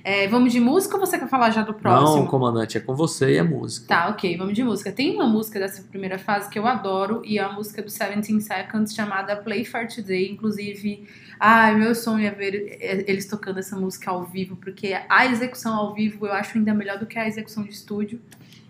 É, 0.09 0.29
vamos 0.29 0.53
de 0.53 0.61
música 0.61 0.95
ou 0.95 1.05
você 1.05 1.19
quer 1.19 1.27
falar 1.27 1.51
já 1.51 1.63
do 1.63 1.75
próximo? 1.75 2.21
Não, 2.21 2.27
comandante, 2.29 2.79
é 2.79 2.81
com 2.81 2.95
você 2.95 3.33
e 3.33 3.39
a 3.41 3.45
música. 3.45 3.89
Tá, 3.89 4.09
ok, 4.09 4.37
vamos 4.37 4.55
de 4.55 4.63
música. 4.63 4.93
Tem 4.93 5.13
uma 5.13 5.27
música 5.27 5.59
dessa 5.59 5.83
primeira 5.83 6.17
fase 6.17 6.49
que 6.49 6.57
eu 6.57 6.65
adoro 6.65 7.23
e 7.25 7.41
é 7.41 7.43
a 7.43 7.51
música 7.51 7.83
do 7.83 7.87
17 7.87 8.41
Seconds 8.41 8.95
chamada 8.95 9.35
Play 9.35 9.65
for 9.65 9.85
Today. 9.89 10.31
Inclusive, 10.31 11.09
ai, 11.41 11.75
meu 11.75 11.93
sonho 11.93 12.25
é 12.25 12.31
ver 12.31 12.79
eles 13.09 13.27
tocando 13.27 13.59
essa 13.59 13.75
música 13.75 14.13
ao 14.13 14.23
vivo, 14.23 14.55
porque 14.55 14.97
a 15.09 15.27
execução 15.27 15.75
ao 15.75 15.93
vivo 15.93 16.25
eu 16.25 16.33
acho 16.33 16.57
ainda 16.57 16.73
melhor 16.73 17.01
do 17.01 17.07
que 17.07 17.19
a 17.19 17.27
execução 17.27 17.65
de 17.65 17.71
estúdio. 17.71 18.21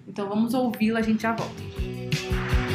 Então 0.08 0.26
vamos 0.30 0.54
ouvi-la, 0.54 1.00
a 1.00 1.02
gente 1.02 1.20
já 1.20 1.34
volta. 1.34 1.62
It's 2.16 2.65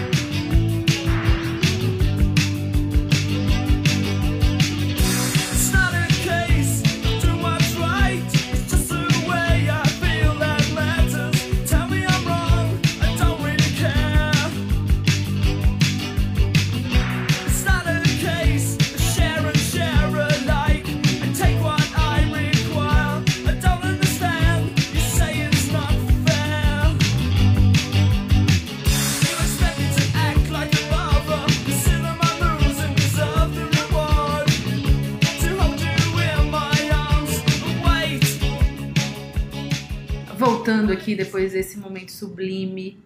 voltando 40.91 40.93
aqui 40.93 41.15
depois 41.15 41.53
desse 41.53 41.79
momento 41.79 42.11
sublime 42.11 42.97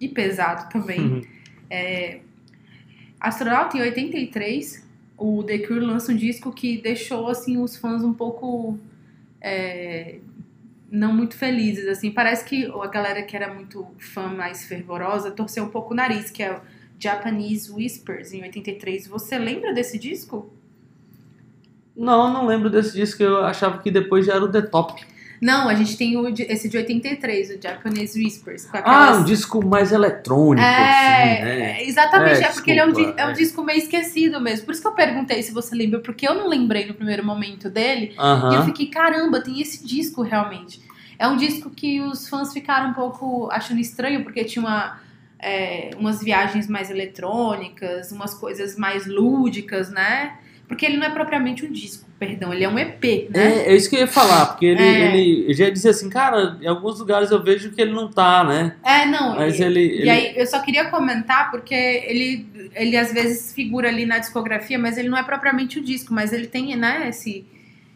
e 0.00 0.08
pesado 0.08 0.68
também. 0.70 1.00
Uhum. 1.00 1.22
É, 1.70 2.20
Astronauta 3.20 3.76
em 3.76 3.82
83, 3.82 4.86
o 5.16 5.42
The 5.42 5.58
Cure 5.58 5.80
lança 5.80 6.12
um 6.12 6.16
disco 6.16 6.52
que 6.52 6.78
deixou 6.78 7.28
assim 7.28 7.58
os 7.58 7.76
fãs 7.76 8.02
um 8.02 8.12
pouco 8.12 8.78
é, 9.40 10.18
não 10.90 11.12
muito 11.12 11.36
felizes 11.36 11.86
assim. 11.86 12.10
Parece 12.10 12.44
que 12.44 12.66
a 12.66 12.86
galera 12.86 13.22
que 13.22 13.36
era 13.36 13.52
muito 13.52 13.86
fã 13.98 14.28
mais 14.28 14.64
fervorosa 14.64 15.30
torceu 15.30 15.64
um 15.64 15.68
pouco 15.68 15.92
o 15.92 15.96
nariz, 15.96 16.30
que 16.30 16.42
é 16.42 16.52
o 16.52 16.60
Japanese 16.98 17.70
Whispers 17.70 18.32
em 18.32 18.42
83. 18.42 19.06
Você 19.08 19.38
lembra 19.38 19.72
desse 19.72 19.98
disco? 19.98 20.52
Não, 21.96 22.32
não 22.32 22.46
lembro 22.46 22.68
desse 22.68 22.92
disco. 22.92 23.22
Eu 23.22 23.44
achava 23.44 23.78
que 23.78 23.90
depois 23.90 24.26
já 24.26 24.34
era 24.34 24.44
o 24.44 24.50
The 24.50 24.62
Top. 24.62 25.13
Não, 25.40 25.68
a 25.68 25.74
gente 25.74 25.96
tem 25.96 26.16
o 26.16 26.28
esse 26.28 26.68
de 26.68 26.76
83, 26.76 27.50
o 27.50 27.62
Japanese 27.62 28.18
Whispers, 28.18 28.66
Ah, 28.72 28.78
aquelas 28.78 29.18
um 29.18 29.24
disco 29.24 29.64
mais 29.64 29.92
eletrônico, 29.92 30.64
É, 30.64 31.32
assim, 31.32 31.44
né? 31.44 31.80
é, 31.80 31.88
exatamente, 31.88 32.42
É, 32.42 32.44
é, 32.44 32.48
porque 32.52 32.70
ele 32.70 32.80
é 32.80 32.86
um, 32.86 32.92
desculpa, 32.92 33.20
é 33.20 33.26
um 33.26 33.30
é. 33.30 33.32
disco 33.32 33.62
meio 33.64 33.78
esquecido 33.78 34.40
mesmo. 34.40 34.64
Por 34.66 34.72
isso 34.72 34.80
que 34.80 34.88
eu 34.88 34.92
perguntei 34.92 35.42
se 35.42 35.52
você 35.52 35.74
lembra, 35.74 36.00
porque 36.00 36.26
eu 36.26 36.34
não 36.34 36.48
lembrei 36.48 36.86
no 36.86 36.94
primeiro 36.94 37.24
momento 37.24 37.68
dele. 37.68 38.14
E 38.18 38.54
eu 38.54 38.64
fiquei, 38.64 38.86
caramba, 38.86 39.40
tem 39.42 39.60
esse 39.60 39.84
disco 39.86 40.22
realmente. 40.22 40.80
É 41.18 41.28
um 41.28 41.36
disco 41.36 41.70
que 41.70 42.00
os 42.00 42.28
fãs 42.28 42.52
ficaram 42.52 42.90
um 42.90 42.94
pouco 42.94 43.48
achando 43.50 43.80
estranho, 43.80 44.22
porque 44.24 44.44
tinha 44.44 44.64
uma, 44.64 45.00
é, 45.38 45.90
umas 45.98 46.22
viagens 46.22 46.68
mais 46.68 46.90
eletrônicas, 46.90 48.10
umas 48.12 48.34
coisas 48.34 48.76
mais 48.76 49.06
lúdicas, 49.06 49.90
né? 49.90 50.38
Porque 50.66 50.84
ele 50.86 50.96
não 50.96 51.06
é 51.06 51.10
propriamente 51.10 51.64
um 51.64 51.70
disco, 51.70 52.08
perdão, 52.26 52.52
ele 52.52 52.64
é 52.64 52.68
um 52.68 52.78
EP, 52.78 53.28
né? 53.30 53.64
É, 53.66 53.72
é 53.72 53.76
isso 53.76 53.88
que 53.90 53.96
eu 53.96 54.00
ia 54.00 54.06
falar, 54.06 54.46
porque 54.46 54.66
ele, 54.66 54.82
É. 54.82 55.16
ele 55.16 55.54
já 55.54 55.64
ia 55.66 55.72
dizer 55.72 55.90
assim, 55.90 56.08
cara, 56.10 56.58
em 56.60 56.66
alguns 56.66 56.98
lugares 56.98 57.30
eu 57.30 57.42
vejo 57.42 57.70
que 57.72 57.80
ele 57.80 57.92
não 57.92 58.08
tá, 58.10 58.44
né? 58.44 58.76
É, 58.84 59.06
não. 59.06 59.36
Mas 59.36 59.58
e, 59.58 59.62
ele. 59.62 59.80
e 59.80 60.00
ele- 60.00 60.10
aí, 60.10 60.32
eu 60.36 60.46
só 60.46 60.60
queria 60.60 60.86
comentar, 60.90 61.50
porque 61.50 61.74
ele, 61.74 62.46
ele 62.74 62.96
às 62.96 63.12
vezes 63.12 63.52
figura 63.52 63.88
ali 63.88 64.06
na 64.06 64.18
discografia, 64.18 64.78
mas 64.78 64.96
ele 64.98 65.08
não 65.08 65.18
é 65.18 65.22
propriamente 65.22 65.78
o 65.78 65.82
disco, 65.82 66.12
mas 66.14 66.32
ele 66.32 66.46
tem, 66.46 66.74
né, 66.76 67.06
esse, 67.08 67.44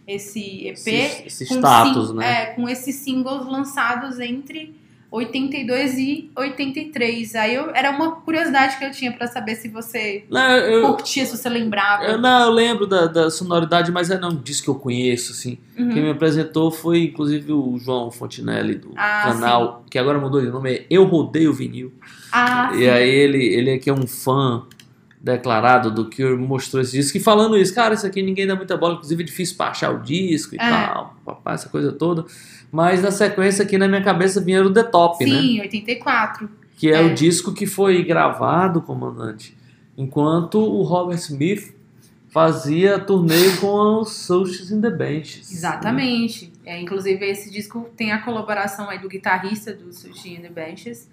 esse 0.06 0.66
EP. 0.68 0.72
esse, 0.76 1.26
esse 1.26 1.44
status, 1.44 2.14
né? 2.14 2.42
É, 2.42 2.46
com 2.54 2.68
esses 2.68 2.94
singles 2.96 3.46
lançados 3.46 4.18
entre 4.20 4.74
82 5.10 5.98
e 5.98 6.30
83. 6.36 7.34
Aí 7.34 7.54
eu, 7.54 7.70
era 7.74 7.90
uma 7.90 8.12
curiosidade 8.16 8.76
que 8.78 8.84
eu 8.84 8.90
tinha 8.90 9.10
pra 9.12 9.26
saber 9.26 9.54
se 9.54 9.68
você 9.68 10.24
Não, 10.30 10.56
eu, 10.56 10.94
curtia, 10.94 11.24
se 11.24 11.36
você 11.36 11.48
lembrava. 11.48 12.04
eu, 12.04 12.18
não, 12.18 12.44
eu 12.44 12.50
lembro 12.50 12.86
da, 12.86 13.06
da 13.06 13.30
sonoridade, 13.30 13.90
mas 13.90 14.10
é 14.10 14.18
não 14.18 14.30
um 14.30 14.36
disco 14.36 14.64
que 14.64 14.70
eu 14.70 14.74
conheço, 14.74 15.32
assim. 15.32 15.58
Uhum. 15.78 15.88
Quem 15.90 16.02
me 16.02 16.10
apresentou 16.10 16.70
foi, 16.70 17.04
inclusive, 17.04 17.52
o 17.52 17.78
João 17.78 18.10
Fontinelli, 18.10 18.74
do 18.74 18.92
Ah, 18.96 19.22
canal, 19.32 19.84
que 19.90 19.98
agora 19.98 20.18
mudou 20.18 20.40
de 20.40 20.48
nome, 20.48 20.72
é 20.74 20.86
Eu 20.90 21.04
Rodeio 21.04 21.52
Vinil. 21.52 21.92
Ah, 22.30 22.72
E 22.76 22.88
aí 22.88 23.08
ele, 23.08 23.42
ele 23.44 23.78
que 23.78 23.88
é 23.88 23.92
um 23.92 24.06
fã 24.06 24.66
declarado 25.20 25.90
do 25.90 26.08
Cure, 26.08 26.36
mostrou 26.36 26.80
esse 26.80 26.92
disco. 26.92 27.16
E 27.16 27.20
falando 27.20 27.56
isso, 27.58 27.74
cara, 27.74 27.94
isso 27.94 28.06
aqui 28.06 28.22
ninguém 28.22 28.46
dá 28.46 28.54
muita 28.54 28.76
bola, 28.76 28.94
inclusive 28.94 29.22
é 29.22 29.26
difícil 29.26 29.56
pra 29.56 29.68
achar 29.68 29.90
o 29.90 30.00
disco 30.00 30.54
e 30.54 30.58
É. 30.58 30.70
tal, 30.70 31.16
papai, 31.24 31.54
essa 31.54 31.68
coisa 31.68 31.90
toda. 31.92 32.24
Mas 32.70 33.02
na 33.02 33.10
sequência 33.10 33.64
aqui 33.64 33.76
na 33.78 33.88
minha 33.88 34.02
cabeça 34.02 34.40
vinha 34.40 34.62
o 34.64 34.72
The 34.72 34.84
Top, 34.84 35.24
né? 35.24 35.40
sim, 35.40 35.60
84. 35.60 36.48
Que 36.76 36.90
é, 36.92 37.00
É. 37.00 37.02
o 37.04 37.14
disco 37.14 37.52
que 37.52 37.66
foi 37.66 38.02
gravado, 38.04 38.80
comandante, 38.80 39.56
enquanto 39.96 40.60
o 40.60 40.82
Robert 40.82 41.16
Smith 41.18 41.74
fazia 42.30 42.98
turnê 42.98 43.56
com 43.60 44.00
os 44.02 44.12
Socials 44.12 44.70
in 44.70 44.80
the 44.80 44.90
Benches. 44.90 45.50
Exatamente. 45.50 46.52
É, 46.64 46.80
inclusive, 46.80 47.24
esse 47.28 47.50
disco 47.50 47.88
tem 47.96 48.12
a 48.12 48.18
colaboração 48.22 48.88
aí 48.90 48.98
do 48.98 49.08
guitarrista 49.08 49.72
do 49.72 49.92
Sushi 49.92 50.36
and 50.36 50.42
the 50.42 50.50
Benches. 50.50 51.08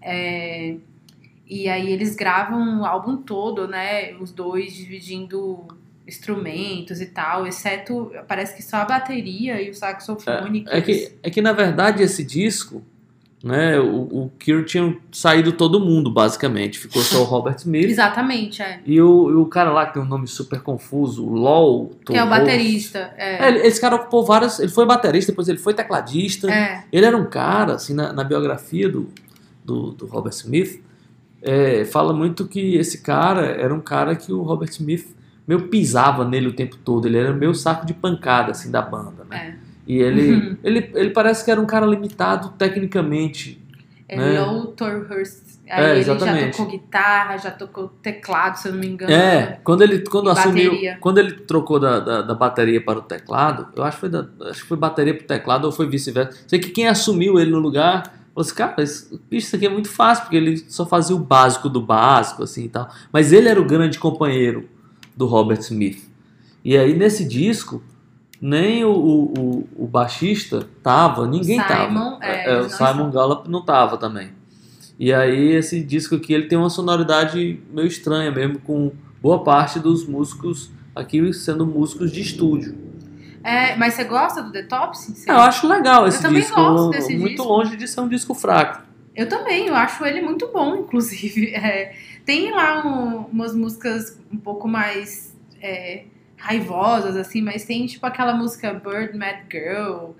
É, 0.00 0.76
e 1.60 1.68
aí 1.68 1.92
eles 1.92 2.14
gravam 2.16 2.80
o 2.80 2.84
álbum 2.86 3.16
todo, 3.16 3.66
né? 3.68 4.14
Os 4.20 4.30
dois 4.32 4.72
dividindo 4.74 5.66
instrumentos 6.06 7.00
e 7.00 7.06
tal, 7.06 7.46
exceto 7.46 8.10
parece 8.26 8.56
que 8.56 8.62
só 8.62 8.78
a 8.78 8.84
bateria 8.84 9.60
e 9.62 9.70
o 9.70 9.74
saxofone. 9.74 10.64
É 10.68 10.80
que, 10.80 11.12
é 11.22 11.30
que 11.30 11.40
na 11.40 11.52
verdade 11.52 12.02
esse 12.02 12.24
disco, 12.24 12.82
né, 13.42 13.78
o, 13.78 14.02
o 14.02 14.32
Cure 14.44 14.64
tinha 14.64 14.96
saído 15.10 15.52
todo 15.52 15.80
mundo, 15.80 16.10
basicamente. 16.10 16.78
Ficou 16.78 17.02
só 17.02 17.20
o 17.22 17.24
Robert 17.24 17.56
Smith. 17.56 17.86
Exatamente, 17.90 18.62
é. 18.62 18.80
E 18.86 19.00
o, 19.00 19.30
e 19.30 19.34
o 19.34 19.46
cara 19.46 19.72
lá 19.72 19.86
que 19.86 19.94
tem 19.94 20.02
um 20.02 20.06
nome 20.06 20.26
super 20.28 20.60
confuso, 20.60 21.24
o 21.26 21.32
LOL. 21.34 21.90
Que 22.06 22.16
é 22.16 22.20
o 22.22 22.24
Tom 22.24 22.30
baterista. 22.30 23.12
É, 23.16 23.48
ele- 23.48 23.58
esse 23.66 23.80
cara 23.80 23.96
ocupou 23.96 24.24
várias. 24.24 24.58
Ele 24.60 24.70
foi 24.70 24.86
baterista, 24.86 25.32
depois 25.32 25.48
ele 25.48 25.58
foi 25.58 25.74
tecladista. 25.74 26.50
É, 26.52 26.84
Ele 26.92 27.04
era 27.06 27.16
um 27.16 27.26
cara, 27.26 27.74
assim, 27.74 27.94
na, 27.94 28.12
na 28.12 28.22
biografia 28.24 28.88
do, 28.88 29.08
do, 29.64 29.90
do 29.92 30.06
Robert 30.06 30.32
Smith, 30.34 30.80
é, 31.42 31.84
fala 31.84 32.12
muito 32.12 32.46
que 32.46 32.76
esse 32.76 33.02
cara 33.02 33.44
era 33.46 33.74
um 33.74 33.80
cara 33.80 34.14
que 34.14 34.32
o 34.32 34.42
Robert 34.42 34.70
Smith 34.70 35.06
meio 35.46 35.68
pisava 35.68 36.24
nele 36.24 36.46
o 36.48 36.52
tempo 36.52 36.76
todo. 36.76 37.06
Ele 37.06 37.18
era 37.18 37.32
meio 37.32 37.54
saco 37.54 37.84
de 37.84 37.92
pancada, 37.94 38.52
assim, 38.52 38.70
da 38.70 38.80
banda, 38.80 39.24
né? 39.28 39.56
é. 39.58 39.72
E 39.86 39.98
ele, 39.98 40.32
Uhum. 40.32 40.56
ele, 40.62 40.90
ele 40.94 41.10
parece 41.10 41.44
que 41.44 41.50
era 41.50 41.60
um 41.60 41.66
cara 41.66 41.84
limitado 41.84 42.50
tecnicamente. 42.56 43.60
É 44.08 44.16
Né? 44.16 44.40
Low 44.40 44.66
Torhurst. 44.68 45.42
Aí 45.68 45.84
É, 45.84 45.90
ele 45.94 46.02
já 46.02 46.14
exatamente. 46.14 46.56
tocou 46.56 46.70
guitarra, 46.70 47.36
já 47.38 47.50
tocou 47.50 47.88
teclado, 48.02 48.56
se 48.58 48.68
eu 48.68 48.72
não 48.74 48.80
me 48.80 48.86
engano. 48.88 49.10
É, 49.12 49.58
quando 49.64 49.82
ele 49.82 50.00
quando 50.00 50.28
assumiu, 50.30 50.70
bateria. 50.70 50.98
quando 51.00 51.18
ele 51.18 51.32
trocou 51.32 51.80
da, 51.80 51.98
da, 51.98 52.22
da 52.22 52.34
bateria 52.34 52.80
para 52.84 52.98
o 52.98 53.02
teclado, 53.02 53.68
eu 53.74 53.82
acho 53.82 53.96
que 53.96 54.00
foi 54.02 54.08
da, 54.10 54.26
acho 54.50 54.62
que 54.62 54.68
foi 54.68 54.76
bateria 54.76 55.14
para 55.14 55.24
o 55.24 55.26
teclado 55.26 55.64
ou 55.64 55.72
foi 55.72 55.88
vice-versa. 55.88 56.38
Sei 56.46 56.58
que 56.58 56.70
quem 56.70 56.86
assumiu 56.88 57.38
ele 57.40 57.50
no 57.50 57.58
lugar 57.58 58.02
falou 58.34 58.46
assim, 58.46 58.54
cara, 58.54 58.82
isso, 58.82 59.20
bicho, 59.30 59.46
isso 59.46 59.56
aqui 59.56 59.66
é 59.66 59.68
muito 59.68 59.88
fácil 59.88 60.24
porque 60.24 60.36
ele 60.36 60.56
só 60.68 60.86
fazia 60.86 61.14
o 61.14 61.18
básico 61.18 61.68
do 61.68 61.80
básico 61.80 62.42
assim 62.42 62.64
e 62.64 62.68
tal. 62.68 62.88
Mas 63.12 63.32
ele 63.32 63.48
era 63.48 63.60
o 63.60 63.64
grande 63.64 63.98
companheiro 63.98 64.68
do 65.16 65.26
Robert 65.26 65.60
Smith. 65.60 66.10
E 66.64 66.76
aí 66.76 66.96
nesse 66.96 67.24
disco 67.26 67.82
nem 68.40 68.84
o, 68.84 68.90
o, 68.90 69.38
o, 69.38 69.68
o 69.84 69.86
baixista 69.86 70.66
tava, 70.82 71.28
ninguém 71.28 71.60
Simon, 71.60 71.68
tava. 71.68 72.18
é, 72.24 72.50
É, 72.50 72.56
o 72.56 72.60
eles 72.62 72.78
não 72.78 72.86
Simon. 72.88 73.10
Gallup 73.10 73.48
não 73.48 73.64
tava 73.64 73.96
também. 73.96 74.30
E 74.98 75.12
aí 75.12 75.52
esse 75.52 75.82
disco 75.82 76.16
aqui 76.16 76.32
ele 76.32 76.46
tem 76.46 76.58
uma 76.58 76.70
sonoridade 76.70 77.60
meio 77.72 77.86
estranha 77.86 78.30
mesmo, 78.30 78.58
com 78.58 78.92
boa 79.20 79.42
parte 79.44 79.78
dos 79.78 80.06
músicos 80.06 80.70
aqui 80.94 81.32
sendo 81.32 81.66
músicos 81.66 82.10
de 82.10 82.20
estúdio. 82.20 82.91
É, 83.44 83.74
mas 83.76 83.94
você 83.94 84.04
gosta 84.04 84.42
do 84.42 84.50
Detopsy? 84.52 85.12
Você- 85.16 85.30
Eu 85.30 85.38
acho 85.38 85.66
legal 85.66 86.06
esse 86.06 86.22
também 86.22 86.40
disco, 86.42 86.56
gosto 86.56 86.90
desse 86.90 87.16
muito 87.16 87.30
disco. 87.36 87.48
longe 87.48 87.76
de 87.76 87.88
ser 87.88 88.00
um 88.00 88.08
disco 88.08 88.34
fraco. 88.34 88.82
Eu 89.14 89.28
também, 89.28 89.66
eu 89.66 89.74
acho 89.74 90.04
ele 90.06 90.22
muito 90.22 90.48
bom, 90.52 90.76
inclusive. 90.80 91.54
É, 91.54 91.94
tem 92.24 92.50
lá 92.50 92.86
um- 92.86 93.26
umas 93.32 93.54
músicas 93.54 94.18
um 94.32 94.36
pouco 94.38 94.66
mais 94.68 95.32
é, 95.60 96.04
raivosas, 96.36 97.16
assim, 97.16 97.40
mas 97.40 97.64
tem 97.64 97.86
tipo 97.86 98.04
aquela 98.06 98.34
música 98.34 98.72
Bird 98.74 99.16
Mad 99.16 99.36
Girl, 99.50 100.10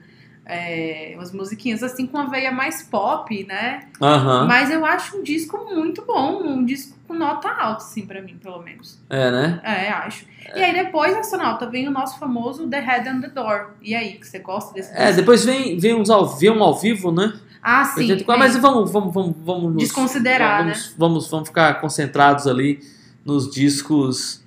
é, 0.45 1.13
umas 1.17 1.33
musiquinhas 1.33 1.83
assim 1.83 2.07
com 2.07 2.19
uma 2.19 2.29
veia 2.29 2.51
mais 2.51 2.83
pop, 2.83 3.45
né? 3.47 3.87
Aham. 4.01 4.47
Mas 4.47 4.71
eu 4.71 4.85
acho 4.85 5.19
um 5.19 5.23
disco 5.23 5.57
muito 5.73 6.03
bom, 6.05 6.43
um 6.43 6.65
disco 6.65 6.97
com 7.07 7.15
nota 7.15 7.49
alta, 7.49 7.85
assim, 7.85 8.05
pra 8.07 8.21
mim, 8.21 8.37
pelo 8.43 8.61
menos. 8.63 8.99
É, 9.09 9.31
né? 9.31 9.61
É, 9.63 9.89
acho. 9.91 10.25
E 10.55 10.59
aí 10.61 10.73
depois, 10.73 11.17
astronauta, 11.17 11.67
vem 11.69 11.87
o 11.87 11.91
nosso 11.91 12.19
famoso 12.19 12.67
The 12.69 12.81
Head 12.81 13.09
and 13.09 13.21
the 13.21 13.29
Door. 13.29 13.71
E 13.83 13.95
aí, 13.95 14.15
que 14.15 14.27
você 14.27 14.39
gosta 14.41 14.75
desse 14.75 14.93
É, 14.95 15.07
disco? 15.07 15.17
depois 15.17 15.45
vem, 15.45 15.79
vem 15.79 15.95
uns 15.95 16.11
ao, 16.11 16.27
vem 16.27 16.51
um 16.51 16.63
ao 16.63 16.77
vivo, 16.79 17.13
né? 17.13 17.33
Ah, 17.63 17.85
sim. 17.85 18.01
84, 18.11 18.35
é. 18.35 18.37
mas 18.49 18.57
vamos, 18.61 18.91
vamos, 18.91 19.15
vamos, 19.15 19.37
vamos 19.45 19.73
nos- 19.75 19.83
Desconsiderar, 19.85 20.65
né? 20.65 20.73
vamos, 20.73 20.95
vamos, 20.99 21.31
vamos 21.31 21.49
ficar 21.49 21.81
concentrados 21.81 22.49
ali 22.49 22.81
nos 23.25 23.49
discos 23.49 24.43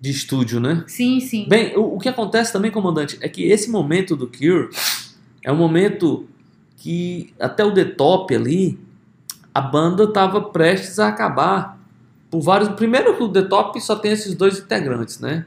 de 0.00 0.10
estúdio, 0.10 0.60
né? 0.60 0.84
Sim, 0.86 1.18
sim. 1.20 1.46
Bem, 1.48 1.76
o, 1.76 1.96
o 1.96 1.98
que 1.98 2.08
acontece 2.08 2.52
também, 2.52 2.70
comandante, 2.70 3.18
é 3.20 3.28
que 3.28 3.44
esse 3.50 3.68
momento 3.70 4.14
do 4.14 4.26
Cure 4.28 4.70
é 5.42 5.50
um 5.50 5.56
momento 5.56 6.26
que 6.76 7.32
até 7.38 7.64
o 7.64 7.72
The 7.72 7.84
Top 7.84 8.34
ali, 8.34 8.78
a 9.54 9.60
banda 9.60 10.04
estava 10.04 10.40
prestes 10.40 10.98
a 10.98 11.08
acabar 11.08 11.78
por 12.30 12.40
vários. 12.40 12.70
Primeiro 12.70 13.16
que 13.16 13.22
o 13.22 13.28
The 13.28 13.42
Top 13.42 13.80
só 13.80 13.96
tem 13.96 14.12
esses 14.12 14.34
dois 14.34 14.58
integrantes, 14.58 15.20
né? 15.20 15.46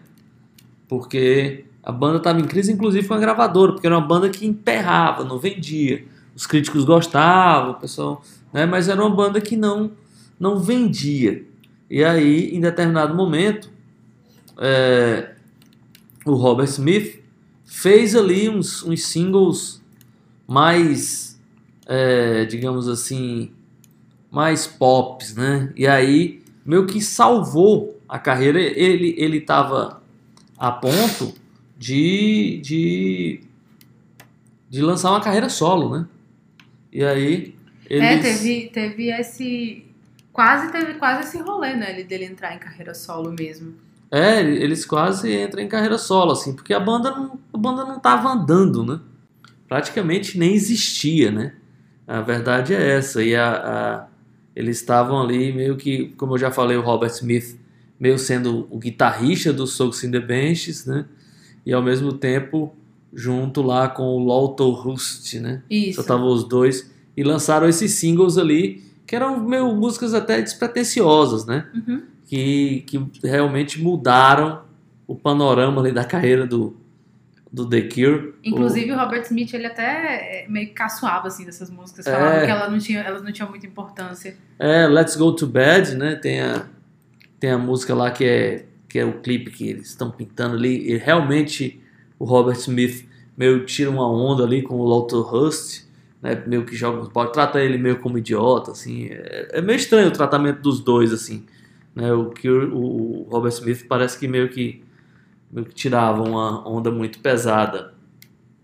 Porque 0.88 1.66
a 1.82 1.92
banda 1.92 2.18
estava 2.18 2.40
em 2.40 2.46
crise, 2.46 2.72
inclusive 2.72 3.08
com 3.08 3.14
a 3.14 3.20
gravadora, 3.20 3.74
porque 3.74 3.88
era 3.88 3.98
uma 3.98 4.06
banda 4.06 4.30
que 4.30 4.46
emperrava, 4.46 5.24
não 5.24 5.40
vendia. 5.40 6.06
Os 6.36 6.46
críticos 6.46 6.84
gostavam, 6.86 7.72
o 7.72 7.76
pessoal, 7.76 8.24
né? 8.52 8.66
Mas 8.66 8.88
era 8.88 9.02
uma 9.02 9.16
banda 9.16 9.42
que 9.42 9.56
não 9.56 9.92
não 10.40 10.60
vendia. 10.60 11.46
E 11.90 12.04
aí, 12.04 12.56
em 12.56 12.60
determinado 12.60 13.16
momento, 13.16 13.70
é, 14.58 15.32
o 16.26 16.34
Robert 16.34 16.68
Smith 16.68 17.24
fez 17.64 18.16
ali 18.16 18.50
uns, 18.50 18.84
uns 18.84 19.06
singles 19.06 19.83
mais, 20.48 21.40
é, 21.86 22.46
digamos 22.46 22.88
assim, 22.88 23.52
mais 24.32 24.66
pops, 24.68 25.36
né? 25.36 25.72
E 25.76 25.88
aí 25.88 26.42
meio 26.66 26.86
que 26.86 27.02
salvou 27.02 28.00
a 28.08 28.18
carreira. 28.20 28.60
Ele 28.60 29.16
ele 29.18 29.38
estava 29.38 30.02
a 30.58 30.72
ponto 30.72 31.34
de, 31.78 32.60
de 32.64 33.42
de 34.70 34.82
lançar 34.82 35.12
uma 35.12 35.22
carreira 35.22 35.50
solo, 35.50 35.98
né? 35.98 36.06
E 36.92 37.04
aí 37.04 37.56
eles... 37.90 38.04
É, 38.04 38.18
teve, 38.20 38.70
teve 38.74 39.10
esse. 39.12 39.86
Quase 40.32 40.72
teve 40.72 40.96
quase 40.96 41.28
esse 41.28 41.38
rolê, 41.44 41.76
né? 41.76 41.92
ele- 41.92 42.04
Dele 42.06 42.26
entrar 42.26 42.56
em 42.56 42.60
carreira 42.60 42.94
solo 42.94 43.32
mesmo. 43.38 43.76
É, 44.10 44.42
eles 44.42 44.86
quase 44.86 45.32
entram 45.36 45.62
em 45.62 45.68
carreira 45.68 45.98
solo, 45.98 46.32
assim, 46.32 46.54
porque 46.56 46.74
a 46.74 46.80
banda 46.80 47.12
não, 47.12 47.40
a 47.54 47.58
banda 47.58 47.84
não 47.86 48.00
tava 48.00 48.30
andando, 48.30 48.84
né? 48.86 49.00
Praticamente 49.74 50.38
nem 50.38 50.54
existia, 50.54 51.32
né? 51.32 51.54
A 52.08 52.22
verdade 52.22 52.76
é 52.76 52.92
essa. 52.98 53.24
E 53.24 53.36
a, 53.36 53.52
a- 53.54 54.08
eles 54.56 54.78
estavam 54.78 55.20
ali 55.20 55.52
meio 55.52 55.76
que, 55.76 56.10
como 56.16 56.34
eu 56.36 56.38
já 56.38 56.52
falei, 56.52 56.78
o 56.78 56.82
Robert 56.82 57.10
Smith 57.10 57.58
meio 58.00 58.20
sendo 58.20 58.68
o 58.70 58.78
guitarrista 58.78 59.52
do 59.52 59.66
Soaks 59.66 60.04
in 60.04 60.12
the 60.12 60.20
Benches, 60.20 60.86
né? 60.86 61.06
E 61.66 61.74
ao 61.74 61.82
mesmo 61.82 62.14
tempo 62.14 62.76
junto 63.12 63.62
lá 63.64 63.88
com 63.88 64.04
o 64.04 64.20
Lotto 64.20 64.70
Rust, 64.70 65.34
né? 65.40 65.64
Isso. 65.70 65.96
Só 65.96 66.02
estavam 66.02 66.28
os 66.28 66.44
dois 66.44 66.92
e 67.18 67.24
lançaram 67.24 67.68
esses 67.68 67.94
singles 67.94 68.38
ali 68.38 68.84
que 69.08 69.16
eram 69.16 69.40
meio 69.40 69.74
músicas 69.76 70.14
até 70.14 70.40
despretensiosas, 70.42 71.46
né? 71.48 71.66
Uhum. 71.74 72.02
que, 72.28 72.84
que 72.86 73.00
realmente 73.24 73.82
mudaram 73.82 74.62
o 75.08 75.16
panorama 75.16 75.82
ali 75.82 75.92
da 75.92 76.04
carreira 76.06 76.46
do, 76.46 76.76
do 77.54 77.70
The 77.70 77.84
Cure. 77.84 78.34
Inclusive, 78.44 78.92
o 78.92 78.98
Robert 78.98 79.22
Smith, 79.22 79.54
ele 79.54 79.68
até 79.68 80.44
é, 80.44 80.48
meio 80.50 80.70
que 80.70 80.74
caçoava, 80.74 81.28
assim, 81.28 81.46
dessas 81.46 81.70
músicas. 81.70 82.08
É. 82.08 82.12
Falava 82.12 82.44
que 82.44 82.52
ela 82.52 82.68
não 82.68 82.80
tinha, 82.80 83.02
elas 83.02 83.22
não 83.22 83.32
tinham 83.32 83.48
muita 83.48 83.68
importância. 83.68 84.36
O, 84.60 84.64
é, 84.64 84.88
Let's 84.88 85.16
Go 85.16 85.32
to 85.32 85.46
Bed, 85.46 85.96
né? 85.96 86.16
Tem 86.16 86.42
a, 86.42 86.66
tem 87.40 87.52
a 87.52 87.58
música 87.60 87.94
lá 87.94 88.10
que 88.10 88.26
é, 88.26 88.66
que 88.90 88.98
é 88.98 89.06
o 89.06 89.20
clipe 89.22 89.52
que 89.52 89.70
eles 89.70 89.90
estão 89.90 90.10
pintando 90.10 90.56
ali. 90.56 90.92
E 90.92 90.98
realmente 90.98 91.80
o 92.18 92.26
Robert 92.26 92.58
Smith 92.58 93.08
meio 93.38 93.64
tira 93.66 93.92
uma 93.92 94.10
onda 94.10 94.44
ali 94.44 94.64
com 94.64 94.76
o 94.76 94.84
Lotto 94.84 95.22
Rust, 95.22 95.84
né? 96.24 96.42
Meio 96.48 96.66
que 96.66 96.76
joga 96.76 97.02
os 97.02 97.08
baldes, 97.08 97.34
trata 97.34 97.62
ele 97.62 97.78
meio 97.78 98.00
como 98.00 98.18
idiota, 98.18 98.72
assim. 98.72 99.10
É, 99.12 99.60
é 99.60 99.62
meio 99.62 99.78
estranho 99.78 100.08
o 100.08 100.12
tratamento 100.12 100.60
dos 100.60 100.80
dois, 100.80 101.14
assim. 101.14 101.46
Né? 101.94 102.12
O, 102.12 102.32
Cure, 102.32 102.72
o 102.74 103.28
Robert 103.30 103.52
Smith 103.52 103.86
parece 103.88 104.18
que 104.18 104.26
que 104.26 104.28
meio 104.28 104.50
que 104.50 104.84
tirava 105.74 106.24
uma 106.24 106.68
onda 106.68 106.92
muito 106.92 107.20
pesada 107.20 107.94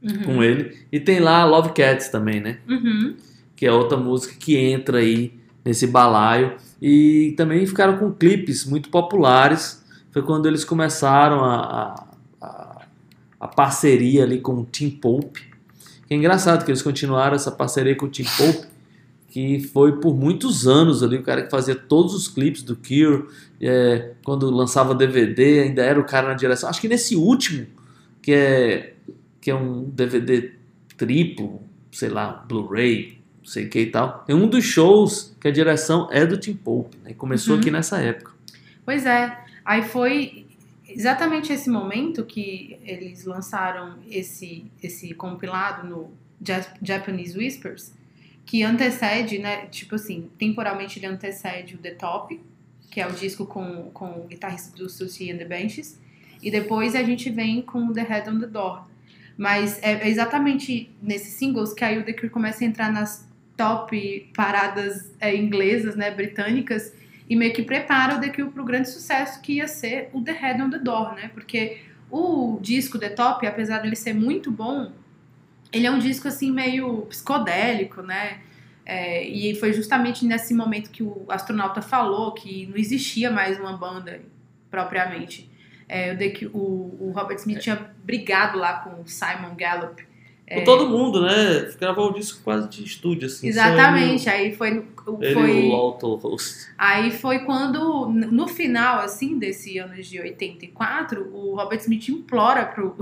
Uhum. 0.01 0.23
com 0.23 0.43
ele. 0.43 0.77
E 0.91 0.99
tem 0.99 1.19
lá 1.19 1.43
Love 1.45 1.73
Cats 1.73 2.09
também, 2.09 2.39
né? 2.39 2.59
Uhum. 2.67 3.15
Que 3.55 3.65
é 3.65 3.71
outra 3.71 3.97
música 3.97 4.33
que 4.39 4.57
entra 4.57 4.99
aí 4.99 5.33
nesse 5.63 5.85
balaio. 5.87 6.55
E 6.81 7.33
também 7.35 7.65
ficaram 7.65 7.97
com 7.97 8.11
clipes 8.11 8.65
muito 8.65 8.89
populares. 8.89 9.83
Foi 10.11 10.21
quando 10.21 10.47
eles 10.47 10.63
começaram 10.63 11.43
a, 11.43 12.05
a, 12.41 12.81
a, 13.39 13.47
parceria 13.47 14.23
ali 14.23 14.39
com 14.39 14.53
o 14.53 14.65
Tim 14.65 14.89
Pope. 14.89 15.41
Que 16.07 16.13
é 16.13 16.17
engraçado 16.17 16.63
que 16.63 16.71
eles 16.71 16.81
continuaram 16.81 17.35
essa 17.35 17.51
parceria 17.51 17.95
com 17.95 18.05
o 18.05 18.09
Tim 18.09 18.23
Pope, 18.23 18.67
que 19.29 19.59
foi 19.59 19.99
por 19.99 20.15
muitos 20.15 20.67
anos 20.67 21.03
ali 21.03 21.17
o 21.17 21.23
cara 21.23 21.43
que 21.43 21.49
fazia 21.51 21.75
todos 21.75 22.13
os 22.15 22.27
clipes 22.27 22.63
do 22.63 22.75
Cure. 22.75 23.27
É, 23.61 24.13
quando 24.23 24.49
lançava 24.49 24.95
DVD, 24.95 25.61
ainda 25.61 25.83
era 25.83 25.99
o 25.99 26.03
cara 26.05 26.29
na 26.29 26.33
direção. 26.33 26.69
Acho 26.69 26.81
que 26.81 26.87
nesse 26.87 27.15
último, 27.15 27.67
que 28.21 28.31
é, 28.31 28.93
que 29.39 29.51
é 29.51 29.55
um 29.55 29.83
DVD 29.83 30.53
triplo, 30.97 31.61
sei 31.91 32.09
lá, 32.09 32.43
Blu-ray, 32.47 33.19
não 33.39 33.45
sei 33.45 33.65
o 33.65 33.69
que 33.69 33.79
e 33.81 33.85
tal. 33.91 34.23
É 34.27 34.33
um 34.35 34.47
dos 34.47 34.63
shows 34.65 35.35
que 35.39 35.47
a 35.47 35.51
direção 35.51 36.07
é 36.11 36.25
do 36.25 36.37
Tim 36.37 36.53
Pope, 36.53 36.97
né? 37.03 37.13
Começou 37.13 37.53
Uhum. 37.55 37.59
aqui 37.61 37.71
nessa 37.71 37.99
época. 37.99 38.31
Pois 38.85 39.05
é. 39.05 39.37
Aí 39.63 39.83
foi 39.83 40.45
exatamente 40.87 41.53
esse 41.53 41.69
momento 41.69 42.23
que 42.25 42.77
eles 42.83 43.25
lançaram 43.25 43.95
esse, 44.09 44.65
esse 44.81 45.13
compilado 45.13 45.87
no 45.87 46.09
Ja- 46.45 46.65
Japanese 46.81 47.37
Whispers, 47.37 47.93
que 48.49 48.63
antecede, 48.63 49.37
né? 49.37 49.67
Tipo 49.67 49.93
assim, 49.93 50.27
temporalmente 50.39 50.97
ele 50.97 51.05
antecede 51.05 51.75
o 51.75 51.77
The 51.77 51.91
Top, 51.91 52.41
que 52.89 52.99
é 52.99 53.05
o 53.05 53.11
disco 53.11 53.45
com, 53.45 53.91
com 53.91 54.21
o 54.21 54.27
guitarrista 54.27 54.75
do 54.75 54.89
Susie 54.89 55.31
and 55.31 55.37
the 55.37 55.45
Benches, 55.45 56.01
e 56.41 56.49
depois 56.49 56.95
a 56.95 57.03
gente 57.03 57.29
vem 57.29 57.61
com 57.61 57.93
The 57.93 58.01
Head 58.01 58.27
on 58.27 58.39
the 58.39 58.47
Door. 58.47 58.87
Mas 59.37 59.77
é 59.83 59.91
é 60.03 60.09
exatamente 60.09 60.89
nesses 60.99 61.33
singles 61.33 61.75
que 61.75 61.85
aí 61.85 61.99
o 61.99 62.03
The 62.03 62.11
Cure 62.13 62.31
começa 62.31 62.63
a 62.63 62.67
entrar 62.67 62.91
nas 62.91 63.29
top 63.55 64.31
paradas 64.35 65.13
é, 65.19 65.35
inglesas, 65.35 65.95
né, 65.95 66.09
britânicas, 66.09 66.91
e 67.29 67.35
meio 67.35 67.53
que 67.53 67.61
prepara 67.61 68.15
o 68.15 68.19
The 68.19 68.29
Cure 68.29 68.49
pro 68.49 68.65
grande 68.65 68.89
sucesso 68.89 69.43
que 69.43 69.57
ia 69.57 69.67
ser 69.67 70.09
o 70.11 70.23
The 70.23 70.31
Head 70.31 70.59
on 70.63 70.71
the 70.71 70.79
Door, 70.79 71.13
né? 71.13 71.29
Porque 71.35 71.81
o 72.09 72.57
disco 72.59 72.97
The 72.97 73.09
Top, 73.09 73.45
apesar 73.45 73.77
dele 73.77 73.95
ser 73.95 74.13
muito 74.13 74.49
bom, 74.49 74.91
ele 75.71 75.85
é 75.85 75.91
um 75.91 75.99
disco 75.99 76.27
assim 76.27 76.51
meio 76.51 77.03
psicodélico, 77.03 78.01
né? 78.01 78.39
É, 78.85 79.23
e 79.27 79.53
foi 79.55 79.71
justamente 79.71 80.25
nesse 80.25 80.53
momento 80.53 80.89
que 80.89 81.03
o 81.03 81.25
astronauta 81.29 81.81
falou 81.81 82.31
que 82.31 82.65
não 82.65 82.75
existia 82.75 83.29
mais 83.29 83.59
uma 83.59 83.77
banda 83.77 84.19
propriamente. 84.71 85.49
É, 85.87 86.15
o, 86.53 86.57
o, 86.99 87.11
Robert 87.15 87.37
Smith 87.37 87.59
tinha 87.59 87.91
brigado 88.03 88.57
lá 88.57 88.79
com 88.79 89.01
o 89.01 89.07
Simon 89.07 89.55
Gallup. 89.55 90.07
Com 90.51 90.63
todo 90.63 90.89
mundo, 90.89 91.21
né? 91.21 91.71
Gravou 91.79 92.09
o 92.09 92.13
disco 92.13 92.41
quase 92.43 92.67
de 92.69 92.83
estúdio, 92.83 93.27
assim. 93.27 93.47
Exatamente, 93.47 94.27
aí 94.27 94.55
foi, 94.55 94.69
ele, 94.69 94.85
foi 95.33 95.51
ele 95.51 95.67
o 95.67 96.15
Host. 96.15 96.71
Aí 96.75 97.11
foi 97.11 97.39
quando, 97.39 98.07
no 98.09 98.47
final, 98.47 98.99
assim, 98.99 99.37
desse 99.37 99.77
ano 99.77 100.01
de 100.01 100.19
84, 100.19 101.29
o 101.31 101.55
Robert 101.55 101.79
Smith 101.79 102.09
implora 102.09 102.65
pro, 102.65 102.97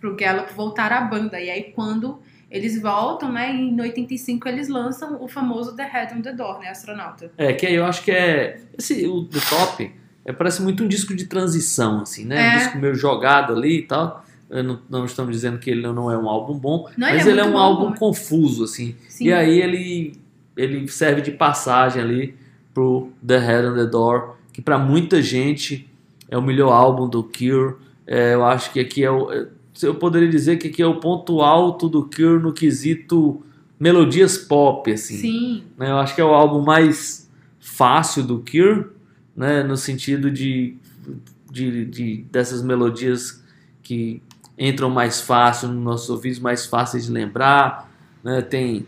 pro 0.00 0.16
Gallup 0.16 0.52
voltar 0.54 0.92
à 0.92 1.00
banda. 1.00 1.40
E 1.40 1.50
aí 1.50 1.72
quando 1.74 2.18
eles 2.50 2.80
voltam, 2.80 3.32
né, 3.32 3.52
em 3.52 3.78
85 3.80 4.48
eles 4.48 4.68
lançam 4.68 5.22
o 5.22 5.28
famoso 5.28 5.74
The 5.74 5.84
Head 5.84 6.14
on 6.14 6.22
the 6.22 6.32
Door, 6.32 6.60
né, 6.60 6.68
Astronauta. 6.68 7.30
É, 7.36 7.52
que 7.52 7.66
aí 7.66 7.74
eu 7.74 7.84
acho 7.84 8.02
que 8.02 8.10
é. 8.10 8.60
Esse, 8.78 9.06
o 9.06 9.24
The 9.24 9.40
Top 9.50 9.92
é, 10.24 10.32
parece 10.32 10.62
muito 10.62 10.82
um 10.82 10.88
disco 10.88 11.14
de 11.14 11.26
transição, 11.26 12.00
assim, 12.00 12.24
né? 12.24 12.40
É. 12.40 12.54
Um 12.54 12.58
disco 12.58 12.78
meio 12.78 12.94
jogado 12.94 13.52
ali 13.52 13.78
e 13.78 13.82
tal. 13.82 14.24
Não, 14.48 14.80
não 14.88 15.04
estamos 15.04 15.32
dizendo 15.32 15.58
que 15.58 15.70
ele 15.70 15.82
não 15.82 16.10
é 16.10 16.16
um 16.16 16.28
álbum 16.28 16.56
bom, 16.56 16.88
Não, 16.96 17.08
ele 17.08 17.16
mas 17.16 17.26
é 17.26 17.30
ele 17.30 17.40
é, 17.40 17.44
um 17.44 17.52
bom, 17.52 17.58
álbum 17.58 17.90
né? 17.90 17.96
confuso, 17.98 18.62
assim. 18.62 18.94
Sim. 19.08 19.24
E 19.24 19.32
aí 19.32 19.60
ele, 19.60 20.12
ele 20.56 20.86
serve 20.86 21.20
de 21.20 21.32
passagem 21.32 22.00
ali 22.00 22.36
pro 22.72 23.10
The 23.26 23.38
Head 23.38 23.66
on 23.68 23.74
the 23.74 23.86
Door, 23.86 24.36
que 24.52 24.62
para 24.62 24.78
muita 24.78 25.20
gente 25.20 25.90
é 26.28 26.38
o 26.38 26.42
melhor 26.42 26.72
álbum 26.72 27.08
do 27.08 27.24
Cure. 27.24 27.74
É, 28.06 28.34
eu 28.34 28.44
acho 28.44 28.72
que 28.72 28.78
aqui 28.78 29.04
é 29.04 29.10
o. 29.10 29.48
Eu 29.82 29.94
poderia 29.96 30.28
dizer 30.28 30.56
que 30.56 30.68
aqui 30.68 30.82
é 30.82 30.86
o 30.86 31.00
ponto 31.00 31.40
alto 31.40 31.88
do 31.88 32.04
Cure 32.04 32.40
no 32.42 32.52
quesito 32.52 33.42
melodias 33.78 34.38
pop, 34.38 34.90
assim 34.90 35.16
Sim, 35.16 35.62
né? 35.78 35.90
Eu 35.90 35.98
acho 35.98 36.14
que 36.14 36.20
é 36.20 36.24
o 36.24 36.34
álbum 36.34 36.62
mais 36.62 37.30
fácil 37.60 38.22
do 38.22 38.38
Cure, 38.38 38.86
né? 39.36 39.62
No 39.62 39.76
sentido 39.76 40.30
de, 40.30 40.76
de, 41.50 41.84
de- 41.84 42.24
dessas 42.30 42.62
melodias 42.62 43.42
que 43.82 44.22
entram 44.58 44.88
mais 44.88 45.20
fácil 45.20 45.68
nos 45.68 45.82
nossos 45.84 46.08
ouvidos, 46.10 46.38
mais 46.38 46.64
fáceis 46.66 47.06
de 47.06 47.12
lembrar, 47.12 47.92
né? 48.24 48.40
Tem 48.42 48.86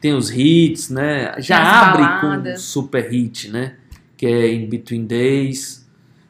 tem 0.00 0.14
os 0.14 0.30
hits, 0.30 0.90
né? 0.90 1.34
Já 1.40 1.56
abre 1.90 2.02
com 2.20 2.26
um 2.28 2.56
super 2.56 3.10
hit, 3.10 3.50
né? 3.50 3.74
Que 4.16 4.26
é 4.26 4.54
In 4.54 4.68
Between 4.68 5.04
Days. 5.04 5.77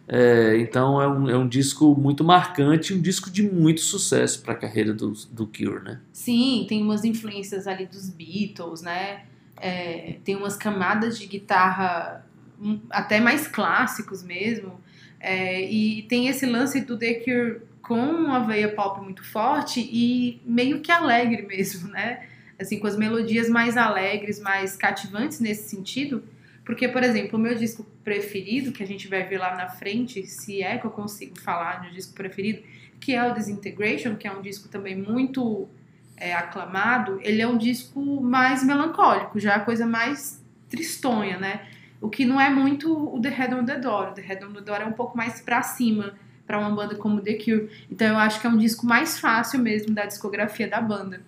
É, 0.08 0.56
então 0.58 1.00
é 1.02 1.06
um, 1.06 1.28
é 1.28 1.36
um 1.36 1.46
disco 1.46 1.94
muito 1.94 2.24
marcante, 2.24 2.94
um 2.94 3.00
disco 3.00 3.30
de 3.30 3.42
muito 3.42 3.82
sucesso 3.82 4.42
para 4.42 4.54
a 4.54 4.56
carreira 4.56 4.94
do, 4.94 5.12
do 5.30 5.46
Cure, 5.46 5.84
né? 5.84 6.00
sim, 6.12 6.66
tem 6.68 6.82
umas 6.82 7.04
influências 7.04 7.66
ali 7.66 7.86
dos 7.86 8.08
Beatles, 8.08 8.82
né? 8.82 9.22
É, 9.56 10.16
tem 10.24 10.36
umas 10.36 10.56
camadas 10.56 11.18
de 11.18 11.26
guitarra 11.26 12.24
hum, 12.60 12.80
até 12.90 13.20
mais 13.20 13.46
clássicos 13.48 14.22
mesmo. 14.22 14.80
É, 15.20 15.62
e 15.62 16.02
tem 16.02 16.28
esse 16.28 16.46
lance 16.46 16.80
do 16.80 16.96
The 16.96 17.14
Cure 17.14 17.62
com 17.82 17.98
uma 17.98 18.40
veia 18.40 18.68
pop 18.68 19.02
muito 19.02 19.24
forte 19.24 19.80
e 19.80 20.40
meio 20.44 20.80
que 20.80 20.92
alegre 20.92 21.42
mesmo, 21.48 21.88
né? 21.88 22.26
Assim, 22.58 22.78
com 22.78 22.86
as 22.86 22.96
melodias 22.96 23.48
mais 23.48 23.76
alegres, 23.76 24.40
mais 24.40 24.76
cativantes 24.76 25.40
nesse 25.40 25.68
sentido. 25.68 26.22
Porque, 26.68 26.86
por 26.86 27.02
exemplo, 27.02 27.38
o 27.38 27.40
meu 27.40 27.54
disco 27.54 27.82
preferido, 28.04 28.72
que 28.72 28.82
a 28.82 28.86
gente 28.86 29.08
vai 29.08 29.24
ver 29.24 29.38
lá 29.38 29.56
na 29.56 29.70
frente, 29.70 30.26
se 30.26 30.62
é 30.62 30.76
que 30.76 30.84
eu 30.84 30.90
consigo 30.90 31.40
falar 31.40 31.80
de 31.80 31.88
um 31.88 31.92
disco 31.92 32.12
preferido, 32.12 32.62
que 33.00 33.14
é 33.14 33.24
o 33.26 33.32
Disintegration, 33.32 34.16
que 34.16 34.28
é 34.28 34.30
um 34.30 34.42
disco 34.42 34.68
também 34.68 34.94
muito 34.94 35.66
é, 36.14 36.34
aclamado, 36.34 37.18
ele 37.22 37.40
é 37.40 37.48
um 37.48 37.56
disco 37.56 38.20
mais 38.20 38.62
melancólico, 38.62 39.40
já 39.40 39.52
é 39.52 39.56
a 39.56 39.60
coisa 39.60 39.86
mais 39.86 40.44
tristonha, 40.68 41.38
né? 41.38 41.66
O 42.02 42.10
que 42.10 42.26
não 42.26 42.38
é 42.38 42.50
muito 42.50 42.92
o 42.92 43.18
The 43.18 43.30
Head 43.30 43.54
on 43.54 43.64
the 43.64 43.78
Door. 43.78 44.10
O 44.10 44.12
The 44.12 44.20
Head 44.20 44.44
on 44.44 44.52
the 44.52 44.60
Door 44.60 44.82
é 44.82 44.84
um 44.84 44.92
pouco 44.92 45.16
mais 45.16 45.40
pra 45.40 45.62
cima 45.62 46.18
pra 46.46 46.58
uma 46.58 46.70
banda 46.70 46.96
como 46.96 47.22
The 47.22 47.32
Cure. 47.32 47.70
Então 47.90 48.08
eu 48.08 48.18
acho 48.18 48.42
que 48.42 48.46
é 48.46 48.50
um 48.50 48.58
disco 48.58 48.84
mais 48.84 49.18
fácil 49.18 49.58
mesmo 49.58 49.94
da 49.94 50.04
discografia 50.04 50.68
da 50.68 50.82
banda. 50.82 51.22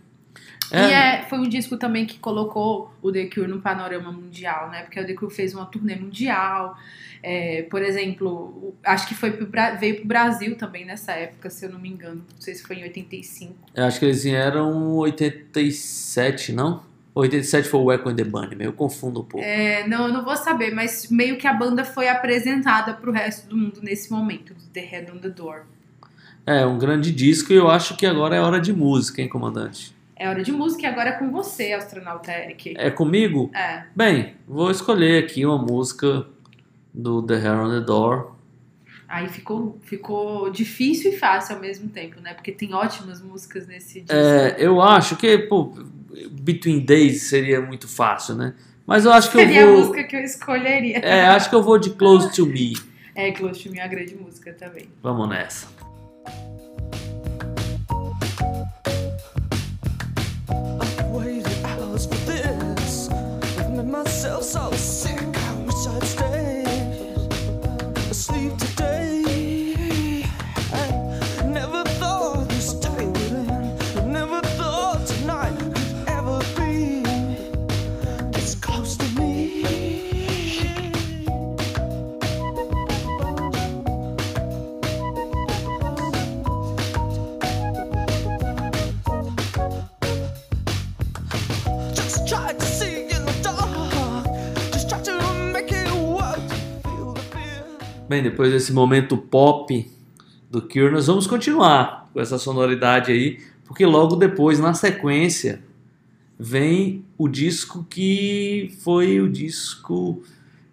E 0.73 0.93
é, 0.93 1.23
foi 1.29 1.39
um 1.39 1.49
disco 1.49 1.77
também 1.77 2.07
que 2.07 2.19
colocou 2.19 2.93
o 3.03 3.11
The 3.11 3.27
Cure 3.27 3.49
no 3.49 3.61
panorama 3.61 4.13
mundial, 4.13 4.71
né? 4.71 4.83
Porque 4.83 5.01
o 5.01 5.07
The 5.07 5.15
Cure 5.15 5.35
fez 5.35 5.55
uma 5.55 5.67
turnê 5.67 5.97
mundial. 5.97 6.77
É, 7.23 7.63
por 7.71 7.83
exemplo, 7.83 8.75
acho 8.85 9.09
que 9.09 9.15
foi 9.15 9.33
pro, 9.33 9.47
veio 9.79 9.97
pro 9.97 10.07
Brasil 10.07 10.57
também 10.57 10.85
nessa 10.85 11.13
época, 11.13 11.51
se 11.51 11.67
eu 11.67 11.71
não 11.71 11.79
me 11.79 11.89
engano. 11.89 12.25
Não 12.33 12.41
sei 12.41 12.55
se 12.55 12.63
foi 12.63 12.77
em 12.77 12.83
85. 12.85 13.55
Eu 13.75 13.85
acho 13.85 13.99
que 13.99 14.05
eles 14.07 14.23
vieram 14.23 14.71
em 14.71 14.99
87, 14.99 16.53
não? 16.53 16.89
87 17.15 17.69
foi 17.69 17.81
o 17.81 17.93
Echo 17.93 18.09
and 18.09 18.15
the 18.15 18.25
Bunnymen, 18.25 18.67
eu 18.67 18.73
confundo 18.73 19.21
um 19.21 19.25
pouco. 19.25 19.45
É, 19.45 19.87
não, 19.87 20.07
eu 20.07 20.13
não 20.13 20.25
vou 20.25 20.37
saber, 20.37 20.73
mas 20.73 21.11
meio 21.11 21.37
que 21.37 21.47
a 21.47 21.53
banda 21.53 21.85
foi 21.85 22.09
apresentada 22.09 22.95
pro 22.95 23.11
resto 23.11 23.49
do 23.49 23.57
mundo 23.57 23.81
nesse 23.83 24.11
momento, 24.13 24.55
do 24.55 24.65
The 24.73 24.81
Head 24.81 25.13
on 25.13 25.19
the 25.19 25.29
Door. 25.29 25.63
É, 26.47 26.65
um 26.65 26.79
grande 26.79 27.13
disco 27.13 27.53
e 27.53 27.57
eu 27.57 27.69
acho 27.69 27.97
que 27.97 28.07
agora 28.07 28.37
é 28.37 28.41
hora 28.41 28.61
de 28.61 28.73
música, 28.73 29.21
hein, 29.21 29.29
comandante? 29.29 29.95
É 30.21 30.29
hora 30.29 30.43
de 30.43 30.53
música 30.53 30.83
e 30.83 30.87
agora 30.87 31.09
é 31.09 31.13
com 31.13 31.31
você, 31.31 31.73
astronauta 31.73 32.31
Eric. 32.31 32.75
É 32.77 32.91
comigo? 32.91 33.51
É. 33.55 33.85
Bem, 33.97 34.35
vou 34.47 34.71
escolher 34.71 35.25
aqui 35.25 35.47
uma 35.47 35.57
música 35.57 36.27
do 36.93 37.23
The 37.23 37.37
Hair 37.37 37.59
on 37.59 37.71
the 37.71 37.81
Door. 37.81 38.33
Aí 39.09 39.31
ficou, 39.31 39.79
ficou 39.81 40.51
difícil 40.51 41.13
e 41.13 41.17
fácil 41.17 41.55
ao 41.55 41.63
mesmo 41.63 41.89
tempo, 41.89 42.21
né? 42.21 42.35
Porque 42.35 42.53
tem 42.53 42.75
ótimas 42.75 43.23
músicas 43.23 43.67
nesse 43.67 44.03
disco. 44.03 44.15
É, 44.15 44.57
eu 44.59 44.83
acho 44.83 45.17
que, 45.17 45.39
pô, 45.39 45.73
Between 46.33 46.81
Days 46.81 47.23
seria 47.23 47.63
muito 47.63 47.89
fácil, 47.89 48.35
né? 48.35 48.53
Mas 48.87 49.07
eu 49.07 49.13
acho 49.15 49.31
que 49.31 49.39
Seria 49.39 49.63
eu 49.63 49.69
a 49.69 49.73
vou. 49.73 49.81
música 49.87 50.05
que 50.05 50.17
eu 50.17 50.21
escolheria. 50.21 50.99
É, 50.99 51.29
acho 51.29 51.49
que 51.49 51.55
eu 51.55 51.63
vou 51.63 51.79
de 51.79 51.89
Close 51.95 52.31
to 52.37 52.45
Me. 52.45 52.75
É, 53.15 53.33
Close 53.33 53.63
to 53.63 53.71
Me 53.71 53.79
é 53.79 53.85
uma 53.85 53.89
grande 53.89 54.15
música 54.15 54.53
também. 54.53 54.87
Vamos 55.03 55.31
nessa. 55.31 55.67
So 64.43 64.71
sick. 64.73 65.30
Bem, 98.11 98.25
depois 98.25 98.51
desse 98.51 98.73
momento 98.73 99.17
pop 99.17 99.89
do 100.51 100.61
Cure, 100.61 100.91
nós 100.91 101.07
vamos 101.07 101.29
continuar 101.29 102.11
com 102.13 102.21
essa 102.21 102.39
sonoridade 102.39 103.13
aí, 103.13 103.39
porque 103.65 103.87
logo 103.87 104.17
depois, 104.17 104.59
na 104.59 104.75
sequência, 104.75 105.63
vem 106.37 107.05
o 107.17 107.29
disco 107.29 107.87
que 107.89 108.77
foi 108.83 109.21
o 109.21 109.31
disco 109.31 110.25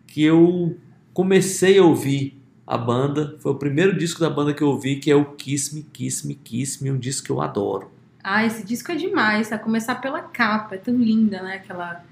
que 0.07 0.23
eu 0.23 0.77
comecei 1.13 1.77
a 1.77 1.83
ouvir 1.83 2.41
a 2.65 2.75
banda. 2.75 3.37
Foi 3.37 3.51
o 3.51 3.55
primeiro 3.59 3.95
disco 3.95 4.19
da 4.19 4.31
banda 4.31 4.51
que 4.51 4.63
eu 4.63 4.69
ouvi, 4.69 4.95
que 4.95 5.11
é 5.11 5.15
o 5.15 5.25
Kiss 5.35 5.75
Me, 5.75 5.83
Kiss 5.83 6.25
Me, 6.25 6.33
Kiss 6.33 6.83
Me, 6.83 6.89
um 6.89 6.97
disco 6.97 7.27
que 7.27 7.31
eu 7.31 7.39
adoro. 7.39 7.91
Ah, 8.23 8.47
esse 8.47 8.65
disco 8.65 8.91
é 8.91 8.95
demais, 8.95 9.51
a 9.51 9.59
começar 9.59 10.01
pela 10.01 10.23
capa, 10.23 10.73
é 10.73 10.79
tão 10.79 10.95
linda, 10.95 11.43
né? 11.43 11.57
Aquela, 11.57 12.03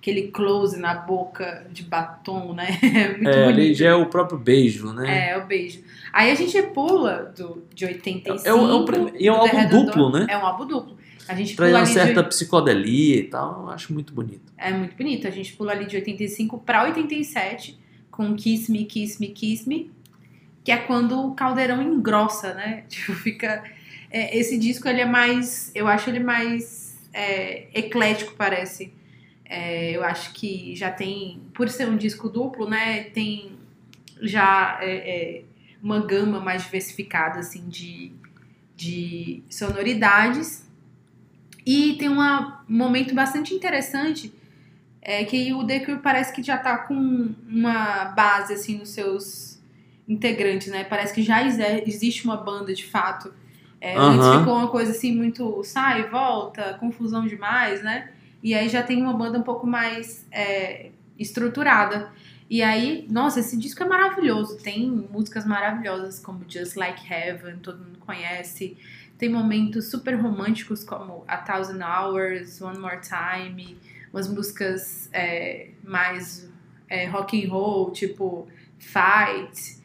aquele 0.00 0.28
close 0.28 0.78
na 0.78 0.94
boca 0.94 1.66
de 1.70 1.82
batom, 1.82 2.54
né? 2.54 2.78
É 2.82 3.08
muito 3.16 3.28
É, 3.28 3.44
ali 3.46 3.74
já 3.74 3.90
é 3.90 3.94
o 3.94 4.06
próprio 4.06 4.38
beijo, 4.38 4.92
né? 4.92 5.30
É, 5.32 5.38
o 5.38 5.46
beijo. 5.46 5.82
Aí 6.12 6.30
a 6.30 6.34
gente 6.34 6.60
pula 6.74 7.32
do, 7.36 7.62
de 7.74 7.84
85. 7.84 8.48
É 8.48 8.52
o- 8.54 8.68
é 8.68 8.72
o 8.74 8.84
prime- 8.84 9.12
e 9.18 9.28
é 9.28 9.32
um 9.32 9.36
álbum 9.36 9.68
duplo, 9.68 10.10
né? 10.10 10.26
É 10.28 10.36
um 10.38 10.44
álbum 10.46 10.66
duplo. 10.66 10.98
A 11.28 11.34
gente 11.34 11.54
Traz 11.54 11.72
uma 11.72 11.86
certa 11.86 12.22
de... 12.22 12.28
psicodelia 12.30 13.16
e 13.16 13.22
tal, 13.24 13.62
eu 13.64 13.70
acho 13.70 13.92
muito 13.92 14.12
bonito. 14.12 14.52
É 14.58 14.72
muito 14.72 14.96
bonito. 14.96 15.28
A 15.28 15.30
gente 15.30 15.52
pula 15.52 15.72
ali 15.72 15.86
de 15.86 15.94
85 15.96 16.58
pra 16.58 16.82
87 16.84 17.78
com 18.10 18.34
Kiss 18.34 18.72
Me, 18.72 18.84
Kiss 18.84 19.20
Me, 19.20 19.28
Kiss 19.28 19.68
Me, 19.68 19.90
que 20.64 20.72
é 20.72 20.76
quando 20.78 21.20
o 21.26 21.34
caldeirão 21.34 21.80
engrossa, 21.82 22.54
né? 22.54 22.84
Tipo, 22.88 23.12
fica... 23.12 23.62
é, 24.10 24.36
esse 24.36 24.58
disco, 24.58 24.88
ele 24.88 25.02
é 25.02 25.06
mais... 25.06 25.70
Eu 25.74 25.86
acho 25.86 26.10
ele 26.10 26.18
mais 26.20 26.98
é, 27.12 27.66
eclético, 27.74 28.34
parece. 28.36 28.92
É, 29.52 29.90
eu 29.96 30.04
acho 30.04 30.32
que 30.32 30.76
já 30.76 30.90
tem... 30.92 31.40
Por 31.52 31.68
ser 31.68 31.88
um 31.88 31.96
disco 31.96 32.28
duplo, 32.28 32.68
né? 32.70 33.04
Tem 33.10 33.58
já 34.22 34.78
é, 34.80 34.90
é, 35.38 35.44
uma 35.82 35.98
gama 36.00 36.38
mais 36.40 36.62
diversificada, 36.62 37.40
assim, 37.40 37.68
de, 37.68 38.12
de 38.76 39.42
sonoridades. 39.50 40.64
E 41.66 41.94
tem 41.98 42.08
uma- 42.08 42.64
um 42.68 42.76
momento 42.76 43.14
bastante 43.14 43.52
interessante 43.54 44.32
é 45.02 45.24
que 45.24 45.52
o 45.54 45.64
The 45.66 45.80
Cure 45.80 45.98
parece 46.00 46.32
que 46.32 46.42
já 46.42 46.56
tá 46.58 46.76
com 46.78 47.34
uma 47.48 48.04
base 48.06 48.52
assim 48.52 48.78
nos 48.78 48.90
seus 48.90 49.60
integrantes, 50.08 50.68
né? 50.68 50.84
Parece 50.84 51.12
que 51.14 51.22
já 51.22 51.42
exi- 51.44 51.82
existe 51.86 52.24
uma 52.24 52.36
banda 52.36 52.72
de 52.74 52.84
fato. 52.84 53.32
É, 53.80 53.96
Antes 53.96 54.26
ficou 54.38 54.54
uma 54.56 54.68
coisa 54.68 54.92
assim 54.92 55.14
muito 55.16 55.62
sai, 55.64 56.08
volta, 56.08 56.74
confusão 56.78 57.26
demais, 57.26 57.82
né? 57.82 58.10
E 58.42 58.54
aí 58.54 58.68
já 58.68 58.82
tem 58.82 59.02
uma 59.02 59.12
banda 59.12 59.38
um 59.38 59.42
pouco 59.42 59.66
mais 59.66 60.26
é, 60.30 60.90
estruturada. 61.18 62.10
E 62.48 62.62
aí, 62.62 63.06
nossa, 63.08 63.40
esse 63.40 63.56
disco 63.56 63.82
é 63.82 63.86
maravilhoso. 63.86 64.56
Tem 64.58 64.90
músicas 64.90 65.46
maravilhosas 65.46 66.18
como 66.18 66.44
Just 66.48 66.74
Like 66.76 67.00
Heaven, 67.12 67.58
todo 67.58 67.78
mundo 67.78 67.98
conhece. 68.00 68.76
Tem 69.16 69.28
momentos 69.28 69.90
super 69.90 70.14
românticos 70.14 70.82
como 70.82 71.24
A 71.28 71.36
Thousand 71.36 71.80
Hours, 71.80 72.60
One 72.60 72.78
More 72.78 72.98
Time, 73.00 73.78
umas 74.12 74.28
músicas 74.28 75.08
é, 75.12 75.68
mais 75.84 76.50
é, 76.88 77.06
rock 77.06 77.44
and 77.44 77.50
roll, 77.50 77.92
tipo 77.92 78.48
Fight. 78.78 79.78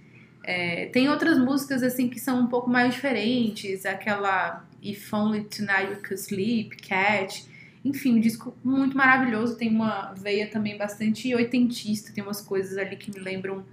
É, 0.43 0.87
tem 0.87 1.09
outras 1.09 1.37
músicas 1.37 1.83
assim 1.83 2.09
que 2.09 2.19
são 2.19 2.39
um 2.39 2.47
pouco 2.47 2.69
mais 2.69 2.93
diferentes, 2.93 3.85
aquela 3.85 4.65
If 4.81 5.13
Only 5.13 5.43
Tonight 5.43 5.91
You 5.91 5.97
Could 5.97 6.15
Sleep, 6.15 6.77
Cat. 6.77 7.45
Enfim, 7.85 8.15
um 8.15 8.19
disco 8.19 8.53
muito 8.63 8.97
maravilhoso, 8.97 9.55
tem 9.55 9.69
uma 9.69 10.11
veia 10.13 10.47
também 10.47 10.75
bastante 10.77 11.33
oitentista, 11.35 12.11
tem 12.11 12.23
umas 12.23 12.41
coisas 12.41 12.77
ali 12.77 12.95
que 12.95 13.11
me 13.11 13.19
lembram 13.23 13.63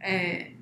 é, 0.00 0.52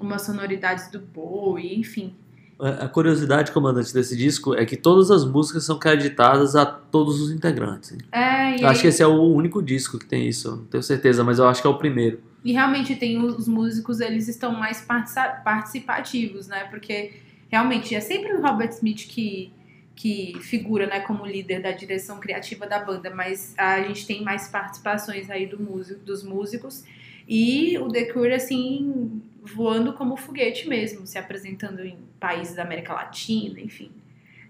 umas 0.00 0.22
sonoridades 0.22 0.90
do 0.90 0.98
Bowie, 0.98 1.78
enfim. 1.78 2.14
A 2.58 2.88
curiosidade, 2.88 3.52
comandante, 3.52 3.94
desse 3.94 4.16
disco 4.16 4.52
é 4.52 4.66
que 4.66 4.76
todas 4.76 5.12
as 5.12 5.24
músicas 5.24 5.62
são 5.64 5.78
creditadas 5.78 6.56
a 6.56 6.66
todos 6.66 7.20
os 7.20 7.30
integrantes. 7.30 7.96
É, 8.10 8.56
e 8.56 8.62
Eu 8.62 8.66
acho 8.68 8.78
aí- 8.78 8.82
que 8.82 8.86
esse 8.88 9.00
é 9.02 9.06
o 9.06 9.22
único 9.22 9.62
disco 9.62 9.96
que 9.96 10.06
tem 10.06 10.26
isso, 10.26 10.50
não 10.56 10.64
tenho 10.64 10.82
certeza, 10.82 11.22
mas 11.22 11.38
eu 11.38 11.46
acho 11.46 11.60
que 11.60 11.68
é 11.68 11.70
o 11.70 11.78
primeiro. 11.78 12.20
E 12.44 12.50
realmente 12.52 12.96
tem 12.96 13.22
os, 13.22 13.36
os 13.40 13.46
músicos, 13.48 14.00
eles 14.00 14.26
estão 14.26 14.52
mais 14.52 14.80
partici- 14.80 15.20
participativos, 15.44 16.48
né? 16.48 16.64
Porque 16.64 17.12
realmente 17.48 17.94
é 17.94 18.00
sempre 18.00 18.32
o 18.34 18.42
Robert 18.42 18.70
Smith 18.70 19.06
que, 19.06 19.52
que 19.98 20.38
figura, 20.42 20.86
né, 20.86 21.00
como 21.00 21.26
líder 21.26 21.60
da 21.60 21.72
direção 21.72 22.20
criativa 22.20 22.68
da 22.68 22.78
banda, 22.78 23.10
mas 23.10 23.52
a 23.58 23.82
gente 23.82 24.06
tem 24.06 24.22
mais 24.22 24.46
participações 24.46 25.28
aí 25.28 25.44
do 25.44 25.60
músico, 25.60 25.98
dos 26.04 26.22
músicos. 26.22 26.84
E 27.26 27.76
o 27.78 27.88
The 27.88 28.04
Cure, 28.12 28.32
assim, 28.32 29.20
voando 29.42 29.92
como 29.94 30.16
foguete 30.16 30.68
mesmo, 30.68 31.04
se 31.04 31.18
apresentando 31.18 31.84
em 31.84 31.98
países 32.20 32.54
da 32.54 32.62
América 32.62 32.94
Latina, 32.94 33.60
enfim. 33.60 33.90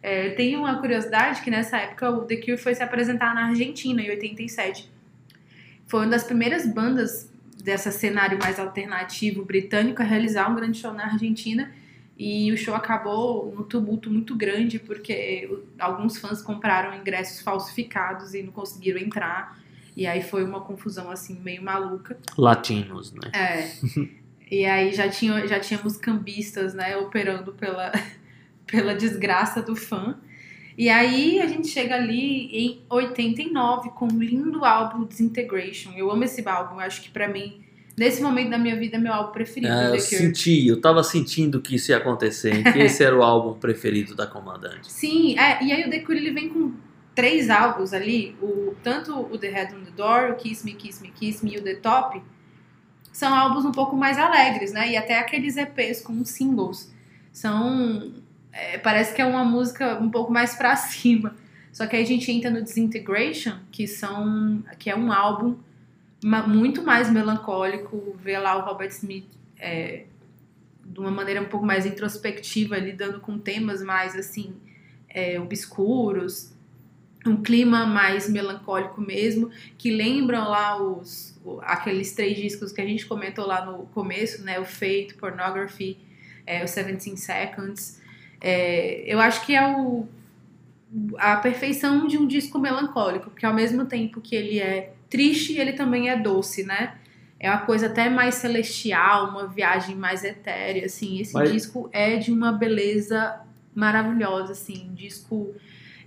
É, 0.02 0.28
tem 0.32 0.54
uma 0.54 0.78
curiosidade 0.80 1.40
que 1.40 1.50
nessa 1.50 1.78
época 1.78 2.10
o 2.10 2.26
The 2.26 2.36
Cure 2.36 2.58
foi 2.58 2.74
se 2.74 2.82
apresentar 2.82 3.34
na 3.34 3.46
Argentina, 3.46 4.02
em 4.02 4.10
87. 4.10 4.92
Foi 5.86 6.00
uma 6.00 6.10
das 6.10 6.24
primeiras 6.24 6.66
bandas 6.66 7.32
dessa 7.64 7.90
cenário 7.90 8.38
mais 8.38 8.58
alternativo 8.58 9.46
britânico 9.46 10.02
a 10.02 10.04
realizar 10.04 10.50
um 10.50 10.54
grande 10.54 10.78
show 10.78 10.92
na 10.92 11.04
Argentina. 11.04 11.72
E 12.18 12.50
o 12.50 12.56
show 12.56 12.74
acabou 12.74 13.54
num 13.54 13.62
tumulto 13.62 14.10
muito 14.10 14.34
grande, 14.34 14.80
porque 14.80 15.48
alguns 15.78 16.18
fãs 16.18 16.42
compraram 16.42 16.98
ingressos 16.98 17.40
falsificados 17.40 18.34
e 18.34 18.42
não 18.42 18.50
conseguiram 18.50 18.98
entrar. 18.98 19.56
E 19.96 20.04
aí 20.04 20.20
foi 20.20 20.42
uma 20.42 20.60
confusão, 20.60 21.12
assim, 21.12 21.38
meio 21.38 21.62
maluca. 21.62 22.18
Latinos, 22.36 23.12
né? 23.12 23.30
É. 23.32 23.70
e 24.50 24.64
aí 24.64 24.92
já, 24.92 25.08
tinha, 25.08 25.46
já 25.46 25.60
tínhamos 25.60 25.96
cambistas, 25.96 26.74
né, 26.74 26.96
operando 26.96 27.52
pela, 27.52 27.92
pela 28.66 28.96
desgraça 28.96 29.62
do 29.62 29.76
fã. 29.76 30.18
E 30.76 30.88
aí 30.88 31.40
a 31.40 31.46
gente 31.46 31.68
chega 31.68 31.94
ali 31.94 32.46
em 32.46 32.82
89 32.88 33.90
com 33.90 34.06
o 34.06 34.22
lindo 34.22 34.64
álbum 34.64 35.04
Disintegration. 35.04 35.92
Eu 35.92 36.10
amo 36.10 36.24
esse 36.24 36.48
álbum, 36.48 36.76
eu 36.76 36.80
acho 36.80 37.00
que 37.00 37.10
pra 37.10 37.28
mim, 37.28 37.60
nesse 37.98 38.22
momento 38.22 38.50
da 38.50 38.58
minha 38.58 38.76
vida, 38.76 38.98
meu 38.98 39.12
álbum 39.12 39.32
preferido 39.32 39.72
Ah, 39.72 39.90
eu 39.94 40.00
senti, 40.00 40.66
eu 40.66 40.80
tava 40.80 41.02
sentindo 41.02 41.60
que 41.60 41.74
isso 41.76 41.90
ia 41.90 41.96
acontecer, 41.96 42.54
hein? 42.54 42.64
que 42.64 42.78
esse 42.80 43.02
era 43.02 43.16
o 43.16 43.22
álbum 43.22 43.58
preferido 43.58 44.14
da 44.14 44.26
comandante. 44.26 44.90
Sim, 44.90 45.38
é, 45.38 45.62
e 45.62 45.72
aí 45.72 45.86
o 45.86 45.90
The 45.90 46.00
Cure 46.00 46.18
ele 46.18 46.30
vem 46.30 46.48
com 46.48 46.72
três 47.14 47.50
álbuns 47.50 47.92
ali, 47.92 48.36
o, 48.40 48.74
tanto 48.82 49.12
o 49.18 49.36
The 49.36 49.48
Head 49.48 49.74
on 49.74 49.84
the 49.84 49.90
Door, 49.90 50.32
o 50.32 50.34
Kiss 50.36 50.64
Me, 50.64 50.72
Kiss 50.72 51.02
Me, 51.02 51.10
Kiss 51.10 51.44
Me 51.44 51.54
e 51.54 51.58
o 51.58 51.62
The 51.62 51.74
Top, 51.74 52.22
são 53.12 53.34
álbuns 53.34 53.64
um 53.64 53.72
pouco 53.72 53.96
mais 53.96 54.16
alegres, 54.16 54.72
né? 54.72 54.92
E 54.92 54.96
até 54.96 55.18
aqueles 55.18 55.56
EPs 55.56 56.00
com 56.00 56.24
singles 56.24 56.94
são. 57.32 58.12
é, 58.52 58.78
parece 58.78 59.12
que 59.14 59.20
é 59.20 59.24
uma 59.24 59.44
música 59.44 59.98
um 60.00 60.08
pouco 60.08 60.32
mais 60.32 60.54
pra 60.54 60.74
cima. 60.76 61.34
Só 61.72 61.86
que 61.86 61.96
aí 61.96 62.02
a 62.02 62.06
gente 62.06 62.30
entra 62.30 62.50
no 62.50 62.62
Disintegration, 62.62 63.58
que 63.72 63.86
são 63.86 64.62
que 64.78 64.88
é 64.88 64.96
um 64.96 65.12
álbum 65.12 65.56
muito 66.22 66.82
mais 66.82 67.10
melancólico, 67.10 68.16
vê 68.20 68.38
lá 68.38 68.56
o 68.56 68.64
Robert 68.64 68.88
Smith 68.88 69.28
é, 69.58 70.04
de 70.84 71.00
uma 71.00 71.10
maneira 71.10 71.40
um 71.40 71.46
pouco 71.46 71.64
mais 71.64 71.86
introspectiva, 71.86 72.78
lidando 72.78 73.20
com 73.20 73.38
temas 73.38 73.82
mais 73.82 74.16
assim 74.16 74.54
é, 75.08 75.38
obscuros, 75.38 76.52
um 77.26 77.42
clima 77.42 77.84
mais 77.84 78.28
melancólico 78.28 79.00
mesmo, 79.00 79.50
que 79.76 79.90
lembram 79.90 80.48
lá 80.48 80.80
os 80.80 81.36
aqueles 81.62 82.12
três 82.12 82.36
discos 82.36 82.72
que 82.72 82.80
a 82.80 82.84
gente 82.84 83.06
comentou 83.06 83.46
lá 83.46 83.64
no 83.64 83.86
começo, 83.86 84.42
né? 84.42 84.58
O 84.58 84.64
Fate, 84.64 85.14
Pornography, 85.18 85.98
é, 86.46 86.58
o 86.58 86.64
17 86.64 87.16
Seconds. 87.16 88.00
É, 88.40 89.02
eu 89.06 89.18
acho 89.20 89.44
que 89.44 89.54
é 89.54 89.76
o, 89.76 90.06
a 91.16 91.36
perfeição 91.36 92.06
de 92.06 92.18
um 92.18 92.26
disco 92.26 92.58
melancólico, 92.58 93.30
porque 93.30 93.46
ao 93.46 93.54
mesmo 93.54 93.86
tempo 93.86 94.20
que 94.20 94.34
ele 94.36 94.58
é 94.58 94.94
triste, 95.08 95.56
ele 95.58 95.72
também 95.72 96.08
é 96.10 96.16
doce, 96.16 96.64
né? 96.64 96.94
É 97.40 97.48
uma 97.50 97.60
coisa 97.60 97.86
até 97.86 98.08
mais 98.10 98.36
celestial, 98.36 99.30
uma 99.30 99.46
viagem 99.46 99.94
mais 99.94 100.24
etérea, 100.24 100.86
assim. 100.86 101.20
Esse 101.20 101.34
Mas- 101.34 101.52
disco 101.52 101.88
é 101.92 102.16
de 102.16 102.32
uma 102.32 102.52
beleza 102.52 103.40
maravilhosa, 103.74 104.52
assim. 104.52 104.88
Um 104.90 104.94
disco 104.94 105.54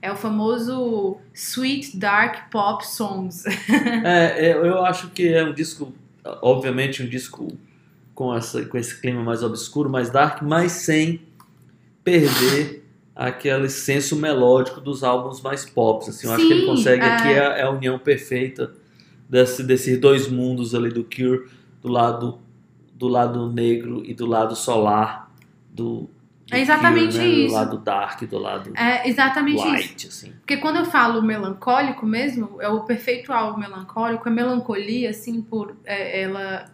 é 0.02 0.12
o 0.12 0.16
famoso 0.16 1.18
sweet 1.34 1.96
dark 1.98 2.50
pop 2.52 2.86
songs. 2.86 3.46
É, 4.04 4.48
é, 4.48 4.52
eu 4.54 4.84
acho 4.84 5.10
que 5.12 5.34
é 5.34 5.44
um 5.44 5.54
disco, 5.54 5.94
obviamente 6.42 7.02
um 7.02 7.08
disco 7.08 7.48
com, 8.14 8.36
essa, 8.36 8.66
com 8.66 8.78
esse 8.78 9.00
clima 9.00 9.24
mais 9.24 9.42
obscuro, 9.42 9.90
mais 9.90 10.10
dark, 10.10 10.42
mas 10.42 10.72
sem 10.74 11.22
perder 12.04 12.84
aquele 13.16 13.70
senso 13.70 14.16
melódico 14.16 14.82
dos 14.82 15.04
álbuns 15.04 15.42
mais 15.42 15.64
pop. 15.66 16.10
Assim, 16.10 16.28
eu 16.28 16.34
acho 16.34 16.46
que 16.46 16.52
ele 16.54 16.62
Sim, 16.62 16.68
consegue, 16.68 17.04
é. 17.04 17.16
aqui 17.16 17.28
é, 17.30 17.60
é 17.60 17.62
a 17.64 17.70
união 17.70 17.98
perfeita 18.00 18.74
desse, 19.32 19.64
desses 19.64 19.98
dois 19.98 20.28
mundos 20.28 20.76
ali 20.76 20.90
do 20.90 21.06
Cure, 21.06 21.48
do 21.82 21.88
lado, 21.88 22.40
do 22.94 23.08
lado 23.08 23.50
negro 23.50 24.04
e 24.06 24.14
do 24.14 24.26
lado 24.26 24.58
solar 24.58 25.32
do, 25.72 26.10
do 26.46 26.56
É 26.56 26.60
exatamente 26.60 27.14
Cure, 27.14 27.24
né? 27.24 27.30
isso. 27.30 27.48
Do 27.48 27.54
lado 27.54 27.78
dark, 27.78 28.22
do 28.24 28.38
lado 28.38 28.74
É 28.76 29.08
exatamente 29.08 29.58
isso. 29.58 29.68
light, 29.68 30.08
assim. 30.08 30.34
Porque 30.42 30.58
quando 30.58 30.76
eu 30.80 30.86
falo 30.86 31.22
melancólico 31.22 32.06
mesmo, 32.06 32.62
é 32.62 32.68
o 32.68 32.82
perfeito 32.82 33.32
álbum 33.32 33.62
melancólico, 33.62 34.28
é 34.28 34.32
melancolia, 34.32 35.10
assim, 35.12 35.42
por 35.42 35.78
é, 35.86 36.24
ela. 36.24 36.70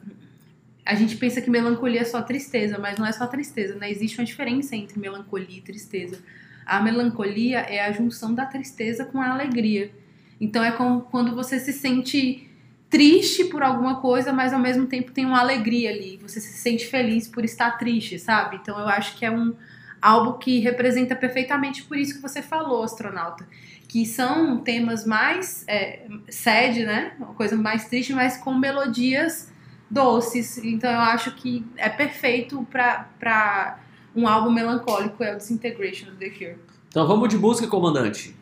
A 0.84 0.96
gente 0.96 1.16
pensa 1.18 1.42
que 1.42 1.50
melancolia 1.50 2.02
é 2.02 2.06
só 2.06 2.22
tristeza, 2.24 2.80
mas 2.80 2.98
não 2.98 3.06
é 3.06 3.12
só 3.12 3.28
tristeza, 3.28 3.76
né? 3.76 3.92
Existe 3.92 4.18
uma 4.18 4.26
diferença 4.26 4.76
entre 4.76 5.00
melancolia 5.00 5.60
e 5.60 5.62
tristeza. 5.62 6.18
A 6.66 6.82
melancolia 6.82 7.60
é 7.60 7.86
a 7.86 7.92
junção 7.92 8.34
da 8.34 8.46
tristeza 8.46 9.06
com 9.06 9.22
a 9.22 9.30
alegria. 9.30 9.92
Então 10.40 10.64
é 10.64 10.72
como 10.72 11.02
quando 11.02 11.36
você 11.36 11.60
se 11.60 11.74
sente 11.74 12.47
triste 12.90 13.46
por 13.46 13.64
alguma 13.64 14.00
coisa, 14.00 14.32
mas 14.32 14.54
ao 14.54 14.60
mesmo 14.60 14.86
tempo 14.86 15.12
tem 15.12 15.26
uma 15.26 15.40
alegria 15.40 15.90
ali. 15.90 16.20
Você 16.22 16.40
se 16.40 16.54
sente 16.58 16.86
feliz 16.86 17.28
por 17.28 17.44
estar 17.44 17.78
triste, 17.78 18.18
sabe? 18.18 18.58
Então 18.58 18.80
eu 18.80 18.88
acho 18.88 19.18
que 19.18 19.26
é 19.26 19.32
um 19.32 19.54
álbum 20.02 20.34
que 20.34 20.60
representa 20.60 21.16
perfeitamente 21.16 21.84
por 21.84 21.98
isso 21.98 22.16
que 22.16 22.22
você 22.22 22.42
falou, 22.42 22.84
astronauta 22.84 23.46
que 23.88 24.06
são 24.06 24.58
temas 24.58 25.06
mais 25.06 25.64
é, 25.68 26.06
sad, 26.30 26.84
né? 26.84 27.14
Uma 27.18 27.34
coisa 27.34 27.56
mais 27.56 27.86
triste, 27.86 28.14
mas 28.14 28.38
com 28.38 28.54
melodias 28.54 29.52
doces. 29.90 30.58
Então 30.58 30.92
eu 30.92 31.00
acho 31.00 31.32
que 31.36 31.66
é 31.78 31.88
perfeito 31.88 32.68
para 32.70 33.80
um 34.16 34.28
álbum 34.28 34.52
melancólico, 34.52 35.24
é 35.24 35.34
o 35.34 35.38
Disintegration 35.38 36.08
do 36.08 36.18
The 36.18 36.30
Cure. 36.30 36.56
Então 36.90 37.08
vamos 37.08 37.30
de 37.30 37.38
música, 37.38 37.68
comandante. 37.68 38.36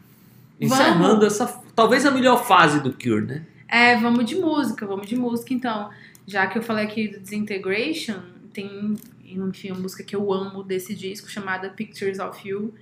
Encerrando 0.59 1.19
Vamos. 1.19 1.25
essa, 1.25 1.61
talvez 1.75 2.05
a 2.05 2.11
melhor 2.11 2.43
fase 2.45 2.79
do 2.79 2.93
Cure, 2.93 3.25
né? 3.25 3.45
É, 3.67 3.95
vamos 3.97 4.25
de 4.25 4.35
música, 4.35 4.85
vamos 4.85 5.07
de 5.07 5.15
música 5.15 5.53
então. 5.53 5.89
Já 6.27 6.47
que 6.47 6.57
eu 6.57 6.63
falei 6.63 6.85
aqui 6.85 7.07
do 7.07 7.19
Disintegration, 7.19 8.21
tem 8.53 8.95
enfim, 9.23 9.71
uma 9.71 9.81
música 9.81 10.03
que 10.03 10.15
eu 10.15 10.31
amo 10.31 10.63
desse 10.63 10.95
disco 10.95 11.29
chamada 11.29 11.69
Pictures 11.69 12.19
of 12.19 12.47
You. 12.47 12.73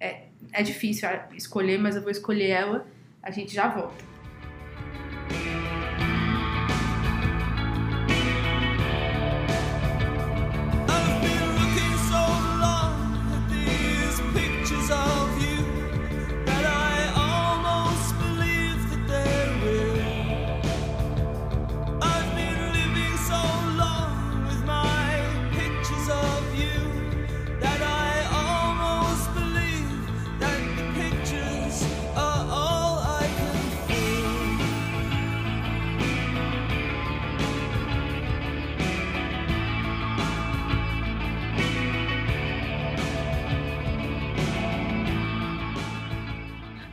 É, 0.00 0.24
é 0.52 0.62
difícil 0.62 1.08
escolher, 1.34 1.78
mas 1.78 1.96
eu 1.96 2.02
vou 2.02 2.10
escolher 2.10 2.48
ela. 2.48 2.86
A 3.22 3.30
gente 3.30 3.54
já 3.54 3.68
volta. 3.68 4.04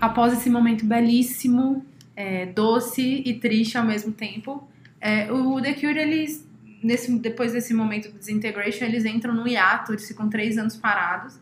Após 0.06 0.34
esse 0.34 0.49
momento 0.49 0.86
belíssimo, 0.86 1.86
é, 2.16 2.45
doce 2.45 3.24
e 3.26 3.34
triste 3.34 3.78
ao 3.78 3.84
mesmo 3.84 4.12
tempo, 4.12 4.68
é, 5.01 5.32
o 5.32 5.62
The 5.62 5.74
Cure, 5.74 5.99
eles, 5.99 6.47
nesse, 6.82 7.12
depois 7.20 7.53
desse 7.53 7.74
momento 7.74 8.12
do 8.12 8.18
Disintegration, 8.18 8.86
eles 8.86 9.06
entram 9.06 9.34
no 9.34 9.47
hiato, 9.47 9.91
eles 9.91 10.08
ficam 10.08 10.30
três 10.30 10.58
anos 10.58 10.78
parados. 10.78 11.38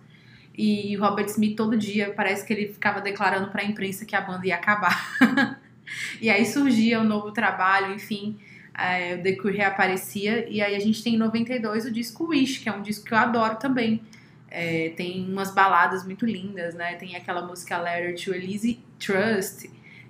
E 0.55 0.95
Robert 0.97 1.26
Smith 1.28 1.55
todo 1.55 1.78
dia 1.78 2.14
parece 2.16 2.45
que 2.45 2.53
ele 2.53 2.68
ficava 2.68 3.01
declarando 3.01 3.49
para 3.49 3.61
a 3.61 3.66
imprensa 3.66 4.05
que 4.05 4.16
a 4.16 4.22
banda 4.22 4.45
ia 4.45 4.55
acabar. 4.55 5.59
e 6.22 6.30
aí 6.30 6.45
surgia 6.45 6.99
um 6.99 7.03
novo 7.03 7.32
trabalho, 7.32 7.93
enfim, 7.93 8.38
é, 8.78 9.16
o 9.16 9.24
The 9.24 9.34
Cure 9.34 9.57
reaparecia. 9.57 10.47
E 10.49 10.61
aí 10.61 10.76
a 10.76 10.80
gente 10.80 11.03
tem 11.03 11.16
em 11.16 11.18
92 11.18 11.86
o 11.86 11.91
disco 11.91 12.26
Wish, 12.26 12.59
que 12.59 12.70
é 12.70 12.72
um 12.72 12.82
disco 12.82 13.05
que 13.05 13.14
eu 13.14 13.18
adoro 13.18 13.57
também. 13.57 14.01
É, 14.56 14.89
tem 14.95 15.28
umas 15.28 15.49
baladas 15.49 16.06
muito 16.06 16.28
lindas, 16.28 16.76
né? 16.76 16.93
Tem 16.93 17.16
aquela 17.16 17.41
música 17.41 17.76
Letter 17.80 18.16
to 18.24 18.36
Elise 18.36 18.80
Trust, 18.99 19.68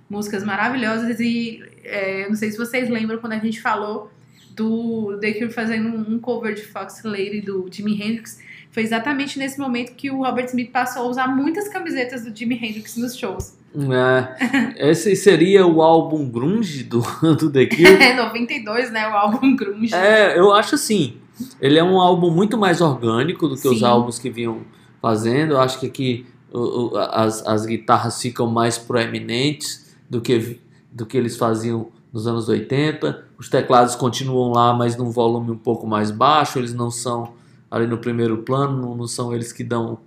músicas 0.08 0.44
maravilhosas. 0.44 1.18
E 1.18 1.64
é, 1.82 2.24
eu 2.24 2.28
não 2.28 2.36
sei 2.36 2.50
se 2.50 2.58
vocês 2.58 2.90
lembram 2.90 3.16
quando 3.16 3.32
a 3.32 3.38
gente 3.38 3.58
falou 3.62 4.12
do 4.50 5.18
The 5.18 5.32
Cure 5.32 5.50
fazendo 5.50 5.88
um 5.88 6.18
cover 6.18 6.54
de 6.54 6.62
Fox 6.62 7.02
Lady 7.02 7.40
do 7.40 7.66
Jimi 7.72 7.94
Hendrix. 7.94 8.38
Foi 8.70 8.82
exatamente 8.82 9.38
nesse 9.38 9.58
momento 9.58 9.94
que 9.94 10.10
o 10.10 10.18
Robert 10.18 10.44
Smith 10.44 10.70
passou 10.70 11.04
a 11.04 11.06
usar 11.06 11.26
muitas 11.28 11.66
camisetas 11.68 12.22
do 12.22 12.36
Jimi 12.36 12.56
Hendrix 12.56 12.98
nos 12.98 13.16
shows. 13.16 13.56
É, 14.76 14.90
esse 14.90 15.16
seria 15.16 15.66
o 15.66 15.80
álbum 15.80 16.28
grunge 16.28 16.84
do, 16.84 17.00
do 17.34 17.50
The 17.50 17.64
Cure. 17.64 17.96
É 17.98 18.14
92, 18.14 18.92
né? 18.92 19.08
O 19.08 19.12
álbum 19.14 19.56
Grunge. 19.56 19.94
É, 19.94 20.38
eu 20.38 20.52
acho 20.52 20.74
assim. 20.74 21.16
Ele 21.60 21.78
é 21.78 21.84
um 21.84 22.00
álbum 22.00 22.30
muito 22.30 22.56
mais 22.56 22.80
orgânico 22.80 23.48
do 23.48 23.56
que 23.56 23.66
os 23.68 23.78
Sim. 23.78 23.84
álbuns 23.84 24.18
que 24.18 24.30
vinham 24.30 24.60
fazendo. 25.02 25.52
Eu 25.52 25.60
acho 25.60 25.78
que 25.80 25.86
aqui 25.86 26.26
o- 26.52 26.92
o- 26.92 26.96
as, 26.96 27.44
as 27.46 27.66
guitarras 27.66 28.20
ficam 28.20 28.46
mais 28.46 28.78
proeminentes 28.78 29.96
do 30.08 30.20
que, 30.20 30.60
do 30.92 31.04
que 31.06 31.16
eles 31.16 31.36
faziam 31.36 31.88
nos 32.12 32.26
anos 32.26 32.48
80. 32.48 33.24
Os 33.38 33.48
teclados 33.48 33.96
continuam 33.96 34.52
lá, 34.52 34.72
mas 34.72 34.96
num 34.96 35.10
volume 35.10 35.50
um 35.50 35.58
pouco 35.58 35.86
mais 35.86 36.10
baixo. 36.10 36.58
Eles 36.58 36.72
não 36.72 36.90
são 36.90 37.32
ali 37.70 37.86
no 37.86 37.98
primeiro 37.98 38.38
plano, 38.38 38.80
não, 38.80 38.94
não 38.96 39.06
são 39.06 39.34
eles 39.34 39.52
que 39.52 39.64
dão, 39.64 39.98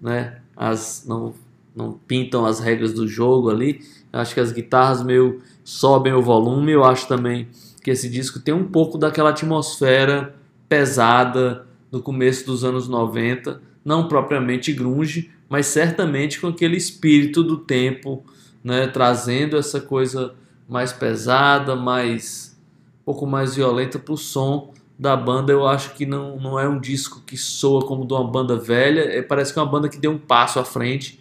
né? 0.00 0.38
As, 0.56 1.04
não, 1.06 1.32
não 1.74 1.92
pintam 2.06 2.44
as 2.44 2.60
regras 2.60 2.92
do 2.92 3.08
jogo 3.08 3.48
ali. 3.50 3.80
Eu 4.12 4.20
acho 4.20 4.34
que 4.34 4.40
as 4.40 4.52
guitarras 4.52 5.02
meio 5.02 5.40
sobem 5.64 6.12
o 6.12 6.20
volume. 6.22 6.72
Eu 6.72 6.84
acho 6.84 7.08
também 7.08 7.48
que 7.82 7.90
esse 7.90 8.08
disco 8.10 8.38
tem 8.38 8.52
um 8.54 8.64
pouco 8.64 8.98
daquela 8.98 9.30
atmosfera 9.30 10.34
pesada 10.68 11.66
do 11.90 12.02
começo 12.02 12.46
dos 12.46 12.64
anos 12.64 12.88
90, 12.88 13.60
não 13.84 14.08
propriamente 14.08 14.72
grunge, 14.72 15.30
mas 15.48 15.66
certamente 15.66 16.40
com 16.40 16.48
aquele 16.48 16.76
espírito 16.76 17.42
do 17.42 17.58
tempo, 17.58 18.24
né, 18.62 18.86
trazendo 18.86 19.56
essa 19.56 19.80
coisa 19.80 20.34
mais 20.68 20.92
pesada, 20.92 21.76
mais 21.76 22.58
um 23.02 23.04
pouco 23.04 23.26
mais 23.26 23.54
violenta 23.54 23.98
para 23.98 24.14
o 24.14 24.16
som 24.16 24.72
da 24.98 25.14
banda. 25.14 25.52
Eu 25.52 25.66
acho 25.66 25.94
que 25.94 26.06
não, 26.06 26.40
não 26.40 26.58
é 26.58 26.68
um 26.68 26.80
disco 26.80 27.22
que 27.26 27.36
soa 27.36 27.84
como 27.86 28.06
de 28.06 28.14
uma 28.14 28.24
banda 28.24 28.56
velha, 28.56 29.02
é, 29.02 29.22
parece 29.22 29.52
que 29.52 29.58
é 29.58 29.62
uma 29.62 29.70
banda 29.70 29.88
que 29.88 29.98
deu 29.98 30.12
um 30.12 30.18
passo 30.18 30.58
à 30.58 30.64
frente, 30.64 31.20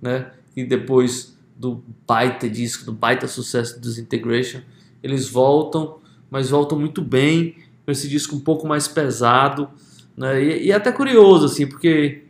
né, 0.00 0.30
e 0.56 0.64
depois 0.64 1.36
do 1.56 1.82
baita 2.06 2.48
disco, 2.48 2.84
do 2.84 2.92
baita 2.92 3.26
sucesso 3.26 3.74
do 3.74 3.80
Disintegration, 3.80 4.60
eles 5.02 5.28
voltam, 5.28 5.98
mas 6.30 6.50
voltam 6.50 6.78
muito 6.78 7.02
bem, 7.02 7.56
com 7.84 7.90
esse 7.90 8.08
disco 8.08 8.36
um 8.36 8.40
pouco 8.40 8.66
mais 8.66 8.88
pesado, 8.88 9.68
né? 10.16 10.42
E, 10.42 10.66
e 10.66 10.72
até 10.72 10.90
curioso, 10.92 11.46
assim, 11.46 11.66
porque 11.66 12.24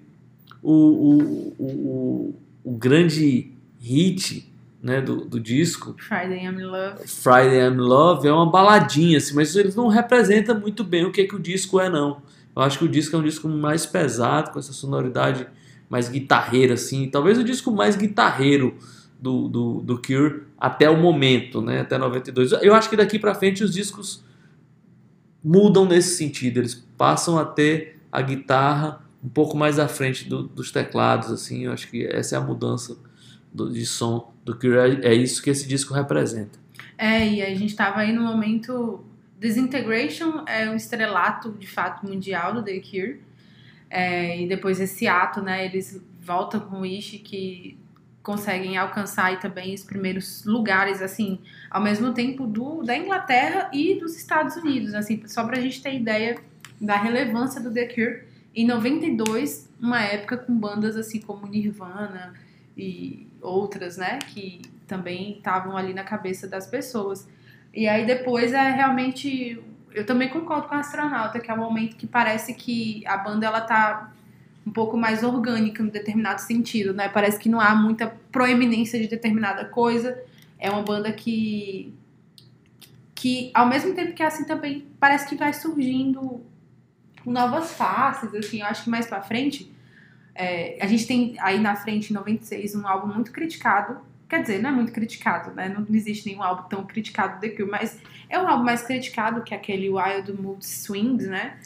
o, 0.62 0.72
o, 0.72 1.55
o, 1.59 2.34
o 2.64 2.72
grande 2.72 3.52
hit 3.80 4.50
né, 4.82 5.00
do, 5.00 5.24
do 5.24 5.40
disco, 5.40 5.94
Friday 5.98 6.44
I'm 6.44 6.61
in 6.61 6.64
Love. 6.64 7.07
Friday 7.07 7.66
I'm 7.66 7.76
Love, 7.76 8.28
é 8.28 8.32
uma 8.32 8.50
baladinha, 8.50 9.16
assim, 9.16 9.34
mas 9.34 9.55
eles 9.57 9.74
não 9.74 9.88
representam 9.88 10.59
muito 10.61 10.84
bem 10.84 11.07
o 11.07 11.12
que, 11.12 11.24
que 11.24 11.34
o 11.34 11.38
disco 11.38 11.80
é, 11.80 11.88
não. 11.88 12.22
Eu 12.55 12.62
acho 12.62 12.78
que 12.78 12.84
o 12.84 12.88
disco 12.88 13.16
é 13.16 13.18
um 13.18 13.22
disco 13.22 13.48
mais 13.48 13.86
pesado, 13.86 14.50
com 14.50 14.59
essa 14.59 14.72
sonoridade 14.72 15.46
mais 15.88 16.09
guitarreira, 16.09 16.74
assim. 16.74 17.09
Talvez 17.09 17.38
o 17.38 17.44
disco 17.44 17.70
mais 17.70 17.96
guitarreiro 17.96 18.76
do, 19.18 19.48
do, 19.48 19.80
do 19.80 20.02
Cure 20.02 20.42
até 20.59 20.88
o 20.88 21.00
momento, 21.00 21.61
né? 21.62 21.80
Até 21.80 21.98
92. 21.98 22.52
Eu 22.62 22.74
acho 22.74 22.90
que 22.90 22.96
daqui 22.96 23.18
pra 23.18 23.34
frente 23.34 23.64
os 23.64 23.72
discos 23.72 24.22
mudam 25.45 25.84
nesse 25.84 26.16
sentido. 26.16 26.59
Eles 26.59 26.74
passam 26.97 27.38
a 27.38 27.45
ter 27.45 28.01
a 28.11 28.22
guitarra 28.22 29.03
um 29.22 29.28
pouco 29.28 29.57
mais 29.57 29.78
à 29.78 29.88
frente 29.88 30.28
do- 30.28 30.45
dos 30.45 30.70
teclados, 30.70 31.30
assim. 31.30 31.64
Eu 31.64 31.72
acho 31.72 31.88
que 31.90 32.07
essa 32.07 32.36
é 32.36 32.38
a 32.38 32.40
mudança 32.40 32.97
do- 33.53 33.72
de 33.72 33.84
som 33.86 34.32
do 34.45 34.55
Cure. 34.57 34.76
É, 35.03 35.09
é 35.09 35.14
isso 35.14 35.42
que 35.42 35.51
esse 35.51 35.66
disco 35.66 35.92
representa. 35.95 36.59
É, 36.97 37.26
e 37.28 37.42
a 37.42 37.55
gente 37.55 37.74
tava 37.74 37.99
aí 38.01 38.12
no 38.12 38.22
momento. 38.22 39.05
Disintegration 39.38 40.45
é 40.47 40.70
um 40.70 40.74
estrelato 40.76 41.53
de 41.53 41.66
fato 41.66 42.07
mundial 42.07 42.55
do 42.55 42.62
The 42.62 42.78
Cure. 42.80 43.20
É, 43.90 44.40
e 44.42 44.49
depois 44.49 44.80
esse 44.80 45.07
ato, 45.07 45.40
né? 45.42 45.64
Eles 45.66 46.01
voltam 46.20 46.61
com 46.61 46.80
o 46.80 46.86
Ishi 46.86 47.18
que 47.18 47.76
conseguem 48.24 48.78
alcançar 48.78 49.38
também 49.38 49.74
os 49.74 49.84
primeiros 49.84 50.44
lugares, 50.46 51.02
assim, 51.02 51.38
ao 51.70 51.80
mesmo 51.80 52.14
tempo 52.14 52.46
do, 52.46 52.82
da 52.82 52.96
Inglaterra 52.96 53.68
e 53.70 54.00
dos 54.00 54.16
Estados 54.16 54.56
Unidos, 54.56 54.94
assim, 54.94 55.22
só 55.26 55.44
pra 55.44 55.60
gente 55.60 55.82
ter 55.82 55.94
ideia 55.94 56.38
da 56.80 56.96
relevância 56.96 57.60
do 57.60 57.70
The 57.70 57.86
Cure. 57.86 58.24
Em 58.56 58.66
92, 58.66 59.70
uma 59.78 60.00
época 60.00 60.38
com 60.38 60.56
bandas 60.56 60.96
assim 60.96 61.20
como 61.20 61.46
Nirvana 61.46 62.32
e 62.76 63.28
outras, 63.42 63.98
né, 63.98 64.18
que 64.20 64.62
também 64.86 65.36
estavam 65.36 65.76
ali 65.76 65.92
na 65.92 66.02
cabeça 66.02 66.48
das 66.48 66.66
pessoas. 66.66 67.28
E 67.74 67.86
aí 67.86 68.06
depois 68.06 68.52
é 68.54 68.70
realmente 68.70 69.62
eu 69.92 70.06
também 70.06 70.28
concordo 70.28 70.66
com 70.66 70.74
a 70.74 70.78
astronauta 70.78 71.38
que 71.38 71.50
é 71.50 71.54
um 71.54 71.58
momento 71.58 71.96
que 71.96 72.06
parece 72.06 72.54
que 72.54 73.06
a 73.06 73.16
banda 73.16 73.46
ela 73.46 73.60
tá 73.60 74.13
um 74.66 74.70
pouco 74.70 74.96
mais 74.96 75.22
orgânica 75.22 75.82
em 75.82 75.88
determinado 75.88 76.40
sentido, 76.40 76.94
né? 76.94 77.08
Parece 77.08 77.38
que 77.38 77.48
não 77.48 77.60
há 77.60 77.74
muita 77.74 78.08
proeminência 78.32 78.98
de 78.98 79.08
determinada 79.08 79.64
coisa. 79.64 80.18
É 80.58 80.70
uma 80.70 80.82
banda 80.82 81.12
que 81.12 81.92
que 83.14 83.50
ao 83.54 83.66
mesmo 83.66 83.94
tempo 83.94 84.12
que 84.12 84.22
é 84.22 84.26
assim 84.26 84.44
também 84.44 84.86
parece 85.00 85.26
que 85.26 85.34
vai 85.34 85.52
surgindo 85.52 86.42
novas 87.24 87.72
faces, 87.72 88.34
assim, 88.34 88.60
eu 88.60 88.66
acho 88.66 88.84
que 88.84 88.90
mais 88.90 89.06
pra 89.06 89.22
frente 89.22 89.74
é, 90.34 90.78
a 90.80 90.86
gente 90.86 91.06
tem 91.06 91.36
aí 91.38 91.60
na 91.60 91.76
frente, 91.76 92.10
em 92.10 92.14
96, 92.14 92.74
um 92.74 92.86
álbum 92.86 93.12
muito 93.12 93.30
criticado. 93.30 94.00
Quer 94.28 94.42
dizer, 94.42 94.60
não 94.60 94.70
é 94.70 94.72
muito 94.72 94.90
criticado, 94.90 95.54
né? 95.54 95.68
Não 95.68 95.86
existe 95.94 96.26
nenhum 96.26 96.42
álbum 96.42 96.68
tão 96.68 96.84
criticado 96.84 97.36
do 97.36 97.40
The 97.40 97.50
Cure, 97.50 97.70
mas 97.70 98.00
é 98.28 98.38
um 98.38 98.48
álbum 98.48 98.64
mais 98.64 98.82
criticado 98.82 99.42
que 99.42 99.54
aquele 99.54 99.88
Wild 99.88 100.32
Mood 100.32 100.64
Swings, 100.64 101.28
né? 101.28 101.56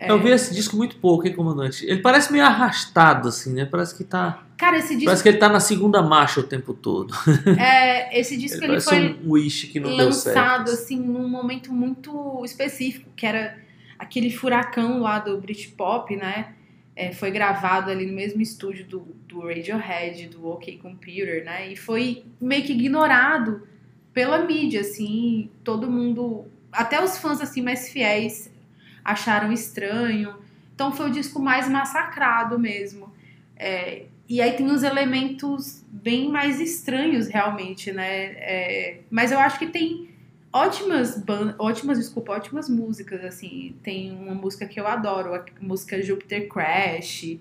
É. 0.00 0.08
Eu 0.12 0.22
vi 0.22 0.30
esse 0.30 0.54
disco 0.54 0.76
muito 0.76 0.96
pouco, 0.98 1.26
hein, 1.26 1.34
comandante? 1.34 1.84
Ele 1.84 2.00
parece 2.00 2.30
meio 2.32 2.44
arrastado, 2.44 3.28
assim, 3.28 3.52
né? 3.52 3.64
Parece 3.64 3.96
que 3.96 4.04
tá. 4.04 4.46
Cara, 4.56 4.78
esse 4.78 4.94
disco, 4.94 5.06
Parece 5.06 5.22
que 5.24 5.28
ele 5.28 5.38
tá 5.38 5.48
na 5.48 5.58
segunda 5.58 6.00
marcha 6.00 6.38
o 6.38 6.44
tempo 6.44 6.72
todo. 6.72 7.12
é, 7.58 8.16
esse 8.18 8.36
disco 8.36 8.62
Ele 8.62 8.74
ele 8.74 8.80
foi 8.80 9.18
um 9.24 9.32
wish 9.32 9.66
que 9.66 9.80
não 9.80 9.90
lançado 9.90 10.70
assim 10.70 11.00
num 11.00 11.28
momento 11.28 11.72
muito 11.72 12.42
específico, 12.44 13.10
que 13.16 13.26
era 13.26 13.58
aquele 13.98 14.30
furacão 14.30 15.00
lá 15.00 15.18
do 15.18 15.36
Britpop, 15.38 16.14
né? 16.14 16.54
É, 16.94 17.12
foi 17.12 17.32
gravado 17.32 17.90
ali 17.90 18.06
no 18.06 18.12
mesmo 18.12 18.40
estúdio 18.40 18.86
do, 18.86 19.00
do 19.26 19.40
Radiohead, 19.40 20.28
do 20.28 20.46
OK 20.46 20.78
Computer, 20.78 21.44
né? 21.44 21.72
E 21.72 21.76
foi 21.76 22.24
meio 22.40 22.62
que 22.62 22.72
ignorado 22.72 23.66
pela 24.14 24.44
mídia, 24.44 24.80
assim, 24.80 25.50
todo 25.64 25.90
mundo, 25.90 26.46
até 26.70 27.02
os 27.02 27.18
fãs 27.18 27.40
assim 27.40 27.62
mais 27.62 27.88
fiéis 27.88 28.50
acharam 29.04 29.52
estranho. 29.52 30.34
Então 30.74 30.92
foi 30.92 31.08
o 31.08 31.12
disco 31.12 31.40
mais 31.40 31.68
massacrado 31.68 32.58
mesmo. 32.58 33.12
É, 33.56 34.06
e 34.28 34.40
aí 34.40 34.52
tem 34.52 34.66
uns 34.70 34.82
elementos 34.82 35.84
bem 35.88 36.30
mais 36.30 36.60
estranhos 36.60 37.28
realmente, 37.28 37.90
né? 37.90 38.32
É, 38.36 39.00
mas 39.10 39.32
eu 39.32 39.38
acho 39.38 39.58
que 39.58 39.66
tem 39.66 40.08
ótimas 40.52 41.22
ótimas, 41.58 41.98
desculpa, 41.98 42.32
ótimas 42.32 42.68
músicas, 42.68 43.24
assim. 43.24 43.74
Tem 43.82 44.12
uma 44.12 44.34
música 44.34 44.66
que 44.66 44.78
eu 44.78 44.86
adoro, 44.86 45.34
a 45.34 45.44
música 45.60 46.00
Jupiter 46.02 46.48
Crash, 46.48 47.38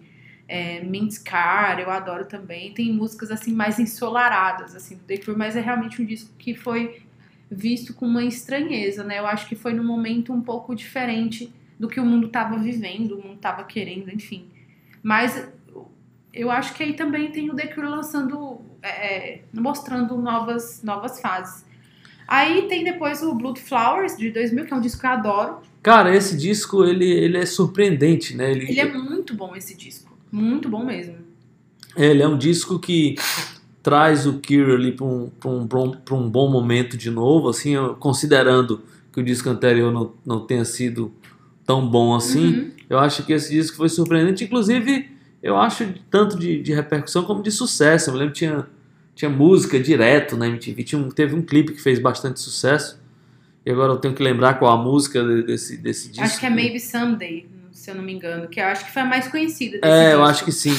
é, 0.47 0.81
Mint 0.81 1.21
Car, 1.23 1.79
eu 1.79 1.89
adoro 1.89 2.25
também. 2.25 2.73
Tem 2.73 2.91
músicas, 2.93 3.31
assim, 3.31 3.53
mais 3.53 3.79
ensolaradas, 3.79 4.75
assim, 4.75 4.95
do 4.95 5.03
The 5.03 5.17
Cure, 5.17 5.37
mas 5.37 5.55
é 5.55 5.59
realmente 5.59 6.01
um 6.01 6.05
disco 6.05 6.31
que 6.37 6.55
foi 6.55 7.01
visto 7.49 7.93
com 7.93 8.05
uma 8.05 8.23
estranheza, 8.23 9.03
né? 9.03 9.19
Eu 9.19 9.27
acho 9.27 9.47
que 9.47 9.55
foi 9.55 9.73
num 9.73 9.83
momento 9.83 10.33
um 10.33 10.41
pouco 10.41 10.75
diferente 10.75 11.51
do 11.79 11.87
que 11.87 11.99
o 11.99 12.05
mundo 12.05 12.27
estava 12.27 12.57
vivendo, 12.57 13.13
o 13.13 13.21
mundo 13.21 13.35
estava 13.35 13.63
querendo, 13.63 14.09
enfim. 14.13 14.45
Mas 15.01 15.47
eu 16.33 16.51
acho 16.51 16.73
que 16.73 16.83
aí 16.83 16.93
também 16.93 17.31
tem 17.31 17.49
o 17.49 17.55
The 17.55 17.67
Cure 17.67 17.87
lançando, 17.87 18.59
é, 18.83 19.39
mostrando 19.53 20.17
novas, 20.17 20.81
novas 20.83 21.19
fases. 21.21 21.65
Aí 22.27 22.63
tem 22.67 22.83
depois 22.83 23.21
o 23.23 23.33
Blood 23.33 23.59
Flowers 23.61 24.17
de 24.17 24.29
2000, 24.31 24.65
que 24.65 24.73
é 24.73 24.75
um 24.75 24.81
disco 24.81 24.99
que 24.99 25.07
eu 25.07 25.11
adoro. 25.11 25.59
Cara, 25.81 26.13
esse 26.13 26.35
disco, 26.35 26.83
ele, 26.83 27.09
ele 27.09 27.37
é 27.37 27.45
surpreendente, 27.45 28.35
né? 28.35 28.51
Ele, 28.51 28.65
Ele 28.69 28.79
é 28.79 28.91
muito 28.91 29.33
bom 29.33 29.55
esse 29.55 29.75
disco, 29.77 30.17
muito 30.29 30.67
bom 30.67 30.83
mesmo. 30.83 31.15
ele 31.95 32.21
é 32.21 32.27
um 32.27 32.37
disco 32.37 32.77
que 32.79 33.15
traz 33.87 34.27
o 34.27 34.41
Cure 34.45 34.73
ali 34.73 34.91
para 34.91 35.05
um, 35.05 35.29
pra 35.39 35.49
um, 35.79 35.91
pra 35.91 36.13
um 36.15 36.29
bom 36.29 36.49
momento 36.51 36.97
de 36.97 37.09
novo, 37.09 37.47
assim, 37.47 37.69
eu- 37.75 37.95
considerando 37.95 38.81
que 39.13 39.21
o 39.21 39.23
disco 39.23 39.49
anterior 39.49 39.93
não, 39.93 40.11
não 40.25 40.41
tenha 40.45 40.65
sido 40.65 41.09
tão 41.65 41.87
bom 41.87 42.13
assim. 42.13 42.47
Uhum. 42.47 42.71
Eu 42.89 42.99
acho 42.99 43.23
que 43.23 43.31
esse 43.31 43.49
disco 43.49 43.77
foi 43.77 43.87
surpreendente, 43.87 44.43
inclusive 44.43 45.09
eu 45.41 45.55
acho 45.55 45.87
tanto 46.11 46.37
de, 46.37 46.61
de 46.61 46.73
repercussão 46.73 47.23
como 47.23 47.41
de 47.41 47.49
sucesso. 47.49 48.09
Eu 48.09 48.13
me 48.15 48.19
lembro 48.19 48.33
que 48.33 48.39
tinha, 48.39 48.67
tinha 49.15 49.29
música 49.29 49.79
direto 49.79 50.35
na 50.35 50.47
MTV, 50.49 50.83
tinha 50.83 51.01
um- 51.01 51.07
teve 51.09 51.33
um 51.33 51.41
clipe 51.41 51.71
que 51.71 51.81
fez 51.81 51.97
bastante 51.97 52.41
sucesso. 52.41 52.99
E 53.65 53.71
agora 53.71 53.93
eu 53.93 53.97
tenho 53.97 54.13
que 54.13 54.21
lembrar 54.21 54.55
qual 54.59 54.77
a 54.77 54.83
música 54.83 55.23
de- 55.23 55.43
desse, 55.43 55.77
desse 55.77 56.09
disco. 56.09 56.25
Acho 56.25 56.37
que 56.41 56.45
é 56.45 56.49
Maybe 56.49 56.79
Someday, 56.81 57.47
se 57.71 57.89
eu 57.89 57.95
não 57.95 58.03
me 58.03 58.11
engano, 58.13 58.49
que 58.49 58.59
eu 58.59 58.65
acho 58.65 58.83
que 58.85 58.91
foi 58.91 59.01
a 59.03 59.05
mais 59.05 59.29
conhecida 59.29 59.77
desse 59.79 59.87
É, 59.93 60.07
eu 60.13 60.17
disco. 60.17 60.23
acho 60.29 60.43
que 60.45 60.51
sim. 60.51 60.75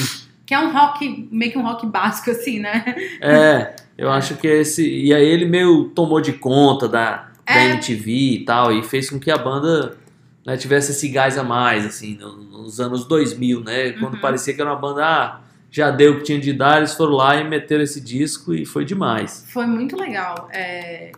Que 0.49 0.55
é 0.55 0.59
um 0.59 0.71
rock, 0.73 1.29
meio 1.31 1.51
que 1.51 1.59
um 1.59 1.61
rock 1.61 1.85
básico, 1.85 2.31
assim, 2.31 2.57
né? 2.59 2.83
É, 3.21 3.75
eu 3.95 4.09
acho 4.09 4.35
que 4.35 4.47
esse. 4.47 4.81
E 4.89 5.13
aí 5.13 5.23
ele 5.27 5.45
meio 5.45 5.89
tomou 5.89 6.19
de 6.19 6.33
conta 6.33 6.87
da, 6.87 7.29
da 7.45 7.53
É. 7.53 7.65
MTV 7.73 8.11
e 8.11 8.45
tal, 8.45 8.73
e 8.73 8.81
fez 8.83 9.11
com 9.11 9.19
que 9.19 9.29
a 9.29 9.37
banda 9.37 9.95
né, 10.43 10.57
tivesse 10.57 10.89
esse 10.89 11.07
gás 11.09 11.37
a 11.37 11.43
mais, 11.43 11.85
assim, 11.85 12.17
no- 12.19 12.35
nos 12.63 12.79
anos 12.79 13.05
2000, 13.05 13.59
né? 13.63 13.91
Quando 13.91 14.15
Uhum. 14.15 14.21
parecia 14.21 14.51
que 14.55 14.59
era 14.59 14.71
uma 14.71 14.79
banda, 14.79 15.05
ah, 15.05 15.41
já 15.69 15.91
deu 15.91 16.13
o 16.13 16.17
que 16.17 16.23
tinha 16.23 16.39
de 16.39 16.51
dar, 16.51 16.77
eles 16.79 16.95
foram 16.95 17.11
lá 17.13 17.35
e 17.35 17.47
meteram 17.47 17.83
esse 17.83 18.01
disco 18.01 18.51
e 18.51 18.65
foi 18.65 18.83
demais. 18.83 19.45
Foi 19.49 19.67
muito 19.67 19.95
legal. 19.95 20.49
É... 20.51 21.11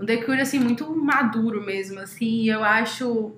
Um 0.00 0.06
The 0.06 0.16
Cure, 0.16 0.40
assim, 0.40 0.58
muito 0.58 0.90
maduro 0.96 1.60
mesmo, 1.62 2.00
assim, 2.00 2.44
e 2.44 2.48
eu 2.48 2.64
acho... 2.64 3.32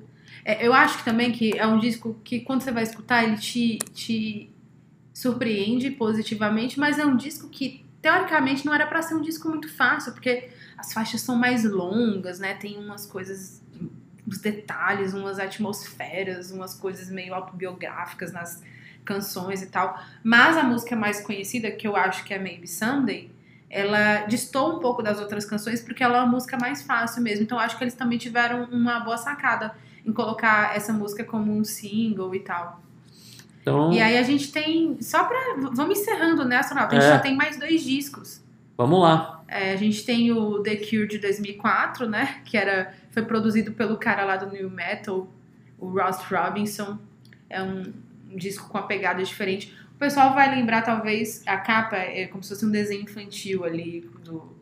é, 0.45 0.65
Eu 0.65 0.73
acho 0.73 0.99
que 0.99 1.05
também 1.05 1.33
que 1.33 1.59
é 1.59 1.67
um 1.67 1.81
disco 1.81 2.17
que 2.23 2.39
quando 2.39 2.61
você 2.61 2.71
vai 2.71 2.85
escutar, 2.85 3.25
ele 3.25 3.37
te, 3.37 3.79
te 3.93 4.54
surpreende 5.15 5.93
positivamente, 5.93 6.79
mas 6.79 6.99
é 6.99 7.07
um 7.07 7.17
disco 7.17 7.49
que, 7.49 7.87
teoricamente, 8.03 8.67
não 8.67 8.75
era 8.75 8.85
pra 8.85 9.01
ser 9.01 9.15
um 9.15 9.23
disco 9.23 9.49
muito 9.49 9.73
fácil, 9.73 10.13
porque 10.13 10.51
as 10.77 10.93
faixas 10.93 11.21
são 11.21 11.37
mais 11.37 11.65
longas, 11.65 12.41
né? 12.41 12.55
Tem 12.55 12.77
umas 12.77 13.07
coisas, 13.07 13.63
uns 14.27 14.39
detalhes, 14.39 15.15
umas 15.15 15.39
atmosferas, 15.39 16.51
umas 16.51 16.75
coisas 16.75 17.09
meio 17.09 17.33
autobiográficas 17.33 18.33
nas 18.33 18.61
canções 19.05 19.63
e 19.63 19.67
tal. 19.67 20.03
Mas 20.25 20.57
a 20.57 20.65
música 20.65 20.97
mais 20.97 21.21
conhecida, 21.21 21.71
que 21.71 21.87
eu 21.87 21.95
acho 21.95 22.25
que 22.25 22.35
é 22.35 22.39
Maybe 22.39 22.67
Someday, 22.67 23.31
ela 23.71 24.27
distou 24.27 24.77
um 24.77 24.81
pouco 24.81 25.03
das 25.03 25.21
outras 25.21 25.45
canções 25.45 25.81
porque 25.81 26.03
ela 26.03 26.19
é 26.19 26.21
uma 26.21 26.31
música 26.31 26.57
mais 26.57 26.83
fácil 26.83 27.23
mesmo. 27.23 27.45
Então 27.45 27.59
acho 27.59 27.79
que 27.79 27.85
eles 27.85 27.95
também 27.95 28.19
tiveram 28.19 28.65
uma 28.65 29.01
boa 29.01 29.17
sacada 29.17 29.77
em 30.05 30.13
colocar 30.13 30.77
essa 30.77 30.93
música 30.93 31.25
como 31.25 31.53
um 31.57 31.65
single 31.65 32.35
e 32.35 32.41
tal. 32.41 32.84
Então, 33.65 33.91
E 33.95 33.99
aí 34.01 34.19
a 34.19 34.23
gente 34.23 34.53
tem. 34.53 34.99
Só 35.01 35.25
pra. 35.25 35.39
Vamos 35.73 35.99
encerrando, 35.99 36.45
né, 36.45 36.57
Astronauta? 36.59 36.95
A 36.97 37.01
gente 37.01 37.11
É. 37.11 37.17
só 37.17 37.19
tem 37.23 37.35
mais 37.35 37.59
dois 37.59 37.83
discos. 37.83 38.43
vamos 38.77 39.01
lá. 39.01 39.43
É, 39.49 39.73
a 39.73 39.77
gente 39.77 40.05
tem 40.05 40.31
o 40.33 40.63
The 40.63 40.77
Cure 40.77 41.07
de 41.09 41.19
2004, 41.19 42.07
né? 42.09 42.41
Que 42.45 42.57
era, 42.59 42.93
foi 43.11 43.23
produzido 43.23 43.73
pelo 43.73 43.97
cara 43.97 44.25
lá 44.25 44.37
do 44.37 44.51
New 44.53 44.69
Metal, 44.69 45.27
o 45.79 45.89
Ross 45.89 46.19
Robinson. 46.31 46.99
É 47.49 47.63
um, 47.63 47.93
um 48.31 48.37
disco 48.37 48.69
com 48.69 48.77
uma 48.77 48.87
pegada 48.87 49.23
diferente. 49.23 49.75
O 49.95 49.99
pessoal 49.99 50.35
vai 50.35 50.55
lembrar, 50.55 50.83
talvez, 50.83 51.43
a 51.47 51.57
capa 51.57 51.97
é 51.97 52.27
como 52.27 52.43
se 52.43 52.49
fosse 52.51 52.67
um 52.67 52.71
desenho 52.71 53.03
infantil 53.03 53.65
ali, 53.65 54.01
do, 54.25 54.53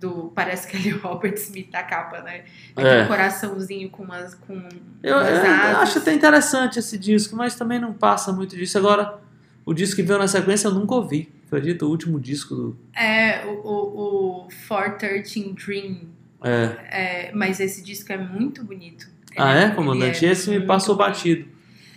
do 0.00 0.32
parece 0.34 0.68
que 0.68 0.88
é 0.88 0.94
o 0.94 0.98
Robert 0.98 1.34
Smith 1.34 1.70
da 1.70 1.82
capa, 1.82 2.20
né? 2.22 2.44
Tem 2.74 2.84
É. 2.86 3.04
coraçãozinho 3.06 3.90
com 3.90 4.04
umas, 4.04 4.34
com 4.34 4.54
Eu, 5.02 5.16
umas 5.16 5.28
eu 5.28 5.36
asas. 5.52 5.76
acho 5.82 5.98
até 5.98 6.12
interessante 6.14 6.78
esse 6.78 6.96
disco, 6.96 7.34
mas 7.36 7.54
também 7.56 7.78
não 7.80 7.92
passa 7.92 8.32
muito 8.32 8.56
disso. 8.56 8.78
Agora, 8.78 9.18
o 9.66 9.74
disco 9.74 9.96
que 9.96 10.02
veio 10.02 10.18
na 10.18 10.28
sequência 10.28 10.68
eu 10.68 10.74
nunca 10.74 10.94
ouvi. 10.94 11.32
Acredita, 11.46 11.84
o 11.86 11.88
último 11.88 12.20
disco 12.20 12.54
do. 12.54 12.78
É, 12.94 13.44
o, 13.46 13.50
o, 13.50 14.44
o 14.44 14.48
413 14.68 15.54
Dream. 15.54 16.00
É. 16.44 17.28
É, 17.28 17.32
mas 17.34 17.58
esse 17.58 17.82
disco 17.82 18.12
é 18.12 18.18
muito 18.18 18.62
bonito. 18.62 19.08
Ah, 19.36 19.56
Ele 19.56 19.64
é, 19.64 19.70
comandante? 19.74 20.24
é 20.26 20.30
Esse 20.30 20.50
me 20.50 20.60
passou 20.64 20.94
bonito. 20.96 21.08
batido. 21.14 21.48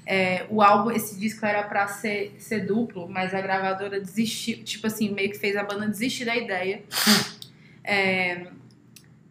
É, 0.05 0.45
o 0.49 0.61
álbum, 0.61 0.89
esse 0.91 1.19
disco 1.19 1.45
era 1.45 1.61
pra 1.63 1.87
ser, 1.87 2.35
ser 2.39 2.65
duplo, 2.65 3.07
mas 3.07 3.33
a 3.35 3.39
gravadora 3.41 3.99
desistiu, 3.99 4.63
tipo 4.63 4.87
assim, 4.87 5.13
meio 5.13 5.29
que 5.29 5.37
fez 5.37 5.55
a 5.55 5.63
banda 5.63 5.87
desistir 5.87 6.25
da 6.25 6.35
ideia. 6.35 6.81
É, 7.83 8.47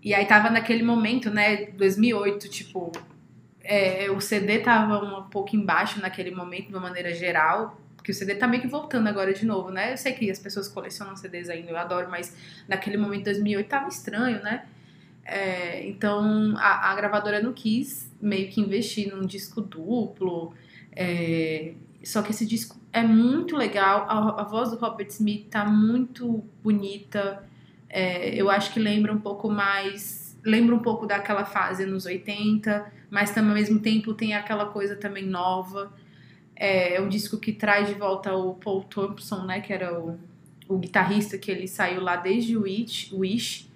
e 0.02 0.14
aí 0.14 0.26
tava 0.26 0.50
naquele 0.50 0.82
momento, 0.82 1.30
né, 1.30 1.66
2008, 1.72 2.48
tipo, 2.48 2.90
é, 3.62 4.10
o 4.10 4.20
CD 4.20 4.60
tava 4.60 4.98
um 5.04 5.28
pouco 5.28 5.54
embaixo 5.54 6.00
naquele 6.00 6.30
momento, 6.30 6.68
de 6.68 6.74
uma 6.74 6.80
maneira 6.80 7.14
geral, 7.14 7.80
porque 7.96 8.12
o 8.12 8.14
CD 8.14 8.34
tá 8.34 8.48
meio 8.48 8.62
que 8.62 8.68
voltando 8.68 9.08
agora 9.08 9.32
de 9.34 9.44
novo, 9.44 9.70
né? 9.70 9.92
Eu 9.92 9.98
sei 9.98 10.12
que 10.14 10.30
as 10.30 10.38
pessoas 10.38 10.68
colecionam 10.68 11.14
CDs 11.16 11.50
ainda, 11.50 11.70
eu 11.70 11.76
adoro, 11.76 12.10
mas 12.10 12.34
naquele 12.66 12.96
momento, 12.96 13.24
2008, 13.24 13.68
tava 13.68 13.88
estranho, 13.88 14.42
né? 14.42 14.64
É, 15.24 15.86
então 15.86 16.54
a, 16.56 16.90
a 16.90 16.94
gravadora 16.94 17.40
não 17.42 17.52
quis 17.52 18.10
meio 18.20 18.50
que 18.50 18.60
investir 18.60 19.14
num 19.14 19.26
disco 19.26 19.60
duplo. 19.60 20.54
é, 20.96 21.74
só 22.02 22.22
que 22.22 22.30
esse 22.30 22.46
disco 22.46 22.80
é 22.92 23.02
muito 23.02 23.56
legal. 23.56 24.06
A, 24.08 24.40
a 24.40 24.44
voz 24.44 24.70
do 24.70 24.76
Robert 24.76 25.08
Smith 25.08 25.48
tá 25.50 25.64
muito 25.64 26.42
bonita. 26.62 27.44
É, 27.90 28.32
eu 28.34 28.48
acho 28.48 28.72
que 28.72 28.78
lembra 28.78 29.12
um 29.12 29.20
pouco 29.20 29.50
mais. 29.50 30.38
Lembra 30.44 30.74
um 30.74 30.78
pouco 30.78 31.06
daquela 31.06 31.44
fase 31.44 31.84
nos 31.84 32.06
80, 32.06 32.90
mas 33.10 33.32
também 33.32 33.50
ao 33.50 33.56
mesmo 33.56 33.80
tempo 33.80 34.14
tem 34.14 34.32
aquela 34.32 34.66
coisa 34.66 34.94
também 34.94 35.26
nova. 35.26 35.92
É, 36.54 36.94
é 36.94 37.00
um 37.00 37.08
disco 37.08 37.36
que 37.36 37.52
traz 37.52 37.88
de 37.88 37.94
volta 37.94 38.32
o 38.34 38.54
Paul 38.54 38.84
Thompson, 38.84 39.44
né? 39.44 39.60
Que 39.60 39.72
era 39.72 39.98
o, 39.98 40.18
o 40.68 40.78
guitarrista 40.78 41.36
que 41.36 41.50
ele 41.50 41.66
saiu 41.66 42.00
lá 42.00 42.16
desde 42.16 42.56
o 42.56 42.62
Wish. 42.62 43.14
Wish. 43.14 43.68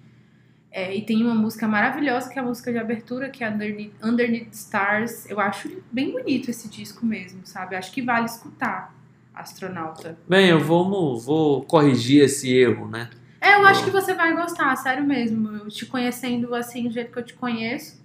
É, 0.71 0.95
e 0.95 1.01
tem 1.01 1.23
uma 1.23 1.35
música 1.35 1.67
maravilhosa, 1.67 2.29
que 2.29 2.37
é 2.37 2.41
a 2.41 2.45
música 2.45 2.71
de 2.71 2.77
abertura, 2.77 3.29
que 3.29 3.43
é 3.43 3.49
Underneath, 3.49 3.93
Underneath 4.03 4.53
Stars. 4.53 5.29
Eu 5.29 5.39
acho 5.39 5.69
bem 5.91 6.11
bonito 6.11 6.49
esse 6.49 6.67
disco 6.67 7.05
mesmo, 7.05 7.41
sabe? 7.45 7.75
Acho 7.75 7.91
que 7.91 8.01
vale 8.01 8.25
escutar, 8.25 8.93
Astronauta. 9.33 10.17
Bem, 10.27 10.49
eu 10.49 10.59
vou, 10.59 11.17
vou 11.17 11.63
corrigir 11.63 12.23
esse 12.23 12.53
erro, 12.53 12.89
né? 12.89 13.09
É, 13.55 13.61
eu 13.61 13.65
acho 13.65 13.83
que 13.85 13.89
você 13.89 14.13
vai 14.13 14.35
gostar, 14.35 14.75
sério 14.75 15.03
mesmo. 15.03 15.49
Eu 15.49 15.67
te 15.69 15.85
conhecendo 15.85 16.53
assim, 16.53 16.87
do 16.87 16.93
jeito 16.93 17.11
que 17.11 17.19
eu 17.19 17.23
te 17.23 17.33
conheço, 17.33 18.03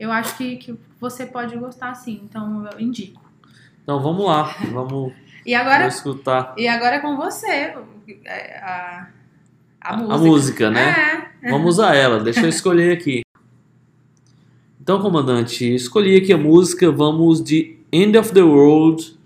eu 0.00 0.10
acho 0.10 0.36
que, 0.36 0.56
que 0.56 0.78
você 0.98 1.26
pode 1.26 1.56
gostar 1.56 1.94
sim. 1.94 2.22
Então, 2.24 2.66
eu 2.72 2.80
indico. 2.80 3.20
Então 3.82 4.02
vamos 4.02 4.26
lá, 4.26 4.54
vamos, 4.72 5.12
E 5.44 5.54
agora, 5.54 5.78
vamos 5.78 5.94
escutar 5.94 6.54
e 6.58 6.66
agora 6.66 6.96
é 6.96 6.98
com 6.98 7.16
você, 7.16 7.72
é, 8.24 8.58
a, 8.60 9.06
a, 9.80 9.94
a, 9.94 9.96
música. 9.96 10.14
a 10.14 10.18
música, 10.18 10.70
né? 10.70 11.30
É. 11.40 11.50
Vamos 11.52 11.74
usar 11.74 11.94
ela, 11.94 12.18
deixa 12.18 12.40
eu 12.40 12.48
escolher 12.48 12.92
aqui. 12.92 13.22
Então, 14.80 15.00
comandante, 15.00 15.72
escolhi 15.72 16.16
aqui 16.16 16.32
a 16.32 16.38
música, 16.38 16.90
vamos 16.90 17.44
de 17.44 17.78
End 17.92 18.18
of 18.18 18.32
the 18.32 18.42
World, 18.42 19.16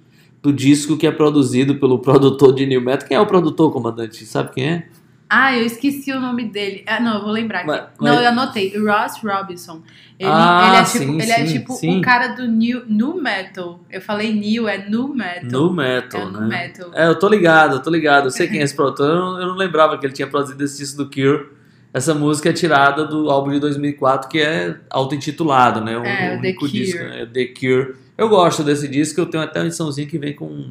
do 0.42 0.52
disco 0.52 0.98
que 0.98 1.06
é 1.06 1.10
produzido 1.10 1.76
pelo 1.76 1.98
produtor 2.00 2.54
de 2.54 2.66
New 2.66 2.82
Metal. 2.82 3.08
Quem 3.08 3.16
é 3.16 3.20
o 3.20 3.26
produtor, 3.26 3.72
comandante? 3.72 4.26
Sabe 4.26 4.52
quem 4.52 4.64
é? 4.64 4.88
Ah, 5.32 5.56
eu 5.56 5.64
esqueci 5.64 6.12
o 6.12 6.18
nome 6.20 6.44
dele. 6.46 6.82
Ah, 6.86 6.98
não, 7.00 7.18
eu 7.18 7.22
vou 7.22 7.30
lembrar 7.30 7.60
aqui. 7.60 7.68
Mas- 7.68 7.80
Não, 8.00 8.14
mas- 8.14 8.22
eu 8.22 8.28
anotei. 8.28 8.76
Ross 8.76 9.20
Robinson. 9.22 9.80
Ele, 10.18 10.28
Ah, 10.30 10.66
ele 10.66 10.76
é 10.76 10.82
tipo, 10.84 10.98
sim, 10.98 11.22
ele 11.22 11.32
é 11.32 11.44
tipo 11.44 11.72
sim. 11.74 11.98
o 11.98 12.02
cara 12.02 12.28
do 12.34 12.46
new, 12.48 12.82
new 12.86 13.14
metal. 13.22 13.80
Eu 13.90 14.00
falei 14.02 14.34
new, 14.34 14.68
é 14.68 14.76
new 14.88 15.08
metal. 15.14 15.48
No 15.50 15.72
Metal, 15.72 16.20
é 16.20 16.24
né? 16.24 16.30
nu 16.32 16.48
metal. 16.48 16.90
É, 16.92 17.06
eu 17.06 17.18
tô 17.18 17.28
ligado, 17.28 17.76
eu 17.76 17.82
tô 17.82 17.88
ligado. 17.90 18.24
Eu 18.26 18.30
sei 18.30 18.46
quem 18.48 18.60
é 18.60 18.64
esse 18.64 18.74
produtor. 18.74 19.08
Eu 19.08 19.16
não, 19.16 19.40
eu 19.40 19.46
não 19.48 19.54
lembrava 19.56 19.96
que 19.96 20.04
ele 20.04 20.12
tinha 20.12 20.26
produzido 20.28 20.62
esse 20.64 20.76
disco 20.78 20.98
do 20.98 21.06
Cure. 21.08 21.46
Essa 21.94 22.14
música 22.14 22.50
é 22.50 22.52
tirada 22.52 23.04
do 23.06 23.30
álbum 23.30 23.50
de 23.52 23.60
2004, 23.60 24.28
que 24.28 24.40
é 24.40 24.76
auto-intitulado, 24.90 25.80
né? 25.80 25.92
É, 25.94 26.36
o 26.36 26.40
The 26.42 26.52
Cure. 26.52 26.70
disco, 26.72 26.98
né? 27.02 27.26
The 27.32 27.44
Cure. 27.46 27.94
Eu 28.18 28.28
gosto 28.28 28.62
desse 28.62 28.86
disco, 28.88 29.20
eu 29.20 29.26
tenho 29.26 29.42
até 29.42 29.60
uma 29.60 29.66
ediçãozinha 29.66 30.06
que 30.06 30.18
vem 30.18 30.34
com 30.34 30.70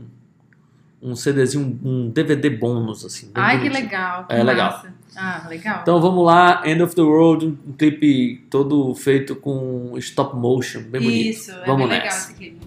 um, 1.01 1.15
CDzinho, 1.15 1.79
um 1.83 2.09
DVD 2.09 2.49
bônus, 2.49 3.05
assim. 3.05 3.29
Ai, 3.35 3.61
que 3.61 3.69
legal. 3.69 4.25
que 4.25 4.33
É, 4.33 4.43
legal. 4.43 4.71
massa. 4.71 4.93
Ah, 5.15 5.45
legal. 5.49 5.79
Então 5.81 5.99
vamos 5.99 6.23
lá, 6.25 6.61
End 6.65 6.81
of 6.81 6.95
the 6.95 7.01
World, 7.01 7.45
um 7.67 7.73
clipe 7.73 8.45
todo 8.49 8.93
feito 8.93 9.35
com 9.35 9.97
stop 9.97 10.35
motion, 10.35 10.81
bem 10.83 11.01
bonito. 11.01 11.29
Isso, 11.37 11.51
é 11.51 11.65
Vamos 11.65 11.89
bem 11.89 11.97
legal 11.97 12.05
nessa. 12.05 12.31
esse 12.31 12.33
clipe. 12.35 12.59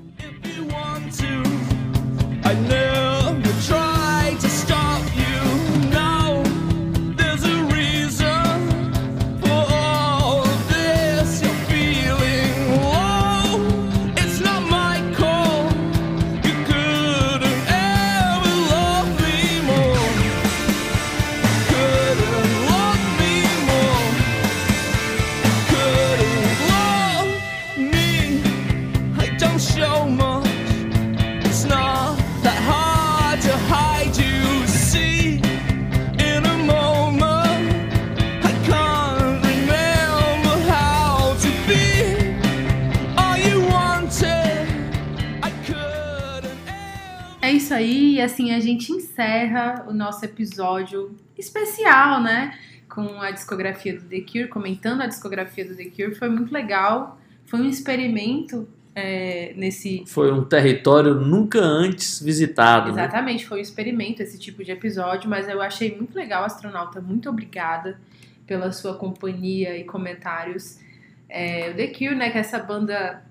Isso 47.72 47.74
aí, 47.74 48.14
e 48.14 48.20
assim 48.20 48.52
a 48.52 48.60
gente 48.60 48.92
encerra 48.92 49.86
o 49.88 49.92
nosso 49.92 50.24
episódio 50.24 51.16
especial, 51.38 52.22
né? 52.22 52.58
Com 52.88 53.20
a 53.22 53.30
discografia 53.30 53.98
do 53.98 54.06
The 54.06 54.20
Cure, 54.20 54.48
comentando 54.48 55.00
a 55.00 55.06
discografia 55.06 55.64
do 55.64 55.74
The 55.74 55.84
Cure. 55.84 56.14
Foi 56.14 56.28
muito 56.28 56.52
legal, 56.52 57.18
foi 57.46 57.60
um 57.60 57.68
experimento 57.68 58.68
é, 58.94 59.54
nesse. 59.56 60.04
Foi 60.06 60.30
um 60.30 60.44
território 60.44 61.14
nunca 61.14 61.60
antes 61.60 62.22
visitado, 62.22 62.92
né? 62.92 63.02
Exatamente, 63.04 63.46
foi 63.46 63.58
um 63.58 63.62
experimento 63.62 64.22
esse 64.22 64.38
tipo 64.38 64.62
de 64.62 64.70
episódio, 64.70 65.30
mas 65.30 65.48
eu 65.48 65.62
achei 65.62 65.96
muito 65.96 66.14
legal, 66.14 66.44
astronauta. 66.44 67.00
Muito 67.00 67.30
obrigada 67.30 67.98
pela 68.46 68.70
sua 68.70 68.94
companhia 68.96 69.78
e 69.78 69.84
comentários. 69.84 70.78
É, 71.26 71.70
o 71.70 71.74
The 71.74 71.86
Cure, 71.86 72.14
né? 72.14 72.28
Que 72.28 72.36
é 72.36 72.40
essa 72.40 72.58
banda 72.58 73.22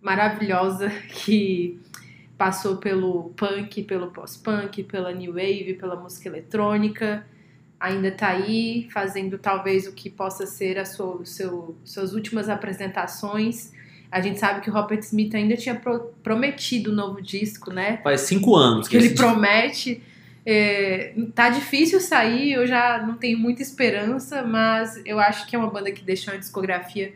maravilhosa 0.00 0.88
que 1.10 1.80
passou 2.36 2.76
pelo 2.76 3.30
punk, 3.36 3.82
pelo 3.84 4.08
pós-punk, 4.08 4.82
pela 4.84 5.12
new 5.12 5.32
wave, 5.32 5.76
pela 5.78 5.96
música 5.96 6.28
eletrônica. 6.28 7.26
Ainda 7.78 8.10
tá 8.10 8.28
aí 8.28 8.88
fazendo 8.90 9.38
talvez 9.38 9.86
o 9.86 9.92
que 9.92 10.08
possa 10.08 10.46
ser 10.46 10.78
a 10.78 10.84
sua, 10.84 11.16
o 11.16 11.26
seu, 11.26 11.76
suas 11.84 12.14
últimas 12.14 12.48
apresentações. 12.48 13.72
A 14.10 14.20
gente 14.20 14.38
sabe 14.38 14.60
que 14.60 14.70
o 14.70 14.72
Robert 14.72 15.00
Smith 15.00 15.34
ainda 15.34 15.56
tinha 15.56 15.74
pro- 15.74 16.12
prometido 16.22 16.92
um 16.92 16.94
novo 16.94 17.20
disco, 17.20 17.72
né? 17.72 17.98
Faz 18.02 18.22
cinco 18.22 18.54
anos 18.54 18.88
que 18.88 18.96
ele 18.96 19.10
promete. 19.10 20.02
É, 20.44 21.12
tá 21.34 21.48
difícil 21.48 22.00
sair, 22.00 22.52
eu 22.52 22.66
já 22.68 23.04
não 23.04 23.16
tenho 23.16 23.36
muita 23.36 23.62
esperança, 23.62 24.44
mas 24.44 25.02
eu 25.04 25.18
acho 25.18 25.44
que 25.46 25.56
é 25.56 25.58
uma 25.58 25.68
banda 25.68 25.90
que 25.90 26.04
deixou 26.04 26.32
uma 26.32 26.38
discografia 26.38 27.12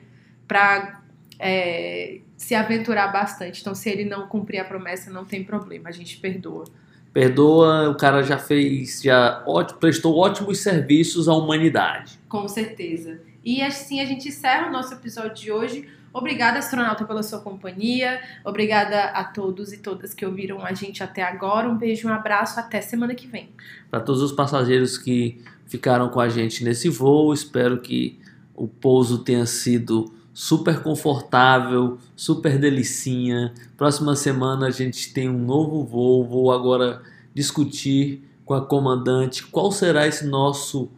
pra 0.48 1.00
é, 1.38 2.18
se 2.40 2.54
aventurar 2.54 3.08
bastante. 3.08 3.60
Então, 3.60 3.74
se 3.74 3.90
ele 3.90 4.02
não 4.02 4.26
cumprir 4.26 4.60
a 4.60 4.64
promessa, 4.64 5.10
não 5.10 5.26
tem 5.26 5.44
problema, 5.44 5.90
a 5.90 5.92
gente 5.92 6.16
perdoa. 6.16 6.64
Perdoa, 7.12 7.90
o 7.90 7.94
cara 7.94 8.22
já 8.22 8.38
fez, 8.38 9.02
já 9.02 9.44
ótimo, 9.46 9.78
prestou 9.78 10.16
ótimos 10.16 10.60
serviços 10.60 11.28
à 11.28 11.34
humanidade. 11.34 12.18
Com 12.30 12.48
certeza. 12.48 13.20
E 13.44 13.60
assim 13.60 14.00
a 14.00 14.06
gente 14.06 14.28
encerra 14.28 14.68
o 14.68 14.72
nosso 14.72 14.94
episódio 14.94 15.34
de 15.34 15.52
hoje. 15.52 15.86
Obrigada, 16.14 16.58
astronauta, 16.58 17.04
pela 17.04 17.22
sua 17.22 17.40
companhia. 17.40 18.22
Obrigada 18.42 19.10
a 19.10 19.22
todos 19.22 19.70
e 19.74 19.76
todas 19.76 20.14
que 20.14 20.24
ouviram 20.24 20.64
a 20.64 20.72
gente 20.72 21.02
até 21.02 21.22
agora. 21.22 21.68
Um 21.68 21.76
beijo, 21.76 22.08
um 22.08 22.12
abraço. 22.12 22.58
Até 22.58 22.80
semana 22.80 23.14
que 23.14 23.26
vem. 23.26 23.50
Para 23.90 24.00
todos 24.00 24.22
os 24.22 24.32
passageiros 24.32 24.96
que 24.96 25.42
ficaram 25.66 26.08
com 26.08 26.20
a 26.20 26.30
gente 26.30 26.64
nesse 26.64 26.88
voo, 26.88 27.34
espero 27.34 27.82
que 27.82 28.18
o 28.54 28.66
pouso 28.66 29.18
tenha 29.18 29.44
sido 29.44 30.10
super 30.32 30.82
confortável, 30.82 31.98
super 32.16 32.58
delicinha. 32.58 33.52
Próxima 33.76 34.16
semana 34.16 34.66
a 34.66 34.70
gente 34.70 35.12
tem 35.12 35.28
um 35.28 35.38
novo 35.38 35.84
voo. 35.84 36.24
Vou 36.24 36.52
agora 36.52 37.02
discutir 37.34 38.22
com 38.44 38.54
a 38.54 38.64
comandante 38.64 39.46
qual 39.46 39.70
será 39.70 40.06
esse 40.06 40.26
nosso 40.26 40.90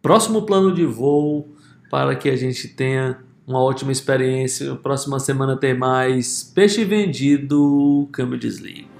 próximo 0.00 0.42
plano 0.42 0.74
de 0.74 0.84
voo 0.84 1.48
para 1.90 2.14
que 2.14 2.28
a 2.28 2.36
gente 2.36 2.68
tenha 2.68 3.18
uma 3.46 3.60
ótima 3.60 3.92
experiência. 3.92 4.74
Próxima 4.76 5.18
semana 5.18 5.56
tem 5.56 5.76
mais 5.76 6.42
Peixe 6.42 6.84
Vendido, 6.84 8.08
câmbio 8.12 8.38
desliga. 8.38 8.91